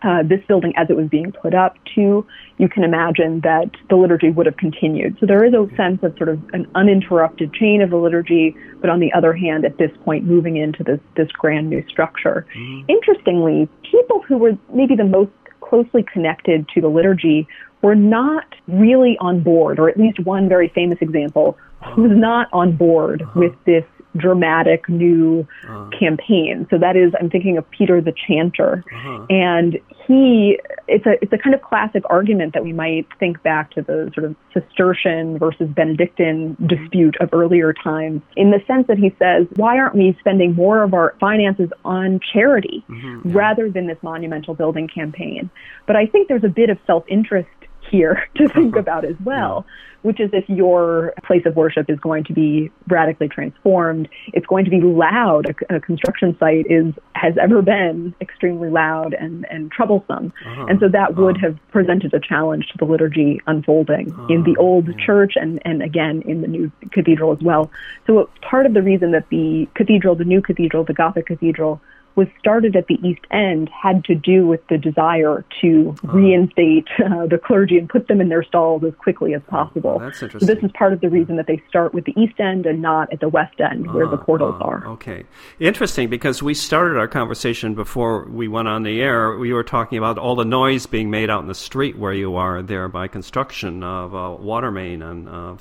uh, 0.02 0.22
this 0.22 0.40
building 0.48 0.72
as 0.76 0.88
it 0.90 0.96
was 0.96 1.08
being 1.08 1.32
put 1.32 1.54
up 1.54 1.76
to, 1.94 2.26
you 2.58 2.68
can 2.68 2.84
imagine 2.84 3.40
that 3.40 3.70
the 3.88 3.96
liturgy 3.96 4.30
would 4.30 4.46
have 4.46 4.56
continued. 4.56 5.16
So 5.20 5.26
there 5.26 5.44
is 5.44 5.52
a 5.52 5.68
sense 5.76 6.02
of 6.02 6.16
sort 6.16 6.28
of 6.28 6.40
an 6.52 6.66
uninterrupted 6.74 7.52
chain 7.52 7.82
of 7.82 7.90
the 7.90 7.96
liturgy, 7.96 8.56
but 8.80 8.90
on 8.90 9.00
the 9.00 9.12
other 9.12 9.32
hand, 9.32 9.64
at 9.64 9.78
this 9.78 9.90
point, 10.04 10.24
moving 10.24 10.56
into 10.56 10.82
this, 10.82 11.00
this 11.16 11.30
grand 11.32 11.70
new 11.70 11.86
structure. 11.88 12.46
Mm-hmm. 12.56 12.90
Interestingly, 12.90 13.68
people 13.90 14.22
who 14.22 14.38
were 14.38 14.56
maybe 14.72 14.96
the 14.96 15.04
most 15.04 15.32
closely 15.60 16.02
connected 16.02 16.68
to 16.74 16.80
the 16.80 16.88
liturgy 16.88 17.46
were 17.82 17.94
not 17.94 18.44
really 18.68 19.16
on 19.20 19.42
board, 19.42 19.78
or 19.78 19.88
at 19.88 19.96
least 19.96 20.18
one 20.20 20.48
very 20.48 20.68
famous 20.68 20.98
example 21.00 21.56
who's 21.94 22.16
not 22.16 22.48
on 22.52 22.76
board 22.76 23.22
uh-huh. 23.22 23.40
with 23.40 23.64
this 23.64 23.84
dramatic 24.16 24.88
new 24.88 25.46
uh-huh. 25.64 25.90
campaign. 25.98 26.66
So 26.70 26.78
that 26.78 26.96
is, 26.96 27.12
I'm 27.20 27.30
thinking 27.30 27.56
of 27.58 27.70
Peter 27.70 28.00
the 28.00 28.12
Chanter, 28.26 28.84
uh-huh. 28.92 29.26
and 29.30 29.78
he, 30.06 30.58
it's 30.88 31.06
a, 31.06 31.12
it's 31.22 31.32
a 31.32 31.38
kind 31.38 31.54
of 31.54 31.62
classic 31.62 32.02
argument 32.10 32.54
that 32.54 32.64
we 32.64 32.72
might 32.72 33.06
think 33.18 33.42
back 33.42 33.70
to 33.72 33.82
the 33.82 34.10
sort 34.14 34.26
of 34.26 34.36
Cistercian 34.52 35.38
versus 35.38 35.68
Benedictine 35.68 36.56
mm-hmm. 36.56 36.66
dispute 36.66 37.16
of 37.20 37.28
earlier 37.32 37.72
times, 37.72 38.22
in 38.36 38.50
the 38.50 38.60
sense 38.66 38.86
that 38.88 38.98
he 38.98 39.14
says, 39.18 39.46
why 39.56 39.78
aren't 39.78 39.94
we 39.94 40.16
spending 40.18 40.54
more 40.54 40.82
of 40.82 40.94
our 40.94 41.14
finances 41.20 41.70
on 41.84 42.20
charity 42.32 42.84
mm-hmm. 42.88 43.30
rather 43.30 43.70
than 43.70 43.86
this 43.86 43.98
monumental 44.02 44.54
building 44.54 44.88
campaign? 44.88 45.48
But 45.86 45.96
I 45.96 46.06
think 46.06 46.28
there's 46.28 46.44
a 46.44 46.48
bit 46.48 46.70
of 46.70 46.78
self-interest 46.86 47.48
here 47.90 48.28
to 48.36 48.48
think 48.48 48.76
about 48.76 49.04
as 49.04 49.16
well, 49.24 49.66
which 50.02 50.20
is 50.20 50.30
if 50.32 50.48
your 50.48 51.12
place 51.24 51.42
of 51.44 51.56
worship 51.56 51.90
is 51.90 51.98
going 52.00 52.24
to 52.24 52.32
be 52.32 52.70
radically 52.88 53.28
transformed, 53.28 54.08
it's 54.32 54.46
going 54.46 54.64
to 54.64 54.70
be 54.70 54.80
loud. 54.80 55.46
A, 55.46 55.76
a 55.76 55.80
construction 55.80 56.36
site 56.38 56.66
is 56.70 56.94
has 57.14 57.34
ever 57.40 57.60
been 57.62 58.14
extremely 58.20 58.70
loud 58.70 59.14
and 59.14 59.46
and 59.50 59.70
troublesome, 59.70 60.32
uh-huh. 60.46 60.66
and 60.68 60.80
so 60.80 60.88
that 60.88 61.16
would 61.16 61.36
uh-huh. 61.36 61.48
have 61.48 61.58
presented 61.70 62.14
a 62.14 62.20
challenge 62.20 62.68
to 62.68 62.78
the 62.78 62.84
liturgy 62.84 63.40
unfolding 63.46 64.12
uh-huh. 64.12 64.26
in 64.28 64.44
the 64.44 64.56
old 64.58 64.88
yeah. 64.88 65.06
church 65.06 65.34
and 65.36 65.60
and 65.64 65.82
again 65.82 66.22
in 66.22 66.40
the 66.40 66.48
new 66.48 66.70
cathedral 66.92 67.32
as 67.32 67.40
well. 67.42 67.70
So 68.06 68.30
part 68.42 68.66
of 68.66 68.74
the 68.74 68.82
reason 68.82 69.12
that 69.12 69.28
the 69.30 69.68
cathedral, 69.74 70.14
the 70.14 70.24
new 70.24 70.40
cathedral, 70.40 70.84
the 70.84 70.94
Gothic 70.94 71.26
cathedral 71.26 71.80
was 72.16 72.28
started 72.38 72.76
at 72.76 72.86
the 72.86 72.98
East 73.06 73.20
End 73.30 73.68
had 73.68 74.04
to 74.04 74.14
do 74.14 74.46
with 74.46 74.66
the 74.68 74.78
desire 74.78 75.44
to 75.60 75.94
oh. 76.04 76.08
reinstate 76.08 76.88
uh, 76.98 77.26
the 77.26 77.38
clergy 77.38 77.78
and 77.78 77.88
put 77.88 78.08
them 78.08 78.20
in 78.20 78.28
their 78.28 78.42
stalls 78.42 78.82
as 78.84 78.94
quickly 78.96 79.34
as 79.34 79.42
possible. 79.48 79.98
Oh, 80.00 80.04
that's 80.04 80.22
interesting. 80.22 80.46
So 80.46 80.54
this 80.54 80.64
is 80.64 80.70
part 80.72 80.92
of 80.92 81.00
the 81.00 81.08
reason 81.08 81.36
that 81.36 81.46
they 81.46 81.62
start 81.68 81.94
with 81.94 82.04
the 82.04 82.14
East 82.20 82.38
End 82.40 82.66
and 82.66 82.82
not 82.82 83.12
at 83.12 83.20
the 83.20 83.28
West 83.28 83.60
End 83.60 83.92
where 83.92 84.06
the 84.06 84.16
ah, 84.16 84.24
portals 84.24 84.56
ah, 84.60 84.64
are. 84.64 84.86
Okay. 84.88 85.24
Interesting 85.58 86.08
because 86.08 86.42
we 86.42 86.54
started 86.54 86.98
our 86.98 87.08
conversation 87.08 87.74
before 87.74 88.26
we 88.28 88.48
went 88.48 88.68
on 88.68 88.82
the 88.82 89.00
air. 89.00 89.36
We 89.36 89.52
were 89.52 89.64
talking 89.64 89.98
about 89.98 90.18
all 90.18 90.36
the 90.36 90.44
noise 90.44 90.86
being 90.86 91.10
made 91.10 91.30
out 91.30 91.42
in 91.42 91.48
the 91.48 91.54
street 91.54 91.96
where 91.96 92.12
you 92.12 92.36
are 92.36 92.62
there 92.62 92.88
by 92.88 93.08
construction 93.08 93.82
of 93.82 94.14
a 94.14 94.34
water 94.34 94.70
main 94.70 95.02
and 95.02 95.28
uh, 95.28 95.56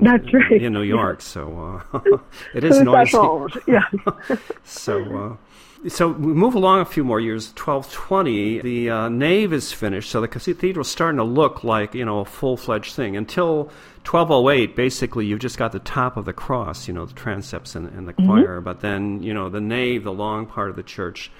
that's 0.00 0.32
right. 0.32 0.62
in 0.62 0.72
New 0.72 0.82
York. 0.82 1.18
Yeah. 1.20 1.24
So 1.24 1.82
uh, 1.92 2.18
it 2.54 2.64
is 2.64 2.80
noisy. 2.80 3.18
Yeah. 3.66 3.82
so 4.64 5.02
uh, 5.02 5.36
so 5.88 6.08
we 6.08 6.32
move 6.32 6.54
along 6.54 6.80
a 6.80 6.84
few 6.84 7.04
more 7.04 7.20
years. 7.20 7.48
1220, 7.48 8.60
the 8.60 8.90
uh, 8.90 9.08
nave 9.08 9.52
is 9.52 9.72
finished, 9.72 10.10
so 10.10 10.20
the 10.20 10.28
cathedral's 10.28 10.88
starting 10.88 11.18
to 11.18 11.24
look 11.24 11.62
like 11.64 11.94
you 11.94 12.04
know 12.04 12.20
a 12.20 12.24
full 12.24 12.56
fledged 12.56 12.94
thing. 12.94 13.16
Until 13.16 13.70
1208, 14.06 14.76
basically, 14.76 15.26
you've 15.26 15.40
just 15.40 15.56
got 15.56 15.72
the 15.72 15.78
top 15.78 16.16
of 16.16 16.26
the 16.26 16.32
cross, 16.32 16.86
you 16.86 16.94
know, 16.94 17.06
the 17.06 17.14
transepts 17.14 17.74
and, 17.74 17.88
and 17.88 18.06
the 18.06 18.12
mm-hmm. 18.12 18.26
choir. 18.26 18.60
But 18.60 18.80
then, 18.80 19.22
you 19.22 19.32
know, 19.32 19.48
the 19.48 19.60
nave, 19.60 20.04
the 20.04 20.12
long 20.12 20.46
part 20.46 20.68
of 20.68 20.76
the 20.76 20.82
church, 20.82 21.30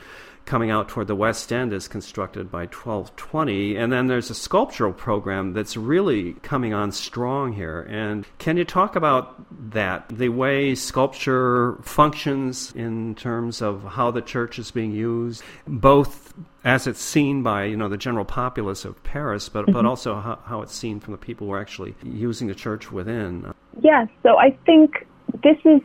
coming 0.44 0.70
out 0.70 0.88
toward 0.88 1.07
the 1.07 1.14
west 1.14 1.52
end 1.52 1.72
is 1.72 1.88
constructed 1.88 2.50
by 2.50 2.62
1220 2.62 3.76
and 3.76 3.92
then 3.92 4.07
there's 4.07 4.30
a 4.30 4.35
sculptural 4.35 4.92
program 4.92 5.52
that's 5.52 5.76
really 5.76 6.35
coming 6.42 6.74
on 6.74 6.92
strong 6.92 7.52
here 7.52 7.83
and 7.83 8.26
can 8.38 8.57
you 8.57 8.64
talk 8.64 8.96
about 8.96 9.35
that 9.70 10.07
the 10.09 10.28
way 10.28 10.74
sculpture 10.74 11.76
functions 11.83 12.72
in 12.74 13.14
terms 13.14 13.62
of 13.62 13.83
how 13.85 14.11
the 14.11 14.22
church 14.22 14.59
is 14.59 14.70
being 14.70 14.92
used 14.92 15.42
both 15.66 16.35
as 16.64 16.87
it's 16.87 17.00
seen 17.00 17.42
by 17.42 17.64
you 17.64 17.76
know 17.76 17.88
the 17.88 17.96
general 17.96 18.24
populace 18.24 18.85
of 18.85 19.02
Paris, 19.04 19.48
but 19.48 19.64
mm-hmm. 19.64 19.72
but 19.72 19.87
also 19.87 20.14
how, 20.14 20.38
how 20.44 20.62
it's 20.62 20.74
seen 20.74 20.98
from 20.98 21.12
the 21.12 21.18
people 21.18 21.46
who 21.46 21.52
are 21.52 21.61
actually 21.61 21.94
using 22.02 22.48
the 22.48 22.54
church 22.54 22.90
within. 22.90 23.52
Yes, 23.80 24.09
so 24.22 24.38
I 24.38 24.57
think 24.64 25.07
this 25.42 25.59
is 25.64 25.80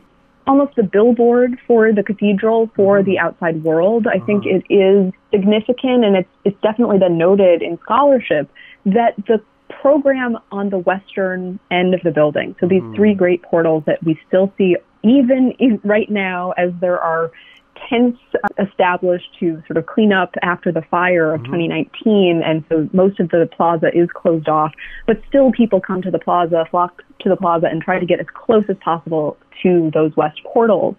almost 0.46 0.76
the 0.76 0.82
billboard 0.82 1.58
for 1.66 1.92
the 1.92 2.02
cathedral 2.02 2.70
for 2.74 2.98
mm-hmm. 2.98 3.10
the 3.10 3.18
outside 3.18 3.62
world. 3.62 4.06
I 4.06 4.18
think 4.24 4.44
uh-huh. 4.44 4.60
it 4.68 4.74
is 4.74 5.12
significant 5.30 6.04
and 6.04 6.16
it's, 6.16 6.28
it's 6.44 6.60
definitely 6.62 6.98
been 6.98 7.18
noted 7.18 7.62
in 7.62 7.78
scholarship 7.82 8.50
that 8.86 9.14
the 9.28 9.42
program 9.80 10.36
on 10.50 10.70
the 10.70 10.78
western 10.78 11.58
end 11.70 11.94
of 11.94 12.00
the 12.02 12.10
building, 12.10 12.56
so 12.60 12.66
these 12.66 12.82
mm-hmm. 12.82 12.96
three 12.96 13.14
great 13.14 13.42
portals 13.42 13.84
that 13.86 14.02
we 14.04 14.18
still 14.26 14.52
see 14.58 14.76
even 15.02 15.52
in, 15.58 15.80
right 15.84 16.10
now 16.10 16.52
as 16.52 16.70
there 16.80 16.98
are 16.98 17.30
tents 17.88 18.18
established 18.58 19.28
to 19.40 19.62
sort 19.66 19.76
of 19.76 19.86
clean 19.86 20.12
up 20.12 20.34
after 20.42 20.72
the 20.72 20.82
fire 20.90 21.34
of 21.34 21.40
mm-hmm. 21.40 21.52
2019, 21.52 22.42
and 22.44 22.64
so 22.68 22.88
most 22.92 23.20
of 23.20 23.30
the 23.30 23.48
plaza 23.56 23.88
is 23.94 24.08
closed 24.14 24.48
off. 24.48 24.72
But 25.06 25.22
still, 25.28 25.52
people 25.52 25.80
come 25.80 26.02
to 26.02 26.10
the 26.10 26.18
plaza, 26.18 26.64
flock 26.70 27.02
to 27.20 27.28
the 27.28 27.36
plaza, 27.36 27.66
and 27.66 27.82
try 27.82 27.98
to 27.98 28.06
get 28.06 28.20
as 28.20 28.26
close 28.34 28.64
as 28.68 28.76
possible 28.82 29.36
to 29.62 29.90
those 29.94 30.16
west 30.16 30.40
portals. 30.44 30.96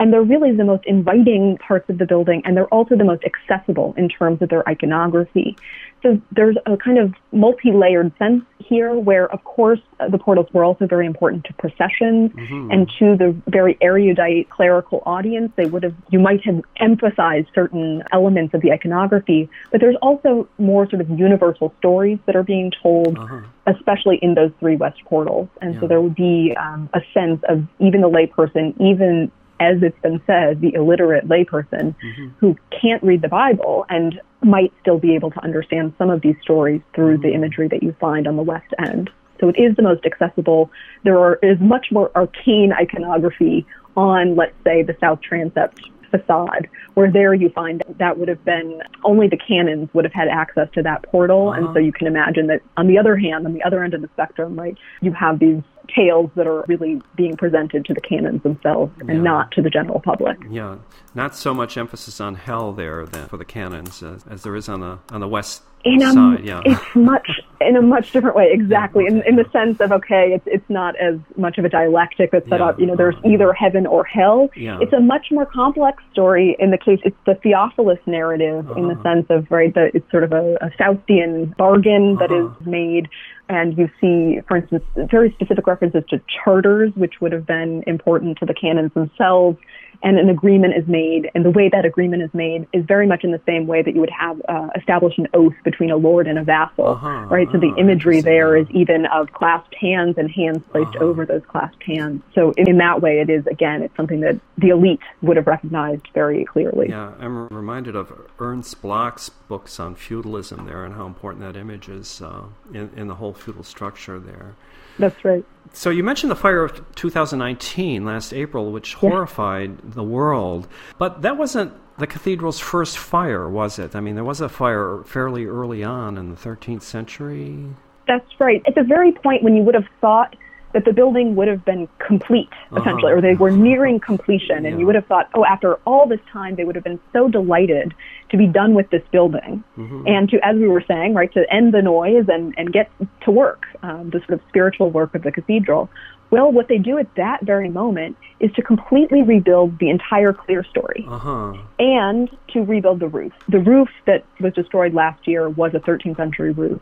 And 0.00 0.12
they're 0.12 0.22
really 0.22 0.54
the 0.54 0.64
most 0.64 0.84
inviting 0.86 1.56
parts 1.58 1.88
of 1.88 1.98
the 1.98 2.06
building, 2.06 2.42
and 2.44 2.56
they're 2.56 2.66
also 2.66 2.96
the 2.96 3.04
most 3.04 3.22
accessible 3.24 3.94
in 3.96 4.08
terms 4.08 4.42
of 4.42 4.48
their 4.48 4.68
iconography. 4.68 5.56
So 6.02 6.20
there's 6.32 6.56
a 6.66 6.76
kind 6.76 6.98
of 6.98 7.14
multi-layered 7.32 8.12
sense 8.18 8.44
here 8.58 8.92
where, 8.92 9.32
of 9.32 9.42
course, 9.44 9.80
the 10.10 10.18
portals 10.18 10.48
were 10.52 10.62
also 10.62 10.86
very 10.86 11.06
important 11.06 11.44
to 11.44 11.54
processions 11.54 12.30
mm-hmm. 12.32 12.70
and 12.70 12.90
to 12.98 13.16
the 13.16 13.34
very 13.48 13.78
erudite 13.80 14.50
clerical 14.50 15.02
audience. 15.06 15.50
They 15.56 15.64
would 15.64 15.82
have, 15.82 15.94
you 16.10 16.18
might 16.18 16.44
have 16.44 16.60
emphasized 16.76 17.48
certain 17.54 18.02
elements 18.12 18.52
of 18.52 18.60
the 18.60 18.72
iconography, 18.72 19.48
but 19.72 19.80
there's 19.80 19.96
also 20.02 20.46
more 20.58 20.86
sort 20.90 21.00
of 21.00 21.08
universal 21.08 21.72
stories 21.78 22.18
that 22.26 22.36
are 22.36 22.42
being 22.42 22.70
told, 22.82 23.16
uh-huh. 23.16 23.40
especially 23.66 24.18
in 24.20 24.34
those 24.34 24.50
three 24.60 24.76
west 24.76 25.00
portals. 25.06 25.48
And 25.62 25.74
yeah. 25.74 25.80
so 25.80 25.88
there 25.88 26.02
would 26.02 26.16
be 26.16 26.54
um, 26.60 26.90
a 26.92 27.00
sense 27.14 27.40
of 27.48 27.64
even 27.78 28.02
the 28.02 28.10
layperson, 28.10 28.78
even 28.78 29.32
as 29.60 29.82
it's 29.82 29.98
been 30.00 30.20
said, 30.26 30.60
the 30.60 30.74
illiterate 30.74 31.28
layperson 31.28 31.94
mm-hmm. 31.96 32.28
who 32.38 32.56
can't 32.70 33.02
read 33.02 33.22
the 33.22 33.28
Bible 33.28 33.86
and 33.88 34.20
might 34.42 34.72
still 34.80 34.98
be 34.98 35.14
able 35.14 35.30
to 35.30 35.42
understand 35.42 35.94
some 35.96 36.10
of 36.10 36.20
these 36.20 36.36
stories 36.42 36.80
through 36.94 37.14
mm-hmm. 37.14 37.22
the 37.22 37.34
imagery 37.34 37.68
that 37.68 37.82
you 37.82 37.94
find 38.00 38.26
on 38.26 38.36
the 38.36 38.42
West 38.42 38.72
End. 38.78 39.10
So 39.40 39.48
it 39.48 39.56
is 39.58 39.76
the 39.76 39.82
most 39.82 40.04
accessible. 40.04 40.70
There 41.02 41.18
are, 41.18 41.38
is 41.42 41.58
much 41.60 41.86
more 41.90 42.10
arcane 42.14 42.72
iconography 42.72 43.66
on, 43.96 44.36
let's 44.36 44.54
say, 44.64 44.82
the 44.82 44.96
South 45.00 45.20
Transept 45.20 45.80
facade, 46.10 46.68
where 46.94 47.10
there 47.10 47.34
you 47.34 47.50
find 47.50 47.82
that 47.98 48.18
would 48.18 48.28
have 48.28 48.44
been 48.44 48.80
only 49.04 49.28
the 49.28 49.36
canons 49.36 49.88
would 49.92 50.04
have 50.04 50.12
had 50.12 50.28
access 50.28 50.68
to 50.74 50.82
that 50.82 51.02
portal. 51.02 51.48
Uh-huh. 51.48 51.58
And 51.58 51.74
so 51.74 51.80
you 51.80 51.92
can 51.92 52.06
imagine 52.06 52.46
that 52.48 52.60
on 52.76 52.86
the 52.86 52.98
other 52.98 53.16
hand, 53.16 53.46
on 53.46 53.52
the 53.52 53.62
other 53.62 53.82
end 53.82 53.94
of 53.94 54.00
the 54.00 54.08
spectrum, 54.14 54.58
right, 54.58 54.76
you 55.00 55.12
have 55.12 55.38
these 55.38 55.62
tales 55.94 56.30
that 56.36 56.46
are 56.46 56.64
really 56.68 57.00
being 57.16 57.36
presented 57.36 57.84
to 57.86 57.94
the 57.94 58.00
canons 58.00 58.42
themselves 58.42 58.92
and 59.00 59.08
yeah. 59.08 59.14
not 59.16 59.50
to 59.52 59.62
the 59.62 59.70
general 59.70 60.00
public. 60.00 60.38
Yeah, 60.50 60.76
not 61.14 61.36
so 61.36 61.54
much 61.54 61.76
emphasis 61.76 62.20
on 62.20 62.34
hell 62.34 62.72
there 62.72 63.06
then 63.06 63.28
for 63.28 63.36
the 63.36 63.44
canons 63.44 64.02
as, 64.02 64.24
as 64.26 64.42
there 64.42 64.56
is 64.56 64.68
on 64.68 64.80
the 64.80 64.98
on 65.10 65.20
the 65.20 65.28
west 65.28 65.62
in 65.84 66.02
a, 66.02 66.12
side. 66.12 66.44
Yeah, 66.44 66.62
it's 66.64 66.94
much 66.94 67.28
in 67.60 67.76
a 67.76 67.82
much 67.82 68.12
different 68.12 68.36
way. 68.36 68.48
Exactly, 68.52 69.06
in 69.06 69.22
in 69.26 69.36
the 69.36 69.44
sense 69.52 69.80
of 69.80 69.92
okay, 69.92 70.32
it's 70.34 70.44
it's 70.46 70.68
not 70.68 70.96
as 70.96 71.18
much 71.36 71.58
of 71.58 71.64
a 71.64 71.68
dialectic 71.68 72.30
that's 72.30 72.48
set 72.48 72.60
yeah. 72.60 72.66
up. 72.66 72.80
You 72.80 72.86
know, 72.86 72.96
there's 72.96 73.16
either 73.24 73.52
heaven 73.52 73.86
or 73.86 74.04
hell. 74.04 74.48
Yeah. 74.56 74.78
It's 74.80 74.92
a 74.92 75.00
much 75.00 75.26
more 75.30 75.46
complex 75.46 76.02
story. 76.12 76.56
In 76.58 76.70
the 76.70 76.78
case, 76.78 77.00
it's 77.04 77.16
the 77.26 77.34
Theophilus 77.34 77.98
narrative 78.06 78.70
uh-huh. 78.70 78.80
in 78.80 78.88
the 78.88 78.94
uh-huh. 78.94 79.02
sense 79.02 79.26
of 79.30 79.50
right 79.50 79.74
that 79.74 79.90
it's 79.94 80.10
sort 80.10 80.24
of 80.24 80.32
a, 80.32 80.56
a 80.60 80.70
Faustian 80.70 81.56
bargain 81.56 82.16
uh-huh. 82.16 82.26
that 82.26 82.34
is 82.34 82.66
made 82.66 83.08
and 83.48 83.76
you 83.76 83.90
see, 84.00 84.40
for 84.48 84.56
instance, 84.56 84.84
very 85.10 85.30
specific 85.32 85.66
references 85.66 86.02
to 86.10 86.20
charters, 86.44 86.92
which 86.94 87.20
would 87.20 87.32
have 87.32 87.46
been 87.46 87.82
important 87.86 88.38
to 88.38 88.46
the 88.46 88.54
canons 88.54 88.92
themselves 88.94 89.58
and 90.04 90.18
an 90.18 90.28
agreement 90.28 90.74
is 90.76 90.86
made, 90.86 91.30
and 91.34 91.44
the 91.44 91.50
way 91.50 91.70
that 91.70 91.86
agreement 91.86 92.22
is 92.22 92.32
made 92.34 92.68
is 92.74 92.84
very 92.84 93.06
much 93.06 93.24
in 93.24 93.32
the 93.32 93.40
same 93.46 93.66
way 93.66 93.82
that 93.82 93.94
you 93.94 94.00
would 94.00 94.10
have 94.10 94.40
uh, 94.48 94.68
establish 94.76 95.16
an 95.16 95.26
oath 95.32 95.54
between 95.64 95.90
a 95.90 95.96
lord 95.96 96.26
and 96.26 96.38
a 96.38 96.44
vassal, 96.44 96.88
uh-huh, 96.88 97.26
right? 97.30 97.48
So 97.50 97.58
the 97.58 97.68
uh-huh, 97.68 97.80
imagery 97.80 98.20
there 98.20 98.54
is 98.54 98.66
even 98.70 99.06
of 99.06 99.32
clasped 99.32 99.74
hands 99.74 100.18
and 100.18 100.30
hands 100.30 100.62
placed 100.70 100.94
uh-huh. 100.96 101.04
over 101.04 101.24
those 101.24 101.42
clasped 101.48 101.82
hands. 101.82 102.22
So 102.34 102.52
in 102.58 102.76
that 102.78 103.00
way, 103.00 103.20
it 103.20 103.30
is 103.30 103.46
again, 103.46 103.82
it's 103.82 103.96
something 103.96 104.20
that 104.20 104.38
the 104.58 104.68
elite 104.68 105.00
would 105.22 105.38
have 105.38 105.46
recognized 105.46 106.06
very 106.12 106.44
clearly. 106.44 106.90
Yeah, 106.90 107.14
I'm 107.18 107.48
reminded 107.48 107.96
of 107.96 108.12
Ernst 108.38 108.82
Bloch's 108.82 109.30
books 109.30 109.80
on 109.80 109.94
feudalism 109.94 110.66
there 110.66 110.84
and 110.84 110.94
how 110.94 111.06
important 111.06 111.42
that 111.44 111.58
image 111.58 111.88
is 111.88 112.20
uh, 112.20 112.44
in, 112.74 112.90
in 112.94 113.08
the 113.08 113.14
whole 113.14 113.32
feudal 113.32 113.64
structure 113.64 114.20
there. 114.20 114.54
That's 114.98 115.24
right. 115.24 115.44
So 115.72 115.90
you 115.90 116.04
mentioned 116.04 116.30
the 116.30 116.36
fire 116.36 116.62
of 116.62 116.94
2019 116.94 118.04
last 118.04 118.32
April, 118.32 118.70
which 118.70 118.94
horrified 118.94 119.78
the 119.82 120.04
world, 120.04 120.68
but 120.98 121.22
that 121.22 121.36
wasn't 121.36 121.72
the 121.98 122.06
cathedral's 122.06 122.60
first 122.60 122.98
fire, 122.98 123.48
was 123.48 123.78
it? 123.78 123.96
I 123.96 124.00
mean, 124.00 124.14
there 124.14 124.24
was 124.24 124.40
a 124.40 124.48
fire 124.48 125.02
fairly 125.04 125.46
early 125.46 125.82
on 125.82 126.16
in 126.16 126.30
the 126.30 126.36
13th 126.36 126.82
century. 126.82 127.66
That's 128.06 128.28
right. 128.38 128.62
At 128.66 128.74
the 128.74 128.84
very 128.84 129.12
point 129.12 129.42
when 129.42 129.56
you 129.56 129.62
would 129.62 129.74
have 129.74 129.88
thought 130.00 130.36
that 130.74 130.84
the 130.84 130.92
building 130.92 131.36
would 131.36 131.48
have 131.48 131.64
been 131.64 131.88
complete, 131.98 132.48
uh-huh. 132.52 132.80
essentially, 132.80 133.12
uh-huh. 133.12 133.18
or 133.18 133.20
they 133.22 133.34
were 133.34 133.50
nearing 133.50 134.00
completion. 134.00 134.66
And 134.66 134.66
yeah. 134.66 134.76
you 134.78 134.86
would 134.86 134.96
have 134.96 135.06
thought, 135.06 135.30
oh, 135.34 135.44
after 135.44 135.76
all 135.86 136.06
this 136.06 136.20
time, 136.30 136.56
they 136.56 136.64
would 136.64 136.74
have 136.74 136.84
been 136.84 137.00
so 137.12 137.28
delighted 137.28 137.94
to 138.30 138.36
be 138.36 138.46
done 138.46 138.74
with 138.74 138.90
this 138.90 139.02
building 139.12 139.62
mm-hmm. 139.78 140.06
and 140.06 140.28
to, 140.30 140.44
as 140.44 140.56
we 140.56 140.68
were 140.68 140.82
saying, 140.86 141.14
right, 141.14 141.32
to 141.32 141.44
end 141.52 141.72
the 141.72 141.80
noise 141.80 142.26
and, 142.28 142.54
and 142.58 142.72
get 142.72 142.90
to 143.22 143.30
work, 143.30 143.66
um, 143.82 144.10
the 144.10 144.18
sort 144.18 144.32
of 144.32 144.40
spiritual 144.48 144.90
work 144.90 145.14
of 145.14 145.22
the 145.22 145.30
cathedral. 145.30 145.88
Well, 146.30 146.50
what 146.50 146.66
they 146.66 146.78
do 146.78 146.98
at 146.98 147.14
that 147.14 147.44
very 147.44 147.68
moment 147.68 148.16
is 148.40 148.50
to 148.54 148.62
completely 148.62 149.22
rebuild 149.22 149.78
the 149.78 149.90
entire 149.90 150.32
clerestory 150.32 151.06
uh-huh. 151.06 151.56
and 151.78 152.28
to 152.48 152.64
rebuild 152.64 152.98
the 152.98 153.06
roof. 153.06 153.32
The 153.48 153.60
roof 153.60 153.88
that 154.06 154.24
was 154.40 154.52
destroyed 154.54 154.94
last 154.94 155.28
year 155.28 155.48
was 155.48 155.72
a 155.74 155.78
13th 155.78 156.16
century 156.16 156.50
roof. 156.50 156.80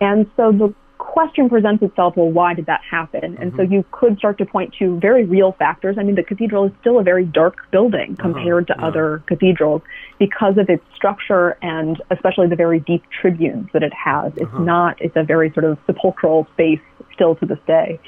And 0.00 0.28
so 0.36 0.50
the 0.50 0.74
question 1.02 1.48
presents 1.48 1.82
itself, 1.82 2.16
well, 2.16 2.30
why 2.30 2.54
did 2.54 2.66
that 2.66 2.80
happen? 2.88 3.36
And 3.38 3.52
mm-hmm. 3.52 3.56
so 3.56 3.62
you 3.62 3.84
could 3.90 4.18
start 4.18 4.38
to 4.38 4.46
point 4.46 4.74
to 4.78 4.98
very 5.00 5.24
real 5.24 5.52
factors. 5.52 5.96
I 5.98 6.04
mean, 6.04 6.14
the 6.14 6.22
cathedral 6.22 6.66
is 6.66 6.72
still 6.80 6.98
a 6.98 7.02
very 7.02 7.24
dark 7.24 7.70
building 7.70 8.16
uh-huh. 8.18 8.22
compared 8.22 8.70
uh-huh. 8.70 8.76
to 8.76 8.80
yeah. 8.80 8.88
other 8.88 9.22
cathedrals 9.26 9.82
because 10.18 10.56
of 10.58 10.70
its 10.70 10.84
structure 10.94 11.58
and 11.60 12.00
especially 12.10 12.46
the 12.46 12.56
very 12.56 12.80
deep 12.80 13.02
tribunes 13.20 13.68
that 13.72 13.82
it 13.82 13.92
has. 13.92 14.32
It's 14.36 14.44
uh-huh. 14.44 14.62
not, 14.62 15.02
it's 15.02 15.16
a 15.16 15.24
very 15.24 15.52
sort 15.52 15.64
of 15.64 15.76
sepulchral 15.86 16.46
space 16.54 16.80
still 17.12 17.34
to 17.36 17.46
this 17.46 17.58
day. 17.66 18.00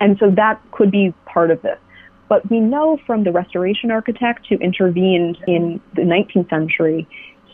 And 0.00 0.16
so 0.18 0.30
that 0.30 0.60
could 0.72 0.90
be 0.90 1.14
part 1.26 1.50
of 1.50 1.60
this. 1.62 1.78
But 2.28 2.48
we 2.48 2.60
know 2.60 2.98
from 3.06 3.24
the 3.24 3.32
restoration 3.32 3.90
architect 3.90 4.46
who 4.48 4.56
intervened 4.56 5.36
in 5.46 5.80
the 5.94 6.02
19th 6.02 6.48
century, 6.48 7.06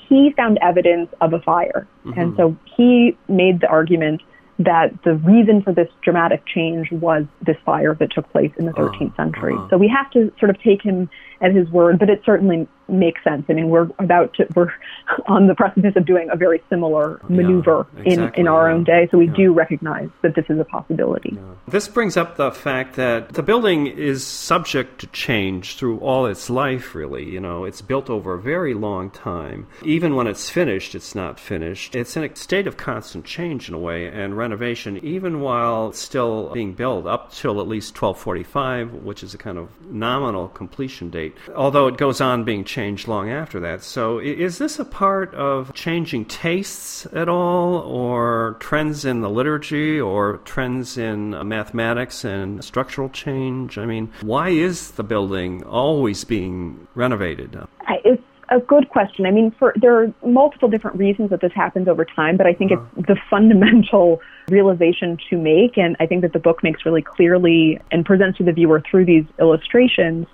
he 0.08 0.32
found 0.36 0.58
evidence 0.62 1.10
of 1.20 1.32
a 1.32 1.40
fire. 1.40 1.88
Mm-hmm. 2.04 2.20
And 2.20 2.36
so 2.36 2.56
he 2.76 3.16
made 3.28 3.60
the 3.60 3.66
argument 3.66 4.22
that 4.58 4.90
the 5.04 5.14
reason 5.14 5.62
for 5.62 5.72
this 5.72 5.88
dramatic 6.02 6.42
change 6.46 6.90
was 6.90 7.24
this 7.42 7.56
fire 7.64 7.94
that 7.94 8.10
took 8.10 8.30
place 8.32 8.50
in 8.58 8.66
the 8.66 8.72
13th 8.72 9.12
uh, 9.12 9.16
century. 9.16 9.54
Uh-huh. 9.54 9.68
So 9.70 9.76
we 9.76 9.88
have 9.88 10.10
to 10.12 10.32
sort 10.38 10.50
of 10.50 10.60
take 10.62 10.82
him 10.82 11.10
at 11.40 11.54
his 11.54 11.68
word, 11.68 11.98
but 11.98 12.08
it 12.08 12.22
certainly 12.24 12.66
makes 12.88 13.22
sense. 13.24 13.44
I 13.48 13.54
mean, 13.54 13.68
we're 13.68 13.88
about 13.98 14.34
to, 14.34 14.46
we're 14.54 14.72
on 15.26 15.46
the 15.46 15.54
precipice 15.54 15.94
of 15.96 16.06
doing 16.06 16.28
a 16.30 16.36
very 16.36 16.62
similar 16.68 17.20
maneuver 17.28 17.86
yeah, 17.94 18.02
exactly, 18.02 18.40
in, 18.40 18.46
in 18.46 18.48
our 18.48 18.68
yeah. 18.68 18.74
own 18.74 18.84
day. 18.84 19.08
So 19.10 19.18
we 19.18 19.26
yeah. 19.26 19.34
do 19.34 19.52
recognize 19.52 20.08
that 20.22 20.34
this 20.34 20.44
is 20.48 20.58
a 20.58 20.64
possibility. 20.64 21.36
This 21.68 21.88
brings 21.88 22.16
up 22.16 22.36
the 22.36 22.50
fact 22.50 22.96
that 22.96 23.30
the 23.30 23.42
building 23.42 23.86
is 23.86 24.24
subject 24.24 25.00
to 25.00 25.06
change 25.08 25.76
through 25.76 25.98
all 25.98 26.26
its 26.26 26.48
life, 26.48 26.94
really. 26.94 27.24
You 27.28 27.40
know, 27.40 27.64
it's 27.64 27.82
built 27.82 28.08
over 28.08 28.34
a 28.34 28.40
very 28.40 28.74
long 28.74 29.10
time. 29.10 29.66
Even 29.82 30.14
when 30.14 30.26
it's 30.26 30.48
finished, 30.48 30.94
it's 30.94 31.14
not 31.14 31.40
finished. 31.40 31.94
It's 31.94 32.16
in 32.16 32.24
a 32.24 32.36
state 32.36 32.66
of 32.66 32.76
constant 32.76 33.24
change 33.24 33.68
in 33.68 33.74
a 33.74 33.78
way 33.78 34.06
and 34.06 34.36
renovation, 34.36 34.98
even 35.04 35.40
while 35.40 35.88
it's 35.88 35.98
still 35.98 36.52
being 36.52 36.74
built 36.74 37.06
up 37.06 37.32
till 37.32 37.60
at 37.60 37.68
least 37.68 38.00
1245, 38.00 39.04
which 39.04 39.22
is 39.22 39.34
a 39.34 39.38
kind 39.38 39.58
of 39.58 39.68
nominal 39.90 40.48
completion 40.48 41.10
date, 41.10 41.34
although 41.54 41.88
it 41.88 41.96
goes 41.96 42.20
on 42.20 42.44
being 42.44 42.64
changed 42.64 42.75
changed 42.76 43.08
long 43.08 43.30
after 43.30 43.58
that. 43.58 43.82
So, 43.82 44.18
is 44.18 44.58
this 44.58 44.78
a 44.78 44.84
part 44.84 45.34
of 45.34 45.72
changing 45.72 46.26
tastes 46.26 47.06
at 47.14 47.26
all, 47.26 47.76
or 47.78 48.58
trends 48.60 49.06
in 49.06 49.22
the 49.22 49.30
liturgy, 49.30 49.98
or 49.98 50.38
trends 50.44 50.98
in 50.98 51.30
mathematics 51.48 52.22
and 52.22 52.62
structural 52.62 53.08
change? 53.08 53.78
I 53.78 53.86
mean, 53.86 54.12
why 54.20 54.50
is 54.50 54.90
the 54.90 55.04
building 55.04 55.64
always 55.64 56.24
being 56.24 56.86
renovated? 56.94 57.58
It's 58.04 58.22
a 58.50 58.60
good 58.60 58.90
question. 58.90 59.24
I 59.24 59.30
mean, 59.30 59.54
for 59.58 59.72
there 59.80 59.94
are 60.02 60.12
multiple 60.22 60.68
different 60.68 60.98
reasons 60.98 61.30
that 61.30 61.40
this 61.40 61.52
happens 61.54 61.88
over 61.88 62.04
time, 62.04 62.36
but 62.36 62.46
I 62.46 62.52
think 62.52 62.72
uh-huh. 62.72 62.84
it's 62.98 63.08
the 63.08 63.16
fundamental 63.30 64.20
realization 64.50 65.16
to 65.30 65.38
make, 65.38 65.78
and 65.78 65.96
I 65.98 66.04
think 66.04 66.20
that 66.20 66.34
the 66.34 66.38
book 66.38 66.62
makes 66.62 66.84
really 66.84 67.02
clearly 67.02 67.80
and 67.90 68.04
presents 68.04 68.36
to 68.36 68.44
the 68.44 68.52
viewer 68.52 68.82
through 68.88 69.06
these 69.06 69.24
illustrations 69.40 70.26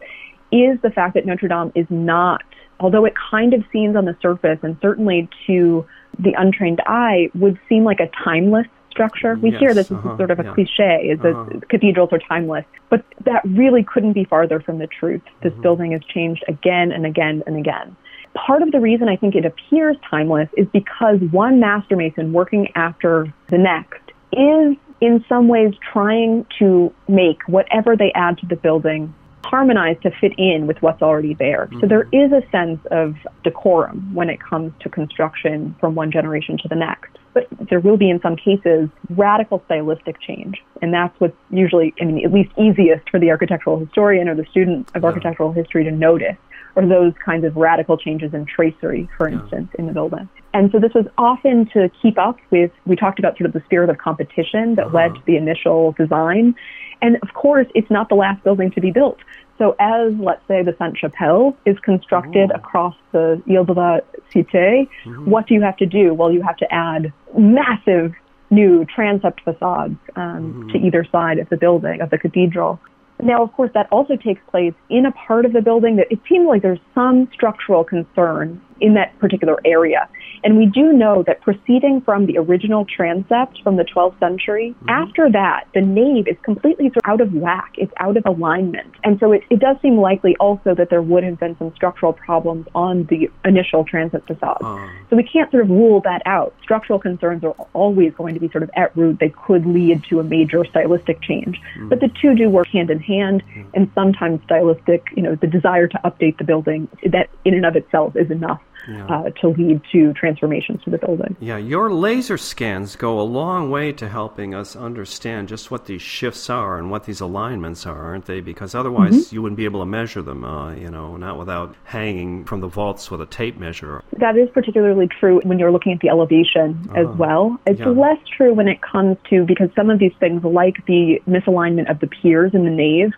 is 0.53 0.81
the 0.83 0.91
fact 0.91 1.15
that 1.15 1.27
Notre 1.27 1.49
Dame 1.49 1.73
is 1.75 1.87
not, 1.91 2.43
although 2.79 3.05
it 3.05 3.15
kind 3.31 3.55
of 3.55 3.65
seems 3.73 3.97
on 3.97 4.05
the 4.05 4.17
surface 4.21 4.59
and 4.63 4.77
certainly 4.81 5.29
to 5.47 5.87
the 6.19 6.35
untrained 6.37 6.81
eye 6.87 7.31
would 7.35 7.59
seem 7.69 7.85
like 7.85 8.01
a 8.01 8.11
timeless 8.23 8.67
structure. 8.91 9.35
We 9.37 9.51
yes, 9.51 9.61
hear 9.61 9.75
this 9.75 9.91
uh-huh, 9.91 10.13
as 10.13 10.19
sort 10.19 10.31
of 10.31 10.39
a 10.39 10.45
yeah. 10.45 10.55
cliche, 10.55 11.09
is 11.11 11.19
that 11.21 11.35
uh-huh. 11.35 11.61
cathedrals 11.71 12.11
are 12.13 12.19
timeless, 12.19 12.65
but 12.91 13.05
that 13.25 13.43
really 13.45 13.83
couldn't 13.83 14.13
be 14.13 14.25
farther 14.25 14.61
from 14.61 14.79
the 14.79 14.87
truth. 14.87 15.23
This 15.43 15.53
mm-hmm. 15.53 15.63
building 15.63 15.93
has 15.93 16.03
changed 16.05 16.45
again 16.47 16.93
and 16.93 17.07
again 17.07 17.43
and 17.47 17.57
again. 17.57 17.97
Part 18.35 18.63
of 18.63 18.71
the 18.73 18.81
reason 18.81 19.09
I 19.09 19.17
think 19.17 19.35
it 19.35 19.45
appears 19.45 19.97
timeless 20.09 20.49
is 20.57 20.67
because 20.73 21.19
one 21.31 21.61
master 21.61 21.97
mason 21.97 22.33
working 22.33 22.69
after 22.75 23.33
the 23.49 23.59
next 23.59 24.03
is 24.33 24.77
in 25.01 25.25
some 25.29 25.49
ways 25.49 25.75
trying 25.93 26.47
to 26.59 26.93
make 27.09 27.43
whatever 27.47 27.97
they 27.97 28.13
add 28.15 28.39
to 28.39 28.47
the 28.47 28.57
building 28.57 29.13
harmonize 29.53 29.99
to 30.03 30.11
fit 30.21 30.33
in 30.39 30.67
with 30.67 30.79
what's 30.81 31.03
already 31.03 31.35
there. 31.35 31.67
Mm-hmm. 31.67 31.81
So 31.81 31.87
there 31.87 32.09
is 32.11 32.33
a 32.33 32.43
sense 32.51 32.81
of 32.91 33.15
decorum 33.45 34.15
when 34.15 34.29
it 34.31 34.41
comes 34.41 34.73
to 34.81 34.89
construction 34.89 35.77
from 35.79 35.95
one 35.95 36.11
generation 36.11 36.57
to 36.63 36.69
the 36.69 36.75
next. 36.89 37.13
but 37.35 37.47
there 37.71 37.81
will 37.81 37.97
be 37.97 38.11
in 38.11 38.21
some 38.21 38.37
cases 38.37 38.89
radical 39.11 39.63
stylistic 39.67 40.21
change. 40.21 40.63
And 40.81 40.93
that's 40.93 41.19
what's 41.21 41.37
usually, 41.51 41.95
I 42.01 42.05
mean, 42.05 42.25
at 42.25 42.33
least 42.33 42.51
easiest 42.59 43.09
for 43.11 43.19
the 43.19 43.31
architectural 43.31 43.79
historian 43.79 44.29
or 44.29 44.35
the 44.35 44.47
student 44.51 44.91
of 44.95 45.03
yeah. 45.03 45.09
architectural 45.09 45.53
history 45.53 45.85
to 45.85 45.91
notice, 45.91 46.37
or 46.75 46.87
those 46.87 47.13
kinds 47.25 47.45
of 47.45 47.57
radical 47.57 47.97
changes 47.97 48.35
in 48.35 48.47
tracery, 48.47 49.09
for 49.17 49.29
yeah. 49.29 49.41
instance, 49.41 49.71
in 49.79 49.87
the 49.87 49.93
building. 49.93 50.29
And 50.55 50.71
so 50.71 50.79
this 50.79 50.93
was 50.95 51.07
often 51.17 51.67
to 51.73 51.91
keep 52.03 52.19
up 52.19 52.37
with, 52.51 52.71
we 52.87 52.97
talked 52.97 53.19
about 53.19 53.39
sort 53.39 53.47
of 53.47 53.53
the 53.53 53.63
spirit 53.65 53.89
of 53.89 53.99
competition 53.99 54.75
that 54.75 54.87
uh-huh. 54.87 54.97
led 54.97 55.15
to 55.15 55.23
the 55.27 55.37
initial 55.37 55.93
design. 55.93 56.55
And 57.01 57.17
of 57.23 57.35
course, 57.35 57.67
it's 57.75 57.91
not 57.91 58.09
the 58.09 58.15
last 58.15 58.45
building 58.45 58.71
to 58.73 58.81
be 58.81 58.91
built. 58.91 59.19
So 59.59 59.77
as, 59.79 60.15
let's 60.19 60.47
say, 60.49 60.63
the 60.63 60.75
Sainte 60.79 60.99
Chapelle 60.99 61.57
is 61.67 61.79
constructed 61.81 62.51
Ooh. 62.51 62.55
across 62.55 62.97
the 63.13 63.43
Ile 63.49 63.65
de 63.65 63.73
la 63.73 63.99
Cité, 64.35 64.89
mm-hmm. 65.05 65.31
what 65.31 65.47
do 65.47 65.55
you 65.55 65.63
have 65.63 65.77
to 65.79 65.87
do? 65.87 66.15
Well, 66.15 66.33
you 66.33 66.43
have 66.43 66.57
to 66.59 66.75
add 66.75 67.13
massive 67.37 68.15
new 68.51 68.85
transept 68.85 69.41
facades 69.43 69.97
um, 70.17 70.23
mm-hmm. 70.23 70.69
to 70.71 70.79
either 70.79 71.07
side 71.11 71.39
of 71.39 71.49
the 71.49 71.57
building, 71.57 72.01
of 72.01 72.11
the 72.11 72.19
cathedral. 72.19 72.81
Now, 73.23 73.43
of 73.43 73.53
course, 73.53 73.71
that 73.75 73.89
also 73.93 74.17
takes 74.17 74.41
place 74.51 74.75
in 74.91 75.07
a 75.07 75.13
part 75.13 75.45
of 75.47 75.53
the 75.53 75.63
building 75.63 75.97
that 75.97 76.09
it 76.11 76.19
seems 76.29 76.47
like 76.49 76.63
there's 76.63 76.81
some 76.95 77.29
structural 77.33 77.85
concern 77.85 78.61
in 78.81 78.95
that 78.95 79.17
particular 79.21 79.61
area. 79.65 80.09
And 80.45 80.57
we 80.57 80.67
do 80.67 80.93
know 80.93 81.23
that 81.27 81.41
proceeding 81.41 82.01
from 82.01 82.27
the 82.27 82.39
original 82.39 82.85
transept 82.85 83.61
from 83.63 83.77
the 83.77 83.85
12th 83.85 84.19
century, 84.19 84.75
mm-hmm. 84.77 84.89
after 84.89 85.31
that, 85.31 85.65
the 85.75 85.81
nave 85.81 86.27
is 86.27 86.37
completely 86.43 86.87
sort 86.87 86.99
of 86.99 87.03
out 87.07 87.21
of 87.21 87.33
whack. 87.33 87.73
It's 87.77 87.93
out 87.99 88.17
of 88.17 88.25
alignment. 88.27 88.93
And 89.05 89.19
so 89.21 89.33
it, 89.33 89.43
it 89.51 89.61
does 89.61 89.77
seem 89.83 89.97
likely 89.97 90.37
also 90.37 90.75
that 90.75 90.91
there 90.91 91.03
would 91.03 91.25
have 91.25 91.39
been 91.39 91.57
some 91.59 91.73
structural 91.75 92.13
problems 92.13 92.67
on 92.75 93.05
the 93.05 93.31
initial 93.45 93.85
transept 93.85 94.27
facade. 94.27 94.59
Uh. 94.63 94.89
So 95.11 95.17
we 95.17 95.25
can't 95.25 95.51
sort 95.51 95.65
of 95.65 95.71
rule 95.71 96.01
that 96.03 96.23
out. 96.27 96.55
Structural 96.63 96.99
concerns 96.99 97.45
are 97.45 97.55
always 97.73 98.13
going 98.15 98.35
to 98.35 98.41
be 98.41 98.49
sort 98.51 98.63
of 98.63 98.71
at 98.75 98.97
root. 98.97 99.19
They 99.21 99.31
could 99.31 99.67
lead 99.67 100.05
to 100.11 100.21
a 100.21 100.25
major 100.25 100.65
stylistic 100.65 101.21
change. 101.23 101.61
Mm. 101.79 101.89
But 101.89 102.01
the 102.01 102.11
two 102.21 102.35
do 102.35 102.49
work 102.49 102.69
hand 102.69 102.91
in 102.91 103.01
hand, 103.01 103.43
mm. 103.55 103.67
and 103.75 103.91
sometimes 103.95 104.43
stylistic, 104.45 105.07
you 105.17 105.23
know, 105.23 105.35
the 105.35 105.47
desire 105.47 105.87
to 105.89 106.01
update 106.05 106.39
the 106.39 106.45
building, 106.45 106.89
that 107.05 107.29
in 107.45 107.55
and 107.55 107.67
of 107.67 107.77
itself 107.77 108.17
is 108.17 108.31
enough 108.31 108.61
yeah. 108.89 109.07
uh, 109.07 109.31
to 109.41 109.49
lead 109.49 109.81
to 109.93 110.13
transformations 110.15 110.83
to 110.85 110.91
the 110.91 110.99
building. 110.99 111.37
Yeah, 111.41 111.57
your 111.57 111.93
laser 111.93 112.39
scans 112.39 112.97
go 112.97 113.21
a 113.21 113.23
long 113.23 113.71
way 113.71 113.93
to 113.93 114.09
helping 114.09 114.55
us 114.55 114.77
understand 114.77 115.49
just 115.49 115.71
what 115.71 115.87
these 115.87 116.03
shifts 116.03 116.51
are 116.51 116.79
and 116.79 116.91
what 116.91 117.05
these 117.05 117.21
alignments 117.21 117.87
are, 117.87 118.05
aren't 118.05 118.27
they? 118.27 118.41
Because 118.41 118.75
otherwise, 118.75 119.13
mm-hmm. 119.13 119.35
you 119.35 119.43
wouldn't 119.43 119.57
be 119.57 119.65
able 119.65 119.81
to 119.81 119.87
measure 119.87 120.23
them. 120.23 120.45
Uh, 120.45 120.75
you 120.75 120.91
know, 120.91 121.17
not 121.17 121.39
without 121.39 121.75
hanging 121.85 122.45
from 122.45 122.61
the 122.61 122.69
vaults 122.69 123.11
with 123.11 123.21
a 123.21 123.27
tape 123.27 123.59
measure. 123.59 124.03
That 124.19 124.37
is 124.37 124.49
particularly 124.51 125.09
true 125.09 125.41
when 125.45 125.59
you're 125.59 125.73
looking 125.73 125.93
at 125.93 126.01
the 126.01 126.09
elevation 126.09 126.89
uh, 126.91 127.01
as 127.01 127.07
uh-huh. 127.07 127.17
well. 127.19 127.61
It's 127.67 127.81
yeah. 127.81 127.89
less 127.89 128.19
true 128.37 128.55
when 128.55 128.69
it 128.69 128.81
comes 128.83 129.17
to 129.31 129.45
because 129.45 129.69
some 129.77 129.91
of 129.91 129.99
these 129.99 130.13
things, 130.21 130.43
like 130.45 130.85
the 130.87 131.21
misalignment 131.27 131.91
of 131.91 132.01
the 132.01 132.07
piers 132.07 132.53
in 132.55 132.65
the 132.65 132.71
nave, 132.71 133.13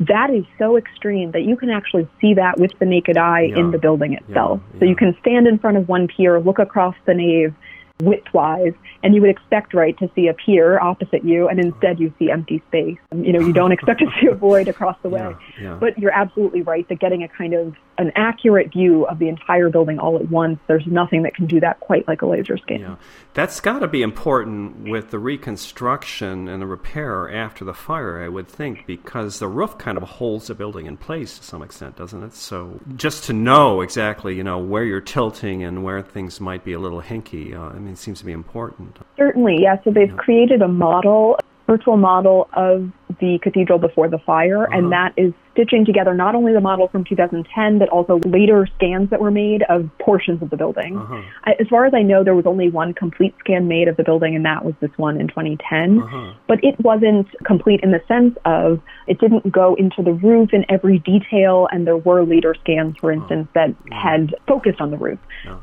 that 0.00 0.30
is 0.30 0.44
so 0.58 0.76
extreme 0.76 1.32
that 1.32 1.42
you 1.42 1.56
can 1.56 1.70
actually 1.70 2.08
see 2.20 2.34
that 2.34 2.58
with 2.58 2.72
the 2.78 2.84
naked 2.84 3.16
eye 3.16 3.48
yeah. 3.50 3.58
in 3.58 3.70
the 3.70 3.78
building 3.78 4.12
itself. 4.12 4.60
Yeah. 4.60 4.74
Yeah. 4.74 4.80
So 4.80 4.84
you 4.86 4.96
can 4.96 5.16
stand 5.20 5.46
in 5.46 5.58
front 5.58 5.76
of 5.76 5.88
one 5.88 6.08
pier, 6.08 6.40
look 6.40 6.58
across 6.58 6.94
the 7.06 7.14
nave 7.14 7.54
widthwise, 8.00 8.74
and 9.02 9.14
you 9.14 9.22
would 9.22 9.30
expect, 9.30 9.72
right, 9.72 9.96
to 9.98 10.10
see 10.14 10.28
a 10.28 10.34
pier 10.34 10.78
opposite 10.78 11.24
you, 11.24 11.48
and 11.48 11.58
instead 11.58 11.98
you 11.98 12.12
see 12.18 12.30
empty 12.30 12.62
space. 12.68 12.98
You 13.14 13.32
know, 13.32 13.40
you 13.40 13.52
don't 13.52 13.72
expect 13.72 14.00
to 14.00 14.06
see 14.20 14.26
a 14.26 14.34
void 14.34 14.68
across 14.68 14.96
the 15.02 15.08
way. 15.08 15.34
But 15.80 15.98
you're 15.98 16.12
absolutely 16.12 16.62
right 16.62 16.86
that 16.88 17.00
getting 17.00 17.22
a 17.22 17.28
kind 17.28 17.54
of 17.54 17.74
an 17.98 18.12
accurate 18.14 18.72
view 18.72 19.06
of 19.06 19.18
the 19.18 19.28
entire 19.28 19.68
building 19.68 19.98
all 19.98 20.16
at 20.16 20.30
once, 20.30 20.58
there's 20.66 20.86
nothing 20.86 21.22
that 21.22 21.34
can 21.34 21.46
do 21.46 21.60
that 21.60 21.80
quite 21.80 22.06
like 22.06 22.22
a 22.22 22.26
laser 22.26 22.56
scan. 22.58 22.80
Yeah. 22.80 22.96
That's 23.34 23.60
got 23.60 23.80
to 23.80 23.88
be 23.88 24.02
important 24.02 24.88
with 24.88 25.10
the 25.10 25.18
reconstruction 25.18 26.48
and 26.48 26.62
the 26.62 26.66
repair 26.66 27.30
after 27.30 27.64
the 27.64 27.74
fire, 27.74 28.22
I 28.22 28.28
would 28.28 28.48
think, 28.48 28.86
because 28.86 29.38
the 29.38 29.48
roof 29.48 29.76
kind 29.78 29.96
of 29.96 30.04
holds 30.04 30.46
the 30.46 30.54
building 30.54 30.86
in 30.86 30.96
place 30.96 31.38
to 31.38 31.44
some 31.44 31.62
extent, 31.62 31.96
doesn't 31.96 32.22
it? 32.22 32.34
So 32.34 32.80
just 32.96 33.24
to 33.24 33.32
know 33.32 33.80
exactly, 33.80 34.34
you 34.34 34.44
know, 34.44 34.58
where 34.58 34.84
you're 34.84 35.00
tilting 35.00 35.62
and 35.64 35.84
where 35.84 36.02
things 36.02 36.40
might 36.40 36.64
be 36.64 36.72
a 36.72 36.78
little 36.78 37.02
hinky, 37.02 37.54
uh, 37.54 37.60
I 37.60 37.78
mean, 37.78 37.92
it 37.92 37.98
seems 37.98 38.20
to 38.20 38.24
be 38.24 38.32
important. 38.32 38.98
Certainly, 39.16 39.58
yeah. 39.62 39.76
So 39.84 39.90
they've 39.90 40.08
yeah. 40.08 40.16
created 40.16 40.62
a 40.62 40.68
model, 40.68 41.38
virtual 41.66 41.96
model 41.96 42.48
of 42.54 42.90
the 43.20 43.38
cathedral 43.42 43.78
before 43.78 44.08
the 44.08 44.18
fire, 44.18 44.64
uh-huh. 44.64 44.78
and 44.78 44.92
that 44.92 45.12
is 45.16 45.32
stitching 45.52 45.86
together 45.86 46.12
not 46.14 46.34
only 46.34 46.52
the 46.52 46.60
model 46.60 46.86
from 46.88 47.02
2010, 47.04 47.78
but 47.78 47.88
also 47.88 48.20
later 48.26 48.68
scans 48.76 49.08
that 49.08 49.20
were 49.20 49.30
made 49.30 49.62
of 49.70 49.88
portions 49.98 50.42
of 50.42 50.50
the 50.50 50.56
building. 50.56 50.98
Uh-huh. 50.98 51.22
As 51.58 51.66
far 51.68 51.86
as 51.86 51.94
I 51.94 52.02
know, 52.02 52.22
there 52.22 52.34
was 52.34 52.44
only 52.44 52.68
one 52.68 52.92
complete 52.92 53.34
scan 53.40 53.66
made 53.66 53.88
of 53.88 53.96
the 53.96 54.04
building, 54.04 54.36
and 54.36 54.44
that 54.44 54.64
was 54.64 54.74
this 54.80 54.90
one 54.96 55.18
in 55.18 55.28
2010. 55.28 56.00
Uh-huh. 56.00 56.34
But 56.46 56.62
it 56.62 56.78
wasn't 56.80 57.26
complete 57.44 57.80
in 57.82 57.90
the 57.90 58.02
sense 58.06 58.36
of 58.44 58.80
it 59.06 59.18
didn't 59.18 59.50
go 59.50 59.74
into 59.76 60.02
the 60.02 60.12
roof 60.12 60.50
in 60.52 60.66
every 60.68 60.98
detail, 60.98 61.68
and 61.72 61.86
there 61.86 61.96
were 61.96 62.22
later 62.24 62.54
scans, 62.60 62.96
for 63.00 63.10
uh-huh. 63.10 63.22
instance, 63.22 63.48
that 63.54 63.74
had 63.92 64.34
focused 64.46 64.80
on 64.80 64.90
the 64.90 64.98
roof. 64.98 65.18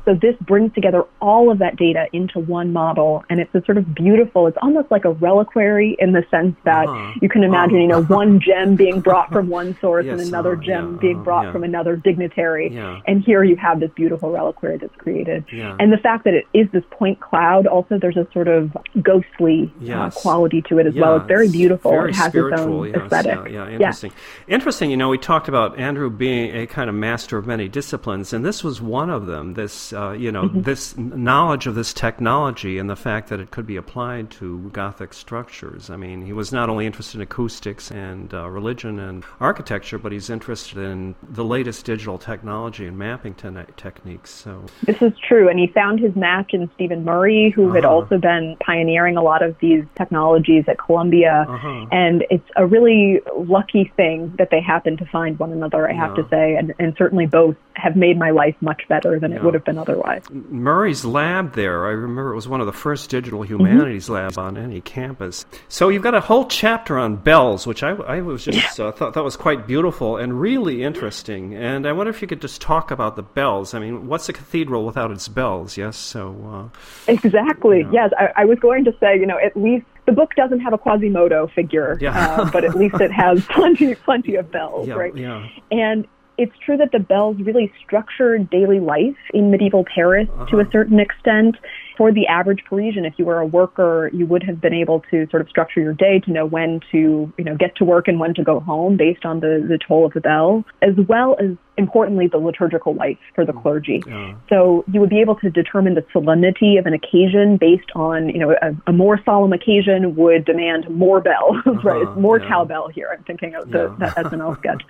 So 0.06 0.14
this 0.14 0.34
brings 0.40 0.72
together 0.72 1.04
all 1.20 1.50
of 1.50 1.58
that 1.58 1.76
data 1.76 2.06
into 2.12 2.38
one 2.38 2.72
model, 2.72 3.22
and 3.28 3.38
it's 3.38 3.54
a 3.54 3.62
sort 3.64 3.78
of 3.78 3.94
beautiful, 3.94 4.46
it's 4.46 4.56
almost 4.62 4.90
like 4.90 5.04
a 5.04 5.12
reliquary 5.12 5.96
in 5.98 6.12
the 6.12 6.24
sense 6.30 6.56
that 6.64 6.88
uh-huh. 6.88 7.12
you 7.20 7.28
can 7.34 7.42
imagine, 7.42 7.80
you 7.80 7.88
know, 7.88 8.02
one 8.04 8.40
gem 8.40 8.76
being 8.76 9.00
brought 9.00 9.30
from 9.30 9.48
one 9.48 9.76
source 9.80 10.06
yes, 10.06 10.18
and 10.18 10.28
another 10.28 10.52
uh, 10.52 10.60
gem 10.60 10.92
yeah, 10.92 11.00
being 11.00 11.22
brought 11.22 11.46
yeah. 11.46 11.52
from 11.52 11.64
another 11.64 11.96
dignitary. 11.96 12.72
Yeah. 12.72 13.00
And 13.06 13.22
here 13.22 13.42
you 13.42 13.56
have 13.56 13.80
this 13.80 13.90
beautiful 13.94 14.30
reliquary 14.30 14.78
that's 14.78 14.94
created. 14.96 15.44
And 15.52 15.92
the 15.92 15.98
fact 15.98 16.24
that 16.24 16.34
it 16.34 16.46
is 16.54 16.68
this 16.72 16.84
point 16.90 17.20
cloud, 17.20 17.66
also 17.66 17.98
there's 17.98 18.16
a 18.16 18.26
sort 18.32 18.48
of 18.48 18.76
ghostly 19.02 19.64
uh, 19.64 19.84
yes. 19.84 20.16
uh, 20.16 20.20
quality 20.20 20.62
to 20.68 20.78
it 20.78 20.86
as 20.86 20.94
well. 20.94 21.16
It's 21.16 21.26
very 21.26 21.50
beautiful. 21.50 21.90
Very 21.90 22.10
it 22.10 22.16
has 22.16 22.34
its 22.34 22.60
own 22.60 22.88
yes, 22.88 22.96
aesthetic. 22.96 23.52
Yeah, 23.52 23.68
interesting. 23.68 24.12
Interesting, 24.46 24.90
you 24.90 24.96
know, 24.96 25.08
we 25.08 25.18
talked 25.18 25.48
about 25.48 25.78
Andrew 25.78 26.10
being 26.10 26.54
a 26.54 26.66
kind 26.66 26.88
of 26.88 26.94
master 26.94 27.36
of 27.36 27.46
many 27.46 27.68
disciplines, 27.68 28.32
and 28.32 28.44
this 28.44 28.62
was 28.62 28.80
one 28.80 29.10
of 29.10 29.26
them. 29.26 29.54
This, 29.54 29.92
uh, 29.92 30.12
you 30.12 30.30
know, 30.30 30.44
mm-hmm. 30.44 30.62
this 30.62 30.96
knowledge 30.96 31.66
of 31.66 31.74
this 31.74 31.92
technology 31.92 32.78
and 32.78 32.88
the 32.88 32.96
fact 32.96 33.28
that 33.28 33.40
it 33.40 33.50
could 33.50 33.66
be 33.66 33.76
applied 33.76 34.30
to 34.32 34.70
Gothic 34.72 35.12
structures. 35.12 35.90
I 35.90 35.96
mean, 35.96 36.24
he 36.24 36.32
was 36.32 36.52
not 36.52 36.68
only 36.68 36.86
interested 36.86 37.20
in 37.20 37.23
acoustics 37.24 37.90
and 37.90 38.32
uh, 38.32 38.48
religion 38.48 38.98
and 38.98 39.24
architecture, 39.40 39.98
but 39.98 40.12
he's 40.12 40.30
interested 40.30 40.78
in 40.78 41.14
the 41.22 41.44
latest 41.44 41.84
digital 41.84 42.18
technology 42.18 42.86
and 42.86 42.96
mapping 42.96 43.34
te- 43.34 43.50
techniques. 43.76 44.30
So 44.30 44.64
this 44.84 45.02
is 45.02 45.12
true, 45.18 45.48
and 45.48 45.58
he 45.58 45.66
found 45.66 45.98
his 46.00 46.14
match 46.14 46.54
in 46.54 46.70
Stephen 46.74 47.04
Murray, 47.04 47.50
who 47.50 47.66
uh-huh. 47.66 47.74
had 47.74 47.84
also 47.84 48.18
been 48.18 48.56
pioneering 48.64 49.16
a 49.16 49.22
lot 49.22 49.42
of 49.42 49.56
these 49.58 49.84
technologies 49.96 50.64
at 50.68 50.78
Columbia. 50.78 51.46
Uh-huh. 51.48 51.86
And 51.90 52.24
it's 52.30 52.48
a 52.56 52.66
really 52.66 53.20
lucky 53.36 53.92
thing 53.96 54.34
that 54.38 54.50
they 54.50 54.60
happened 54.60 54.98
to 54.98 55.06
find 55.06 55.38
one 55.38 55.52
another. 55.52 55.88
I 55.88 55.94
have 55.94 56.14
to 56.16 56.26
say, 56.28 56.54
and, 56.54 56.74
and 56.78 56.94
certainly 56.96 57.26
both 57.26 57.56
have 57.76 57.96
made 57.96 58.18
my 58.18 58.30
life 58.30 58.56
much 58.60 58.82
better 58.88 59.18
than 59.18 59.30
yeah. 59.30 59.38
it 59.38 59.44
would 59.44 59.54
have 59.54 59.64
been 59.64 59.78
otherwise. 59.78 60.22
Murray's 60.30 61.04
lab 61.04 61.54
there, 61.54 61.86
I 61.86 61.90
remember 61.90 62.32
it 62.32 62.36
was 62.36 62.48
one 62.48 62.60
of 62.60 62.66
the 62.66 62.72
first 62.72 63.10
digital 63.10 63.40
mm-hmm. 63.40 63.54
humanities 63.54 64.04
mm-hmm. 64.04 64.14
labs 64.14 64.38
on 64.38 64.56
any 64.56 64.80
campus. 64.80 65.44
So 65.68 65.88
you've 65.88 66.02
got 66.02 66.14
a 66.14 66.20
whole 66.20 66.46
chapter 66.46 66.98
on 66.98 67.16
bells, 67.16 67.66
which 67.66 67.82
I, 67.82 67.90
I 67.90 68.20
was 68.20 68.44
just 68.44 68.78
yeah. 68.78 68.86
uh, 68.86 68.92
thought 68.92 69.14
that 69.14 69.24
was 69.24 69.36
quite 69.36 69.66
beautiful 69.66 70.16
and 70.16 70.40
really 70.40 70.82
interesting. 70.82 71.54
And 71.54 71.86
I 71.86 71.92
wonder 71.92 72.10
if 72.10 72.22
you 72.22 72.28
could 72.28 72.40
just 72.40 72.60
talk 72.60 72.90
about 72.90 73.16
the 73.16 73.22
bells. 73.22 73.74
I 73.74 73.80
mean, 73.80 74.06
what's 74.06 74.28
a 74.28 74.32
cathedral 74.32 74.84
without 74.84 75.10
its 75.10 75.28
bells? 75.28 75.76
Yes, 75.76 75.96
so 75.96 76.70
uh, 76.74 76.78
exactly. 77.10 77.78
You 77.78 77.84
know. 77.84 77.92
Yes, 77.92 78.10
I, 78.18 78.42
I 78.42 78.44
was 78.44 78.58
going 78.58 78.84
to 78.84 78.92
say, 79.00 79.18
you 79.18 79.26
know, 79.26 79.38
at 79.38 79.56
least 79.56 79.86
the 80.06 80.12
book 80.12 80.34
doesn't 80.36 80.60
have 80.60 80.72
a 80.72 80.78
Quasimodo 80.78 81.46
figure, 81.48 81.96
yeah. 82.00 82.36
uh, 82.36 82.50
but 82.50 82.64
at 82.64 82.76
least 82.76 83.00
it 83.00 83.10
has 83.10 83.44
plenty, 83.50 83.94
plenty 83.94 84.36
of 84.36 84.50
bells, 84.50 84.88
yeah, 84.88 84.94
right? 84.94 85.16
Yeah. 85.16 85.48
And 85.70 86.06
it's 86.36 86.52
true 86.64 86.76
that 86.76 86.90
the 86.92 86.98
bells 86.98 87.36
really 87.40 87.72
structured 87.84 88.50
daily 88.50 88.80
life 88.80 89.16
in 89.32 89.50
medieval 89.50 89.84
Paris 89.94 90.28
uh-huh. 90.32 90.46
to 90.46 90.60
a 90.60 90.70
certain 90.72 91.00
extent 91.00 91.56
for 91.96 92.12
the 92.12 92.26
average 92.26 92.64
Parisian, 92.68 93.04
if 93.04 93.14
you 93.18 93.24
were 93.24 93.38
a 93.38 93.46
worker, 93.46 94.10
you 94.12 94.26
would 94.26 94.42
have 94.42 94.60
been 94.60 94.74
able 94.74 95.02
to 95.10 95.28
sort 95.30 95.40
of 95.40 95.48
structure 95.48 95.80
your 95.80 95.92
day 95.92 96.18
to 96.24 96.32
know 96.32 96.44
when 96.44 96.80
to, 96.90 97.32
you 97.38 97.44
know, 97.44 97.56
get 97.56 97.76
to 97.76 97.84
work 97.84 98.08
and 98.08 98.18
when 98.18 98.34
to 98.34 98.42
go 98.42 98.60
home 98.60 98.96
based 98.96 99.24
on 99.24 99.40
the, 99.40 99.64
the 99.68 99.78
toll 99.86 100.06
of 100.06 100.12
the 100.12 100.20
bell, 100.20 100.64
as 100.82 100.94
well 101.08 101.36
as 101.38 101.56
importantly 101.76 102.28
the 102.28 102.38
liturgical 102.38 102.94
life 102.94 103.18
for 103.34 103.44
the 103.44 103.52
mm. 103.52 103.62
clergy. 103.62 104.02
Yeah. 104.06 104.34
So 104.48 104.84
you 104.92 105.00
would 105.00 105.10
be 105.10 105.20
able 105.20 105.36
to 105.36 105.50
determine 105.50 105.94
the 105.94 106.04
solemnity 106.12 106.76
of 106.76 106.86
an 106.86 106.94
occasion 106.94 107.56
based 107.56 107.90
on, 107.94 108.28
you 108.28 108.38
know, 108.38 108.54
a, 108.62 108.74
a 108.86 108.92
more 108.92 109.20
solemn 109.24 109.52
occasion 109.52 110.14
would 110.16 110.44
demand 110.44 110.88
more 110.88 111.20
bells, 111.20 111.56
uh-huh. 111.66 111.80
right? 111.82 112.16
more 112.16 112.38
yeah. 112.38 112.48
cowbell 112.48 112.88
here. 112.88 113.08
I'm 113.12 113.24
thinking 113.24 113.54
of 113.54 113.70
the, 113.70 113.94
yeah. 114.00 114.10
that 114.14 114.26
SNL 114.26 114.58
sketch. 114.60 114.82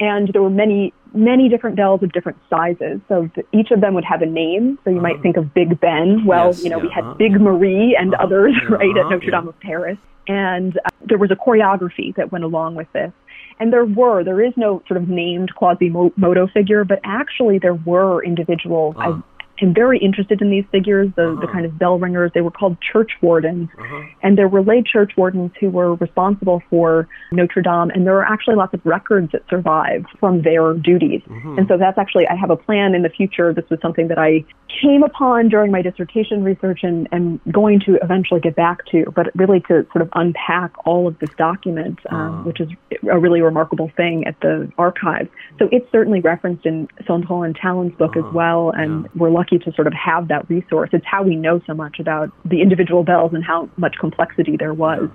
And 0.00 0.28
there 0.32 0.42
were 0.42 0.50
many 0.50 0.92
many 1.14 1.48
different 1.48 1.74
bells 1.74 2.02
of 2.02 2.12
different 2.12 2.38
sizes. 2.50 3.00
So 3.08 3.30
each 3.52 3.70
of 3.70 3.80
them 3.80 3.94
would 3.94 4.04
have 4.04 4.20
a 4.20 4.26
name. 4.26 4.78
So 4.84 4.90
you 4.90 4.98
uh 4.98 5.02
might 5.02 5.14
uh-huh. 5.14 5.22
think 5.22 5.36
of 5.36 5.54
Big 5.54 5.80
Ben. 5.80 6.24
Well, 6.24 6.48
yes, 6.48 6.62
you 6.62 6.70
know, 6.70 6.78
we 6.78 6.90
had 6.90 7.16
Big 7.16 7.40
Marie 7.40 7.96
and 7.98 8.14
uh 8.14 8.18
others, 8.20 8.54
right, 8.68 8.96
at 8.96 9.08
Notre 9.08 9.30
Dame 9.30 9.48
of 9.48 9.58
Paris. 9.60 9.98
And 10.26 10.76
uh, 10.76 10.90
there 11.06 11.18
was 11.18 11.30
a 11.30 11.36
choreography 11.36 12.14
that 12.16 12.30
went 12.30 12.44
along 12.44 12.74
with 12.74 12.92
this. 12.92 13.12
And 13.60 13.72
there 13.72 13.84
were, 13.84 14.22
there 14.22 14.40
is 14.40 14.52
no 14.56 14.82
sort 14.86 15.00
of 15.02 15.08
named 15.08 15.52
Quasimodo 15.54 16.46
figure, 16.52 16.84
but 16.84 17.00
actually 17.04 17.58
there 17.58 17.74
were 17.74 18.24
individuals. 18.24 18.94
I 18.98 19.08
uh-huh. 19.08 19.22
Became 19.58 19.74
very 19.74 19.98
interested 19.98 20.40
in 20.40 20.50
these 20.50 20.64
figures, 20.70 21.08
the, 21.16 21.32
uh-huh. 21.32 21.40
the 21.40 21.46
kind 21.48 21.66
of 21.66 21.76
bell 21.78 21.98
ringers. 21.98 22.30
They 22.32 22.42
were 22.42 22.50
called 22.50 22.76
church 22.80 23.10
wardens. 23.20 23.68
Uh-huh. 23.76 24.04
And 24.22 24.38
there 24.38 24.46
were 24.46 24.62
lay 24.62 24.82
church 24.82 25.12
wardens 25.16 25.50
who 25.58 25.68
were 25.68 25.96
responsible 25.96 26.62
for 26.70 27.08
Notre 27.32 27.62
Dame. 27.62 27.90
And 27.90 28.06
there 28.06 28.16
are 28.18 28.24
actually 28.24 28.54
lots 28.54 28.72
of 28.72 28.80
records 28.84 29.32
that 29.32 29.42
survive 29.50 30.04
from 30.20 30.42
their 30.42 30.74
duties. 30.74 31.22
Mm-hmm. 31.26 31.58
And 31.58 31.68
so 31.68 31.76
that's 31.76 31.98
actually, 31.98 32.28
I 32.28 32.36
have 32.36 32.50
a 32.50 32.56
plan 32.56 32.94
in 32.94 33.02
the 33.02 33.08
future. 33.08 33.52
This 33.52 33.64
was 33.68 33.80
something 33.80 34.06
that 34.08 34.18
I 34.18 34.44
came 34.80 35.02
upon 35.02 35.48
during 35.48 35.72
my 35.72 35.82
dissertation 35.82 36.44
research 36.44 36.80
and, 36.82 37.08
and 37.10 37.40
going 37.50 37.80
to 37.80 37.98
eventually 38.02 38.38
get 38.38 38.54
back 38.54 38.84
to, 38.92 39.06
but 39.16 39.34
really 39.34 39.60
to 39.60 39.86
sort 39.92 40.02
of 40.02 40.10
unpack 40.14 40.72
all 40.84 41.08
of 41.08 41.18
this 41.18 41.30
document, 41.36 41.98
um, 42.10 42.20
uh-huh. 42.20 42.42
which 42.42 42.60
is 42.60 42.68
a 43.10 43.18
really 43.18 43.40
remarkable 43.40 43.90
thing 43.96 44.24
at 44.26 44.38
the 44.40 44.70
archives. 44.78 45.30
So 45.58 45.68
it's 45.72 45.90
certainly 45.90 46.20
referenced 46.20 46.66
in 46.66 46.86
Sandron 47.06 47.46
and 47.46 47.56
Tallon's 47.56 47.94
book 47.96 48.16
uh-huh. 48.16 48.28
as 48.28 48.34
well. 48.34 48.70
And 48.70 49.04
yeah. 49.04 49.10
we're 49.16 49.30
lucky 49.30 49.47
to 49.56 49.72
sort 49.72 49.86
of 49.86 49.94
have 49.94 50.28
that 50.28 50.50
resource. 50.50 50.90
It's 50.92 51.06
how 51.06 51.22
we 51.22 51.36
know 51.36 51.62
so 51.66 51.72
much 51.72 51.98
about 52.00 52.30
the 52.44 52.60
individual 52.60 53.04
bells 53.04 53.32
and 53.32 53.42
how 53.42 53.70
much 53.76 53.96
complexity 53.98 54.56
there 54.56 54.74
was. 54.74 55.08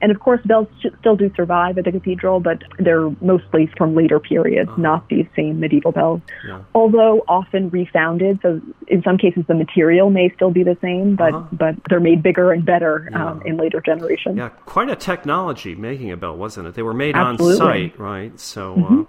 And 0.00 0.12
of 0.12 0.20
course, 0.20 0.40
bells 0.44 0.68
still 1.00 1.16
do 1.16 1.30
survive 1.34 1.76
at 1.78 1.84
the 1.84 1.92
cathedral, 1.92 2.40
but 2.40 2.62
they're 2.78 3.10
mostly 3.20 3.68
from 3.76 3.94
later 3.94 4.20
periods, 4.20 4.70
uh-huh. 4.70 4.80
not 4.80 5.08
these 5.08 5.26
same 5.34 5.58
medieval 5.60 5.92
bells. 5.92 6.20
Yeah. 6.46 6.62
Although 6.74 7.24
often 7.26 7.68
refounded, 7.70 8.38
so 8.42 8.60
in 8.86 9.02
some 9.02 9.18
cases 9.18 9.44
the 9.48 9.54
material 9.54 10.10
may 10.10 10.30
still 10.36 10.50
be 10.50 10.62
the 10.62 10.76
same, 10.80 11.16
but 11.16 11.34
uh-huh. 11.34 11.48
but 11.52 11.74
they're 11.88 12.00
made 12.00 12.22
bigger 12.22 12.52
and 12.52 12.64
better 12.64 13.08
yeah. 13.10 13.30
um, 13.30 13.42
in 13.44 13.56
later 13.56 13.80
generations. 13.80 14.36
Yeah, 14.36 14.50
quite 14.50 14.88
a 14.88 14.96
technology 14.96 15.74
making 15.74 16.12
a 16.12 16.16
bell, 16.16 16.36
wasn't 16.36 16.68
it? 16.68 16.74
They 16.74 16.82
were 16.82 16.94
made 16.94 17.16
Absolutely. 17.16 17.60
on 17.60 17.90
site, 17.90 17.98
right? 17.98 18.38
So. 18.38 18.76
Mm-hmm. 18.76 19.00
Uh, 19.00 19.04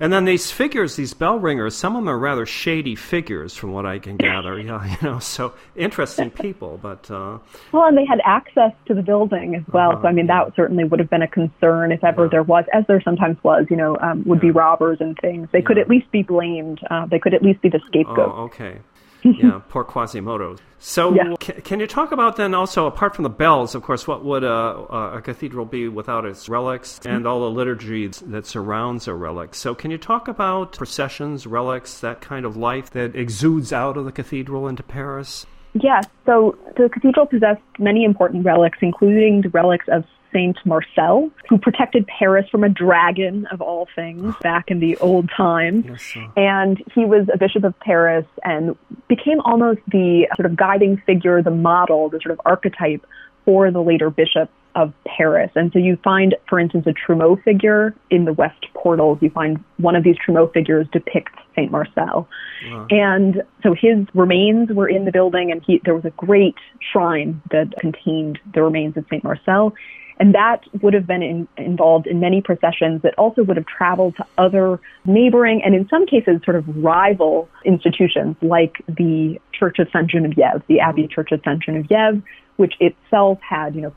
and 0.00 0.12
then 0.12 0.24
these 0.24 0.50
figures, 0.50 0.96
these 0.96 1.12
bell 1.12 1.38
ringers, 1.38 1.76
some 1.76 1.94
of 1.94 2.00
them 2.00 2.08
are 2.08 2.18
rather 2.18 2.46
shady 2.46 2.96
figures, 2.96 3.54
from 3.54 3.72
what 3.72 3.84
I 3.84 3.98
can 3.98 4.16
gather. 4.18 4.58
Yeah, 4.58 4.96
you 5.02 5.08
know, 5.08 5.18
so 5.18 5.52
interesting 5.76 6.30
people, 6.30 6.78
but 6.82 7.10
uh, 7.10 7.38
well, 7.72 7.84
and 7.84 7.96
they 7.96 8.06
had 8.06 8.20
access 8.24 8.72
to 8.86 8.94
the 8.94 9.02
building 9.02 9.54
as 9.54 9.62
well. 9.72 9.92
Uh-huh, 9.92 10.02
so 10.02 10.08
I 10.08 10.12
mean, 10.12 10.26
that 10.28 10.56
certainly 10.56 10.84
would 10.84 10.98
have 10.98 11.10
been 11.10 11.22
a 11.22 11.28
concern 11.28 11.92
if 11.92 12.02
ever 12.02 12.24
yeah. 12.24 12.30
there 12.30 12.42
was, 12.42 12.64
as 12.72 12.84
there 12.88 13.00
sometimes 13.02 13.36
was. 13.44 13.66
You 13.68 13.76
know, 13.76 13.96
um, 14.00 14.24
would 14.24 14.38
yeah. 14.38 14.48
be 14.48 14.50
robbers 14.50 14.98
and 15.00 15.16
things. 15.20 15.48
They 15.52 15.58
yeah. 15.58 15.64
could 15.66 15.78
at 15.78 15.88
least 15.88 16.10
be 16.10 16.22
blamed. 16.22 16.80
Uh, 16.90 17.06
they 17.06 17.18
could 17.18 17.34
at 17.34 17.42
least 17.42 17.60
be 17.60 17.68
the 17.68 17.80
scapegoat. 17.86 18.32
Oh, 18.34 18.42
okay 18.44 18.78
yeah, 19.24 19.60
poor 19.68 19.84
Quasimodo. 19.84 20.58
So, 20.78 21.14
yeah. 21.14 21.34
can, 21.38 21.60
can, 21.60 21.80
you 21.80 21.86
talk 21.86 22.10
about 22.10 22.36
then 22.36 22.54
also, 22.54 22.86
apart 22.86 23.14
from 23.14 23.24
the 23.24 23.30
bells, 23.30 23.74
of 23.74 23.82
course, 23.82 24.06
what 24.06 24.24
would 24.24 24.42
a, 24.44 24.48
a 24.48 25.20
cathedral 25.22 25.66
be 25.66 25.88
without 25.88 26.24
its 26.24 26.48
relics 26.48 26.98
and 27.04 27.26
all 27.26 27.40
the 27.40 27.50
liturgy 27.50 28.06
that 28.06 28.46
surrounds 28.46 29.06
a 29.06 29.14
relic? 29.14 29.54
So, 29.54 29.74
can 29.74 29.90
you 29.90 29.98
talk 29.98 30.26
about 30.26 30.72
processions, 30.72 31.46
relics, 31.46 32.00
that 32.00 32.22
kind 32.22 32.46
of 32.46 32.56
life 32.56 32.90
that 32.90 33.14
exudes 33.14 33.72
out 33.72 33.98
of 33.98 34.06
the 34.06 34.12
cathedral 34.12 34.68
into 34.68 34.82
Paris? 34.82 35.44
Yes. 35.74 36.06
So, 36.24 36.56
the 36.76 36.88
cathedral 36.88 37.26
possessed 37.26 37.60
many 37.78 38.04
important 38.04 38.46
relics, 38.46 38.78
including 38.80 39.42
the 39.42 39.50
relics 39.50 39.86
of 39.88 40.04
Saint 40.32 40.56
Marcel, 40.64 41.30
who 41.48 41.58
protected 41.58 42.06
Paris 42.06 42.48
from 42.50 42.64
a 42.64 42.68
dragon 42.68 43.46
of 43.46 43.60
all 43.60 43.88
things 43.94 44.34
oh. 44.36 44.38
back 44.42 44.70
in 44.70 44.80
the 44.80 44.96
old 44.98 45.30
times. 45.36 45.84
Yes, 45.86 46.16
and 46.36 46.82
he 46.94 47.04
was 47.04 47.28
a 47.32 47.38
bishop 47.38 47.64
of 47.64 47.78
Paris 47.80 48.26
and 48.44 48.76
became 49.08 49.40
almost 49.40 49.80
the 49.88 50.26
sort 50.36 50.46
of 50.46 50.56
guiding 50.56 51.02
figure, 51.06 51.42
the 51.42 51.50
model, 51.50 52.08
the 52.08 52.20
sort 52.22 52.32
of 52.32 52.40
archetype 52.44 53.04
for 53.44 53.70
the 53.70 53.82
later 53.82 54.10
bishops 54.10 54.52
of 54.74 54.92
Paris. 55.04 55.50
And 55.54 55.72
so 55.72 55.78
you 55.78 55.98
find, 56.04 56.36
for 56.48 56.60
instance, 56.60 56.86
a 56.86 56.92
Trumeau 56.92 57.36
figure 57.42 57.94
in 58.10 58.24
the 58.24 58.32
west 58.32 58.66
portals. 58.74 59.18
You 59.20 59.30
find 59.30 59.62
one 59.78 59.96
of 59.96 60.04
these 60.04 60.16
Trumeau 60.24 60.46
figures 60.52 60.86
depicts 60.92 61.32
Saint 61.56 61.70
Marcel. 61.70 62.28
Wow. 62.68 62.86
And 62.90 63.42
so 63.62 63.74
his 63.74 64.06
remains 64.14 64.70
were 64.70 64.88
in 64.88 65.04
the 65.04 65.12
building, 65.12 65.50
and 65.50 65.62
he, 65.66 65.80
there 65.84 65.94
was 65.94 66.04
a 66.04 66.10
great 66.10 66.54
shrine 66.92 67.42
that 67.50 67.74
contained 67.78 68.38
the 68.54 68.62
remains 68.62 68.96
of 68.96 69.04
Saint 69.10 69.24
Marcel. 69.24 69.74
And 70.20 70.34
that 70.34 70.64
would 70.82 70.92
have 70.92 71.06
been 71.06 71.22
in, 71.22 71.48
involved 71.56 72.06
in 72.06 72.20
many 72.20 72.42
processions 72.42 73.00
that 73.02 73.14
also 73.18 73.42
would 73.42 73.56
have 73.56 73.64
traveled 73.64 74.16
to 74.16 74.26
other 74.36 74.78
neighboring 75.06 75.62
and 75.64 75.74
in 75.74 75.88
some 75.88 76.06
cases 76.06 76.42
sort 76.44 76.56
of 76.56 76.68
rival 76.76 77.48
institutions 77.64 78.36
like 78.42 78.82
the 78.86 79.40
Church 79.52 79.78
of 79.78 79.88
Saint 79.90 80.10
Genevieve, 80.10 80.62
the 80.68 80.80
Abbey 80.80 81.08
Church 81.08 81.32
of 81.32 81.40
Saint 81.42 81.62
Genevieve, 81.62 82.22
which 82.56 82.74
itself 82.80 83.40
had, 83.40 83.74
you 83.74 83.80
know, 83.80 83.92